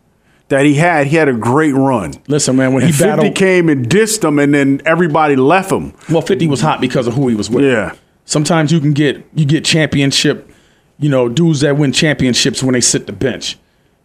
that 0.48 0.64
he 0.64 0.74
had, 0.74 1.06
he 1.06 1.16
had 1.16 1.28
a 1.28 1.32
great 1.32 1.72
run. 1.74 2.14
Listen, 2.28 2.56
man, 2.56 2.72
when 2.74 2.82
he 2.82 2.88
And 2.88 2.96
50 2.96 3.08
battled, 3.08 3.34
came 3.34 3.68
and 3.68 3.88
dissed 3.88 4.22
him, 4.22 4.38
and 4.38 4.54
then 4.54 4.82
everybody 4.84 5.36
left 5.36 5.70
him. 5.72 5.94
well, 6.10 6.22
50 6.22 6.46
was 6.48 6.60
hot 6.60 6.80
because 6.80 7.06
of 7.06 7.14
who 7.14 7.28
he 7.28 7.34
was 7.34 7.48
with. 7.50 7.64
Yeah. 7.64 7.94
Sometimes 8.26 8.72
you 8.72 8.80
can 8.80 8.92
get 8.92 9.24
you 9.34 9.44
get 9.44 9.64
championship, 9.64 10.50
you 10.98 11.08
know, 11.10 11.28
dudes 11.28 11.60
that 11.60 11.76
win 11.76 11.92
championships 11.92 12.62
when 12.62 12.72
they 12.72 12.80
sit 12.80 13.06
the 13.06 13.12
bench. 13.12 13.58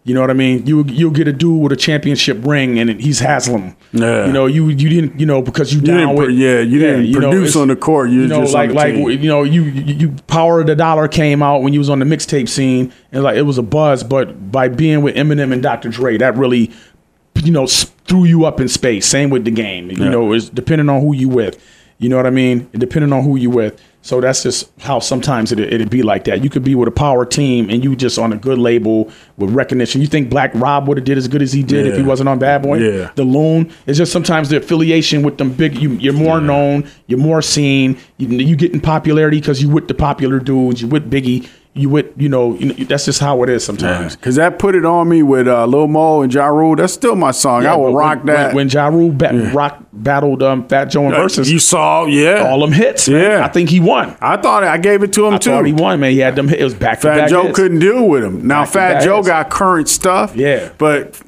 You 0.05 0.15
know 0.15 0.21
what 0.21 0.29
I 0.29 0.33
mean? 0.33 0.65
You 0.65 0.83
you'll 0.85 1.11
get 1.11 1.27
a 1.27 1.33
dude 1.33 1.61
with 1.61 1.71
a 1.71 1.75
championship 1.75 2.37
ring 2.45 2.79
and 2.79 2.89
he's 3.01 3.19
Haslam. 3.19 3.75
Yeah. 3.91 4.25
You 4.27 4.31
know, 4.33 4.45
you 4.47 4.69
you 4.69 4.89
didn't 4.89 5.19
you 5.19 5.25
know 5.25 5.41
because 5.41 5.73
you, 5.73 5.81
down 5.81 5.97
didn't 5.97 6.15
with 6.15 6.29
yeah, 6.31 6.61
you 6.61 6.79
didn't 6.79 7.11
produce 7.13 7.49
it's- 7.49 7.55
on 7.57 7.67
the 7.67 7.75
court, 7.75 8.09
you 8.09 8.21
you 8.21 8.27
know 8.27 8.41
just 8.41 8.53
like 8.53 8.71
like 8.71 8.95
team. 8.95 9.09
you 9.09 9.27
know 9.29 9.43
you, 9.43 9.63
you 9.63 9.93
you 9.95 10.11
Power 10.27 10.61
of 10.61 10.67
the 10.67 10.75
Dollar 10.75 11.07
came 11.07 11.43
out 11.43 11.61
when 11.61 11.73
you 11.73 11.79
was 11.79 11.89
on 11.89 11.99
the 11.99 12.05
mixtape 12.05 12.47
scene 12.49 12.93
and 13.11 13.23
like 13.23 13.35
it 13.37 13.41
was 13.43 13.57
a 13.57 13.61
buzz, 13.63 14.03
but 14.03 14.51
by 14.51 14.67
being 14.69 15.01
with 15.01 15.15
Eminem 15.15 15.51
and 15.51 15.61
Dr. 15.61 15.89
Dre, 15.89 16.17
that 16.17 16.35
really 16.37 16.71
you 17.43 17.51
know 17.51 17.67
threw 17.67 18.23
you 18.23 18.45
up 18.45 18.59
in 18.61 18.67
space. 18.69 19.05
Same 19.05 19.29
with 19.29 19.43
the 19.45 19.51
game. 19.51 19.91
You 19.91 19.97
Yeah. 20.05 20.09
know, 20.09 20.31
it's 20.33 20.49
depending 20.49 20.89
on 20.89 21.01
who 21.01 21.13
you 21.13 21.29
with. 21.29 21.61
You 21.99 22.07
know 22.07 22.15
what 22.15 22.25
I 22.25 22.29
mean? 22.31 22.69
Depending 22.71 23.11
on 23.11 23.23
who 23.23 23.35
you 23.35 23.49
with. 23.49 23.79
So 24.01 24.21
that's 24.21 24.43
just 24.43 24.71
how 24.79 24.99
sometimes 24.99 25.51
it, 25.51 25.59
it'd 25.59 25.89
be 25.89 26.03
like 26.03 26.23
that. 26.23 26.41
You 26.43 26.49
could 26.49 26.63
be 26.63 26.73
with 26.73 26.87
a 26.87 26.91
power 26.91 27.25
team 27.25 27.69
and 27.69 27.83
you 27.83 27.95
just 27.95 28.17
on 28.17 28.31
a 28.31 28.37
good 28.37 28.57
label 28.57 29.11
with 29.37 29.51
recognition. 29.51 29.99
You 29.99 30.07
think 30.07 30.29
Black 30.29 30.51
Rob 30.55 30.87
would 30.87 30.97
have 30.97 31.03
did 31.03 31.17
as 31.17 31.27
good 31.27 31.41
as 31.41 31.51
he 31.51 31.63
did 31.63 31.85
if 31.85 31.97
he 31.97 32.03
wasn't 32.03 32.29
on 32.29 32.39
Bad 32.39 32.61
Boy? 32.61 32.77
Yeah. 32.77 33.11
The 33.15 33.23
Loon. 33.23 33.71
It's 33.85 33.97
just 33.97 34.13
sometimes 34.13 34.49
the 34.49 34.57
affiliation 34.57 35.21
with 35.21 35.37
them 35.37 35.51
big. 35.51 35.77
You, 35.77 35.91
you're 35.91 36.13
more 36.13 36.39
known. 36.39 36.89
You're 37.07 37.19
more 37.19 37.41
seen. 37.41 37.97
You, 38.17 38.29
you 38.29 38.55
getting 38.55 38.79
popularity 38.79 39.39
because 39.39 39.61
you 39.61 39.69
with 39.69 39.89
the 39.89 39.93
popular 39.93 40.39
dudes. 40.39 40.81
You 40.81 40.87
with 40.87 41.11
Biggie. 41.11 41.49
You 41.75 41.87
would, 41.91 42.13
you 42.17 42.27
know, 42.29 42.55
you 42.55 42.65
know. 42.65 42.73
That's 42.85 43.05
just 43.05 43.19
how 43.19 43.41
it 43.43 43.49
is 43.49 43.63
sometimes. 43.63 44.15
Because 44.15 44.35
that 44.35 44.57
put 44.59 44.73
it 44.75 44.85
on 44.85 45.07
me 45.07 45.21
with 45.23 45.47
uh, 45.47 45.65
Lil 45.67 45.87
Mo 45.87 46.23
and 46.23 46.33
Ja 46.33 46.47
Rule. 46.47 46.75
That's 46.75 46.91
still 46.91 47.15
my 47.15 47.29
song. 47.31 47.65
I 47.65 47.75
will 47.75 47.93
rock 47.93 48.17
when, 48.17 48.25
that. 48.27 48.47
When, 48.47 48.55
when 48.55 48.69
Ja 48.69 48.87
Rule 48.87 49.11
ba- 49.11 49.51
rock 49.53 49.83
battled 49.93 50.41
um, 50.41 50.67
Fat 50.67 50.85
Joe 50.85 51.05
and 51.05 51.15
versus 51.15 51.49
you 51.49 51.59
saw, 51.59 52.05
yeah. 52.05 52.47
all 52.49 52.59
them 52.59 52.71
hits. 52.71 53.07
man. 53.07 53.21
Yeah. 53.21 53.45
I 53.45 53.49
think 53.49 53.69
he 53.69 53.79
won. 53.79 54.17
I 54.19 54.37
thought 54.37 54.63
I 54.63 54.77
gave 54.79 55.03
it 55.03 55.13
to 55.13 55.27
him 55.27 55.35
I 55.35 55.37
too. 55.37 55.51
thought 55.51 55.65
he 55.65 55.73
won, 55.73 55.99
man. 55.99 56.11
He 56.11 56.17
had 56.17 56.35
them. 56.35 56.47
hit- 56.47 56.59
It 56.59 56.63
was 56.63 56.73
back 56.73 57.01
to 57.01 57.07
back. 57.07 57.15
Fat 57.15 57.21
back. 57.21 57.29
Joe 57.29 57.43
hits. 57.43 57.55
couldn't 57.55 57.79
deal 57.79 58.07
with 58.07 58.23
him. 58.23 58.45
Now 58.47 58.63
Back 58.63 58.73
Fat 58.73 59.03
Joe 59.03 59.17
hits. 59.17 59.27
got 59.27 59.49
current 59.51 59.87
stuff. 59.87 60.35
Yeah. 60.35 60.71
But 60.79 61.21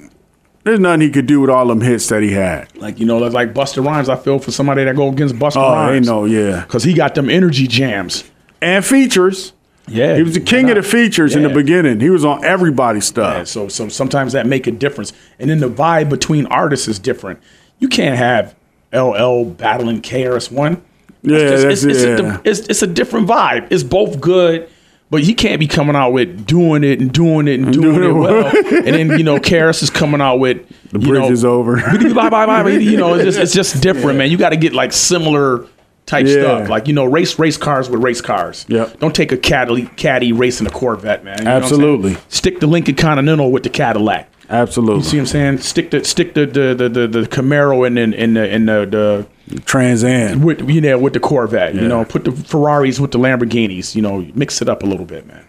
there's 0.64 0.80
nothing 0.80 1.02
he 1.02 1.12
could 1.12 1.28
do 1.28 1.40
with 1.40 1.52
all 1.52 1.68
them 1.68 1.82
hits 1.82 2.10
that 2.10 2.24
he 2.24 2.32
had. 2.32 2.76
Like 2.76 3.00
you 3.00 3.06
know, 3.06 3.20
like, 3.20 3.54
Busta 3.54 3.86
Rhymes. 3.86 4.10
I 4.10 4.16
feel 4.16 4.40
for 4.40 4.52
somebody 4.52 4.84
that 4.86 4.96
go 4.96 5.08
against 5.10 5.36
Busta 5.36 5.58
Oh, 5.58 5.72
Rhymes. 5.72 5.96
ain't 5.98 6.06
no, 6.08 6.26
yeah. 6.26 6.62
because 6.62 6.84
he 6.84 6.94
got 6.94 7.14
them 7.16 7.30
energy 7.30 7.68
jams. 7.68 8.24
And 8.60 8.84
features. 8.84 9.54
Yeah, 9.88 10.16
He 10.16 10.24
was 10.24 10.36
the 10.36 10.40
king 10.40 10.70
of 10.70 10.76
the 10.76 10.84
features 10.84 11.36
in 11.36 11.44
the 11.44 11.50
beginning. 11.50 12.00
He 12.00 12.10
was 12.10 12.24
on 12.24 12.44
everybody's 12.46 13.06
stuff. 13.06 13.38
Yeah, 13.38 13.44
so 13.44 13.68
so 13.68 13.90
sometimes 13.90 14.34
that 14.34 14.46
make 14.46 14.68
a 14.68 14.72
difference, 14.72 15.12
and 15.40 15.50
then 15.50 15.60
the 15.60 15.70
vibe 15.70 16.10
between 16.10 16.46
artists 16.48 16.88
is 16.88 17.00
different. 17.00 17.40
You 17.80 17.88
can't 17.90 18.16
have 18.18 18.56
LL 18.94 19.46
battling 19.46 20.02
KRS 20.02 20.52
One. 20.52 20.82
Yeah, 21.24 21.38
it's, 21.38 21.62
that's- 21.64 21.84
it's, 21.84 22.04
yeah. 22.04 22.38
a, 22.38 22.42
it's, 22.44 22.60
it's 22.62 22.82
a 22.82 22.88
different 22.88 23.28
vibe. 23.28 23.68
It's 23.72 23.84
both 23.84 24.20
good, 24.22 24.70
but 25.10 25.22
he 25.24 25.34
can't 25.34 25.60
be 25.60 25.68
coming 25.68 25.96
out 25.96 26.12
with 26.14 26.46
doing 26.46 26.84
it 26.84 27.00
and 27.02 27.12
doing 27.12 27.48
it 27.48 27.60
and 27.60 27.74
doing, 27.74 27.96
doing 27.96 28.10
it 28.10 28.14
well. 28.14 28.46
and 28.86 28.86
then 28.88 29.18
you 29.18 29.24
know 29.24 29.38
KRS 29.38 29.84
is 29.84 29.90
coming 29.90 30.22
out 30.22 30.38
with 30.38 30.66
The 30.92 31.00
you 31.00 31.08
bridge 31.08 31.22
know, 31.22 31.32
is 31.32 31.44
over. 31.46 31.76
bye 32.14 32.30
bye 32.30 32.46
bye. 32.46 32.70
You 32.70 32.98
know, 32.98 33.16
it's 33.16 33.24
just 33.26 33.40
it's 33.40 33.54
just 33.54 33.82
different, 33.84 34.18
man. 34.20 34.30
You 34.32 34.38
got 34.38 34.50
to 34.50 34.58
get 34.58 34.74
like 34.74 34.94
similar 34.94 35.66
type 36.12 36.28
Yeah. 36.28 36.34
stuff, 36.42 36.70
like 36.70 36.88
you 36.88 36.94
know, 36.94 37.06
race 37.06 37.40
race 37.40 37.58
cars 37.58 37.90
with 37.90 38.04
race 38.04 38.22
cars. 38.22 38.66
Yeah. 38.68 38.90
Don't 39.00 39.16
take 39.16 39.32
a 39.32 39.38
caddy 39.38 39.86
caddy 39.96 40.34
racing 40.34 40.68
a 40.68 40.70
Corvette, 40.70 41.24
man. 41.24 41.40
You 41.40 41.46
know 41.46 41.54
what 41.56 41.64
I'm 41.64 41.70
saying? 41.70 41.82
Absolutely. 41.82 42.18
Stick 42.28 42.60
the 42.60 42.68
Lincoln 42.68 42.96
Continental 42.96 43.52
with 43.52 43.64
the 43.64 43.70
Cadillac. 43.70 44.28
Absolutely. 44.50 44.98
You 44.98 45.04
see 45.04 45.18
what 45.18 45.22
I'm 45.22 45.28
saying? 45.28 45.58
Stick 45.60 45.92
the 45.92 46.04
stick 46.04 46.34
the 46.34 46.46
the 46.46 46.76
the, 46.76 46.90
the, 46.90 47.08
the 47.08 47.22
Camaro 47.22 47.88
and 47.88 47.96
then 47.96 48.14
and 48.14 48.36
the 48.36 48.54
in 48.54 48.66
the, 48.66 49.26
the 49.50 49.60
Trans 49.62 50.04
Am. 50.04 50.42
with 50.42 50.70
you 50.70 50.82
know 50.82 50.98
with 51.00 51.14
the 51.14 51.22
Corvette. 51.22 51.74
You 51.76 51.88
know, 51.88 52.04
put 52.04 52.26
the 52.26 52.34
Ferraris 52.34 53.00
with 53.00 53.12
the 53.12 53.18
Lamborghinis. 53.20 53.96
You 53.96 54.02
know, 54.02 54.28
mix 54.36 54.62
it 54.62 54.68
up 54.68 54.84
a 54.84 54.86
little 54.86 55.06
bit, 55.06 55.26
man. 55.26 55.46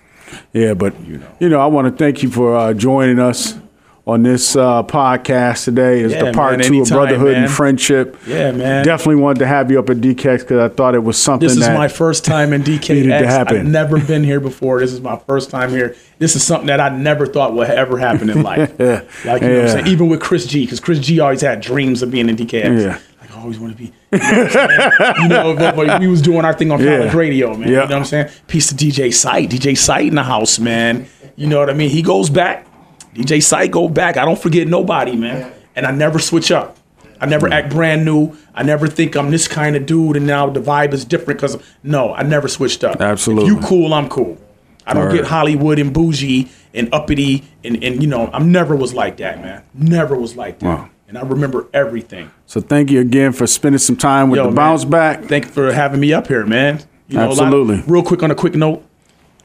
Yeah, 0.53 0.75
but 0.75 0.95
you 1.05 1.21
know, 1.49 1.61
I 1.61 1.67
want 1.67 1.89
to 1.89 2.05
thank 2.05 2.23
you 2.23 2.31
for 2.31 2.55
uh, 2.57 2.73
joining 2.75 3.19
us 3.19 3.59
on 4.05 4.23
this 4.25 4.57
uh, 4.57 4.83
podcast 4.83 5.65
today. 5.65 6.01
is 6.01 6.13
Yeah, 6.13 6.25
the 6.25 6.33
part 6.33 6.59
man, 6.59 6.67
two 6.67 6.75
anytime, 6.77 6.99
of 6.99 7.05
brotherhood 7.05 7.33
man. 7.35 7.45
and 7.45 7.53
friendship. 7.53 8.17
Yeah, 8.27 8.51
man. 8.51 8.85
Definitely 8.85 9.23
wanted 9.23 9.39
to 9.41 9.47
have 9.47 9.71
you 9.71 9.79
up 9.79 9.89
at 9.91 9.99
DKX 9.99 10.41
because 10.41 10.59
I 10.59 10.75
thought 10.75 10.95
it 10.97 11.05
was 11.05 11.17
something 11.17 11.47
This 11.49 11.57
is 11.57 11.69
my 11.69 11.87
first 11.89 12.25
time 12.25 12.53
in 12.53 12.63
DKX. 12.63 13.25
happen. 13.27 13.59
I've 13.59 13.67
never 13.67 14.01
been 14.01 14.25
here 14.25 14.41
before. 14.41 14.81
This 14.81 14.93
is 14.93 15.01
my 15.01 15.17
first 15.19 15.51
time 15.51 15.71
here. 15.71 15.95
This 16.19 16.35
is 16.35 16.43
something 16.45 16.67
that 16.67 16.81
I 16.81 16.89
never 16.89 17.27
thought 17.27 17.55
would 17.55 17.71
ever 17.71 17.97
happen 17.99 18.29
in 18.31 18.43
life. 18.43 18.73
Yeah. 18.83 19.03
Like 19.25 19.43
you 19.43 19.49
know 19.49 19.55
what 19.55 19.63
I'm 19.65 19.69
saying? 19.69 19.87
Even 19.87 20.09
with 20.09 20.21
Chris 20.21 20.47
G, 20.47 20.65
because 20.65 20.81
Chris 20.81 20.99
G 20.99 21.21
always 21.21 21.41
had 21.41 21.61
dreams 21.61 22.03
of 22.03 22.11
being 22.11 22.29
in 22.29 22.35
DKX. 22.37 22.83
Yeah. 22.83 22.99
Like 23.21 23.37
I 23.37 23.41
always 23.41 23.59
want 23.61 23.77
to 23.77 23.79
be. 23.79 23.93
You 24.13 24.19
know, 24.19 24.19
what 24.19 24.57
I'm 24.57 24.93
saying? 24.99 25.15
you 25.23 25.29
know 25.29 25.55
but, 25.57 25.77
but 25.77 26.01
we 26.01 26.09
was 26.09 26.21
doing 26.23 26.45
our 26.45 26.55
thing 26.55 26.73
on 26.73 26.81
Yeah. 26.81 26.99
college 26.99 27.15
radio, 27.15 27.57
man. 27.57 27.61
Yeah. 27.61 27.67
You 27.69 27.75
know 27.75 27.83
what 27.85 27.93
I'm 27.93 28.05
saying? 28.05 28.31
Piece 28.49 28.69
to 28.69 28.75
DJ 28.75 29.15
Sight. 29.15 29.51
DJ 29.51 29.77
Sight 29.79 30.07
in 30.09 30.17
the 30.17 30.23
house, 30.25 30.59
man. 30.59 31.07
You 31.37 31.47
know 31.47 31.61
what 31.61 31.71
I 31.71 31.75
mean? 31.75 31.91
He 31.91 32.03
goes 32.03 32.29
back. 32.29 32.67
DJ 33.15 33.43
Sight 33.43 33.71
go 33.71 33.89
back. 33.89 34.17
I 34.17 34.25
don't 34.25 34.39
forget 34.39 34.67
nobody, 34.69 35.17
man. 35.17 35.53
And 35.75 35.87
I 35.87 35.91
never 35.91 36.19
switch 36.19 36.51
up. 36.51 36.77
I 37.21 37.27
never 37.27 37.49
mm. 37.49 37.53
act 37.53 37.71
brand 37.71 38.05
new. 38.05 38.37
I 38.55 38.65
never 38.65 38.89
think 38.89 39.17
I'm 39.17 39.31
this 39.31 39.47
kind 39.47 39.77
of 39.77 39.87
dude 39.87 40.17
and 40.17 40.27
now 40.27 40.51
the 40.51 40.61
vibe 40.61 40.93
is 40.93 41.05
different 41.05 41.41
because 41.41 41.57
no, 41.83 42.13
I 42.13 42.23
never 42.23 42.49
switched 42.49 42.83
up. 42.83 43.01
Absolutely. 43.01 43.51
If 43.51 43.63
you 43.63 43.67
cool, 43.67 43.95
I'm 43.95 44.09
cool. 44.09 44.39
I 44.85 44.95
don't 44.95 45.05
Word. 45.05 45.17
get 45.17 45.27
Hollywood 45.27 45.79
and 45.79 45.95
bougie 45.95 46.51
and 46.75 46.93
uppity 46.93 47.45
and, 47.63 47.83
and 47.83 48.03
you 48.03 48.09
know, 48.09 48.29
I 48.33 48.41
never 48.41 48.75
was 48.75 48.93
like 48.93 49.19
that, 49.19 49.41
man. 49.41 49.63
Never 49.73 50.17
was 50.17 50.37
like 50.37 50.59
that. 50.59 50.67
Wow. 50.67 50.91
And 51.07 51.17
I 51.17 51.23
remember 51.23 51.69
everything. 51.73 52.31
So 52.47 52.61
thank 52.61 52.91
you 52.91 53.01
again 53.01 53.33
for 53.33 53.47
spending 53.47 53.79
some 53.79 53.97
time 53.97 54.31
with 54.31 54.39
Yo, 54.39 54.45
the 54.45 54.49
man. 54.49 54.57
bounce 54.57 54.85
back. 54.85 55.25
Thank 55.25 55.45
you 55.45 55.51
for 55.53 55.73
having 55.73 56.01
me 56.01 56.13
up 56.13 56.27
here, 56.27 56.45
man. 56.45 56.83
You 57.07 57.19
know, 57.19 57.27
a 57.27 57.29
lot 57.29 57.33
of- 57.33 57.39
Absolutely. 57.41 57.85
real 57.87 58.03
quick 58.03 58.23
on 58.23 58.31
a 58.31 58.35
quick 58.35 58.55
note, 58.55 58.85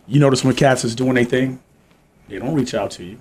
you 0.07 0.19
notice 0.19 0.43
when 0.43 0.55
cats 0.55 0.83
is 0.83 0.95
doing 0.95 1.13
their 1.13 1.25
thing, 1.25 1.59
they 2.29 2.39
don't 2.39 2.55
reach 2.55 2.73
out 2.73 2.89
to 2.91 3.03
you. 3.03 3.19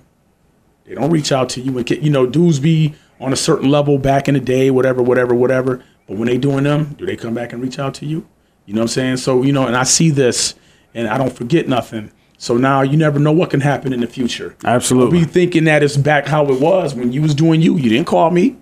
They 0.87 0.95
don't 0.95 1.11
reach 1.11 1.31
out 1.31 1.49
to 1.49 1.61
you. 1.61 1.73
When 1.73 1.83
ca- 1.83 1.99
you 1.99 2.09
know, 2.09 2.25
dudes 2.25 2.59
be 2.59 2.95
on 3.19 3.33
a 3.33 3.35
certain 3.35 3.69
level 3.69 3.97
back 3.97 4.27
in 4.27 4.33
the 4.33 4.39
day, 4.39 4.71
whatever, 4.71 5.03
whatever, 5.03 5.35
whatever. 5.35 5.83
But 6.07 6.17
when 6.17 6.27
they 6.27 6.37
doing 6.37 6.63
them, 6.63 6.95
do 6.97 7.05
they 7.05 7.17
come 7.17 7.33
back 7.33 7.51
and 7.51 7.61
reach 7.61 7.77
out 7.77 7.93
to 7.95 8.05
you? 8.05 8.25
You 8.65 8.73
know 8.73 8.81
what 8.81 8.85
I'm 8.85 8.87
saying? 8.89 9.17
So 9.17 9.43
you 9.43 9.51
know, 9.51 9.67
and 9.67 9.75
I 9.75 9.83
see 9.83 10.09
this, 10.09 10.55
and 10.93 11.07
I 11.07 11.17
don't 11.17 11.33
forget 11.33 11.67
nothing. 11.67 12.11
So 12.37 12.55
now 12.55 12.81
you 12.81 12.97
never 12.97 13.19
know 13.19 13.31
what 13.31 13.49
can 13.49 13.61
happen 13.61 13.91
in 13.91 13.99
the 13.99 14.07
future. 14.07 14.55
Absolutely. 14.63 15.19
Be 15.19 15.25
thinking 15.25 15.63
that 15.65 15.83
it's 15.83 15.97
back 15.97 16.27
how 16.27 16.45
it 16.45 16.61
was 16.61 16.93
when 16.93 17.11
you 17.11 17.21
was 17.21 17.33
doing 17.33 17.61
you. 17.61 17.75
You 17.77 17.89
didn't 17.89 18.07
call 18.07 18.29
me. 18.31 18.55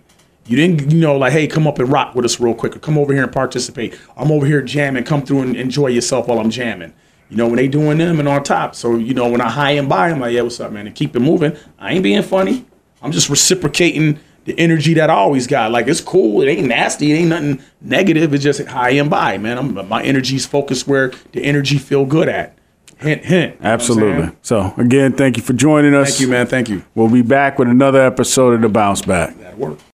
You 0.47 0.55
didn't, 0.55 0.91
you 0.91 1.01
know, 1.01 1.17
like, 1.17 1.33
hey, 1.33 1.47
come 1.47 1.65
up 1.67 1.79
and 1.79 1.91
rock 1.91 2.13
with 2.15 2.23
us 2.23 2.39
real 2.39 2.53
quick, 2.53 2.75
or 2.75 2.79
come 2.79 2.97
over 2.97 3.13
here 3.13 3.23
and 3.23 3.31
participate. 3.31 3.99
I'm 4.15 4.31
over 4.31 4.45
here 4.45 4.61
jamming. 4.61 5.03
Come 5.03 5.23
through 5.23 5.41
and 5.41 5.55
enjoy 5.55 5.87
yourself 5.87 6.27
while 6.27 6.39
I'm 6.39 6.51
jamming. 6.51 6.93
You 7.29 7.37
know, 7.37 7.47
when 7.47 7.55
they 7.55 7.67
doing 7.67 7.97
them 7.97 8.19
and 8.19 8.27
on 8.27 8.43
top. 8.43 8.75
So 8.75 8.95
you 8.95 9.13
know, 9.13 9.29
when 9.29 9.41
I 9.41 9.49
hi 9.49 9.71
and 9.71 9.89
bye, 9.89 10.09
I'm 10.09 10.19
like, 10.19 10.33
yeah, 10.33 10.41
what's 10.41 10.59
up, 10.59 10.71
man? 10.71 10.87
And 10.87 10.95
keep 10.95 11.15
it 11.15 11.19
moving. 11.19 11.57
I 11.79 11.93
ain't 11.93 12.03
being 12.03 12.21
funny. 12.21 12.65
I'm 13.01 13.11
just 13.11 13.29
reciprocating 13.29 14.19
the 14.45 14.57
energy 14.59 14.93
that 14.93 15.09
I 15.09 15.13
always 15.13 15.47
got. 15.47 15.71
Like 15.71 15.87
it's 15.87 16.01
cool. 16.01 16.41
It 16.41 16.47
ain't 16.47 16.67
nasty. 16.67 17.11
It 17.11 17.15
ain't 17.15 17.29
nothing 17.29 17.61
negative. 17.81 18.33
It's 18.33 18.43
just 18.43 18.65
hi 18.67 18.91
and 18.91 19.09
bye, 19.09 19.37
man. 19.37 19.57
I'm, 19.57 19.87
my 19.87 20.03
energy's 20.03 20.45
focused 20.45 20.87
where 20.87 21.11
the 21.33 21.43
energy 21.43 21.77
feel 21.77 22.05
good 22.05 22.29
at. 22.29 22.57
Hint, 22.97 23.25
hint. 23.25 23.55
You 23.55 23.63
know 23.63 23.69
Absolutely. 23.69 24.35
So 24.41 24.73
again, 24.77 25.13
thank 25.13 25.37
you 25.37 25.43
for 25.43 25.53
joining 25.53 25.93
us. 25.93 26.11
Thank 26.11 26.21
you, 26.21 26.27
man. 26.29 26.47
Thank 26.47 26.69
you. 26.69 26.83
We'll 26.93 27.09
be 27.09 27.23
back 27.23 27.59
with 27.59 27.67
another 27.67 28.01
episode 28.01 28.53
of 28.53 28.61
the 28.61 28.69
bounce 28.69 29.01
back. 29.01 29.37
That'll 29.39 29.59
work. 29.59 29.79